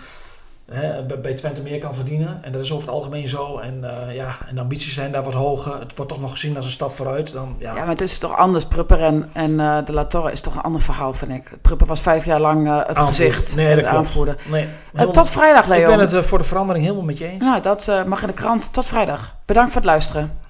hè, 0.73 1.03
bij- 1.03 1.35
Twente 1.35 1.63
meer 1.63 1.79
kan 1.79 1.95
verdienen, 1.95 2.39
en 2.43 2.53
dat 2.53 2.63
is 2.63 2.73
over 2.73 2.87
het 2.87 2.95
algemeen 2.97 3.29
zo, 3.29 3.59
en, 3.59 3.85
eh, 4.09 4.15
ja, 4.15 4.37
en 4.49 4.55
de 4.55 4.61
ambities 4.61 4.95
zijn 4.95 5.13
daar 5.13 5.23
wat 5.23 5.33
hoger, 5.33 5.79
het 5.81 5.97
wordt 5.97 6.13
toch 6.13 6.21
nog 6.21 6.31
gezien 6.31 6.57
als 6.57 6.65
een 6.65 6.71
stap 6.71 6.91
vooruit, 6.91 7.33
dan, 7.33 7.57
ja. 7.59 7.73
Ja, 7.75 7.79
maar 7.81 7.89
het 7.89 8.01
is 8.01 8.19
toch 8.19 8.37
anders. 8.37 8.65
Prupper 8.67 9.03
en, 9.03 9.31
en 9.33 9.61
eh, 9.61 9.77
de 9.85 9.93
La 9.93 10.05
Torre 10.05 10.33
is 10.33 10.41
toch 10.41 10.55
een 10.55 10.61
ander 10.63 10.81
verhaal, 10.81 11.13
vind 11.13 11.33
ik. 11.33 11.59
Prupper 11.63 11.87
was 11.87 12.01
vijf 12.01 12.25
jaar 12.25 12.41
lang 12.41 12.67
eh, 12.69 12.79
het 12.87 12.99
gezicht. 12.99 13.57
Nee, 13.57 13.77
dat 13.77 13.85
aanvoerder. 13.85 14.37
Nee, 14.51 14.67
helemaal- 14.93 15.13
tot 15.13 15.29
vrijdag, 15.31 15.63
ik 15.63 15.69
Leon. 15.69 15.97
ben 15.97 15.99
het 16.17 16.27
voor 16.27 16.39
de 16.39 16.45
verandering 16.45 16.85
helemaal 16.85 17.05
met 17.07 17.19
je 17.19 17.27
eens. 17.27 17.43
Nou, 17.43 17.61
dat 17.63 17.93
mag 18.07 18.21
in 18.21 18.27
de 18.27 18.33
krant. 18.35 18.73
Tot 18.73 18.87
vrijdag. 18.87 19.35
Bedankt 19.45 19.73
voor 19.73 19.81
het 19.81 19.91
luisteren. 19.91 20.47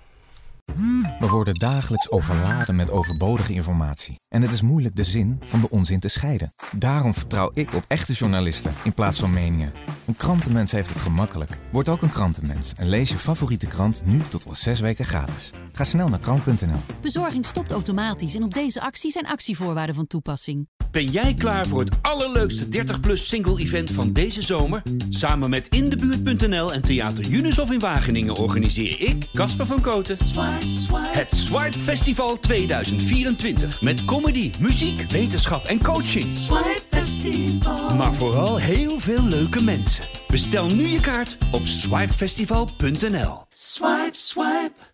We 1.20 1.28
worden 1.28 1.54
dagelijks 1.54 2.10
overladen 2.10 2.76
met 2.76 2.90
overbodige 2.90 3.52
informatie. 3.52 4.20
En 4.28 4.42
het 4.42 4.52
is 4.52 4.62
moeilijk 4.62 4.96
de 4.96 5.04
zin 5.04 5.40
van 5.46 5.60
de 5.60 5.70
onzin 5.70 6.00
te 6.00 6.08
scheiden. 6.08 6.52
Daarom 6.72 7.14
vertrouw 7.14 7.50
ik 7.54 7.74
op 7.74 7.84
echte 7.88 8.12
journalisten 8.12 8.74
in 8.84 8.92
plaats 8.92 9.18
van 9.18 9.30
meningen. 9.30 9.72
Een 10.06 10.16
krantenmens 10.16 10.72
heeft 10.72 10.88
het 10.88 10.98
gemakkelijk. 10.98 11.58
Word 11.72 11.88
ook 11.88 12.02
een 12.02 12.10
krantenmens 12.10 12.72
en 12.76 12.88
lees 12.88 13.10
je 13.10 13.18
favoriete 13.18 13.66
krant 13.66 14.02
nu 14.06 14.20
tot 14.28 14.46
al 14.46 14.54
zes 14.54 14.80
weken 14.80 15.04
gratis. 15.04 15.50
Ga 15.72 15.84
snel 15.84 16.08
naar 16.08 16.18
krant.nl. 16.18 16.80
Bezorging 17.00 17.46
stopt 17.46 17.70
automatisch 17.70 18.34
en 18.34 18.42
op 18.42 18.54
deze 18.54 18.80
actie 18.80 19.10
zijn 19.10 19.26
actievoorwaarden 19.26 19.94
van 19.94 20.06
toepassing. 20.06 20.68
Ben 20.90 21.06
jij 21.06 21.34
klaar 21.34 21.66
voor 21.66 21.80
het 21.80 21.96
allerleukste 22.02 22.66
30-plus 22.66 23.28
single-event 23.28 23.90
van 23.90 24.12
deze 24.12 24.42
zomer? 24.42 24.82
Samen 25.08 25.50
met 25.50 25.68
Indebuurt.nl 25.68 26.72
en 26.72 26.82
Theater 26.82 27.24
Junushof 27.24 27.70
in 27.70 27.78
Wageningen 27.78 28.34
organiseer 28.34 29.00
ik, 29.00 29.28
Casper 29.32 29.66
van 29.66 29.80
Koten, 29.80 30.16
het 30.96 31.30
Swipe 31.30 31.78
Festival 31.78 32.38
2024. 32.38 33.80
Met 33.80 34.04
comedy, 34.04 34.50
muziek, 34.60 35.10
wetenschap 35.10 35.64
en 35.64 35.82
coaching. 35.82 36.32
Maar 37.96 38.14
vooral 38.14 38.56
heel 38.56 39.00
veel 39.00 39.22
leuke 39.22 39.62
mensen. 39.62 40.04
Bestel 40.28 40.66
nu 40.66 40.86
je 40.86 41.00
kaart 41.00 41.36
op 41.50 41.66
swipefestival.nl. 41.66 43.46
Swipe, 43.48 44.10
swipe. 44.12 44.87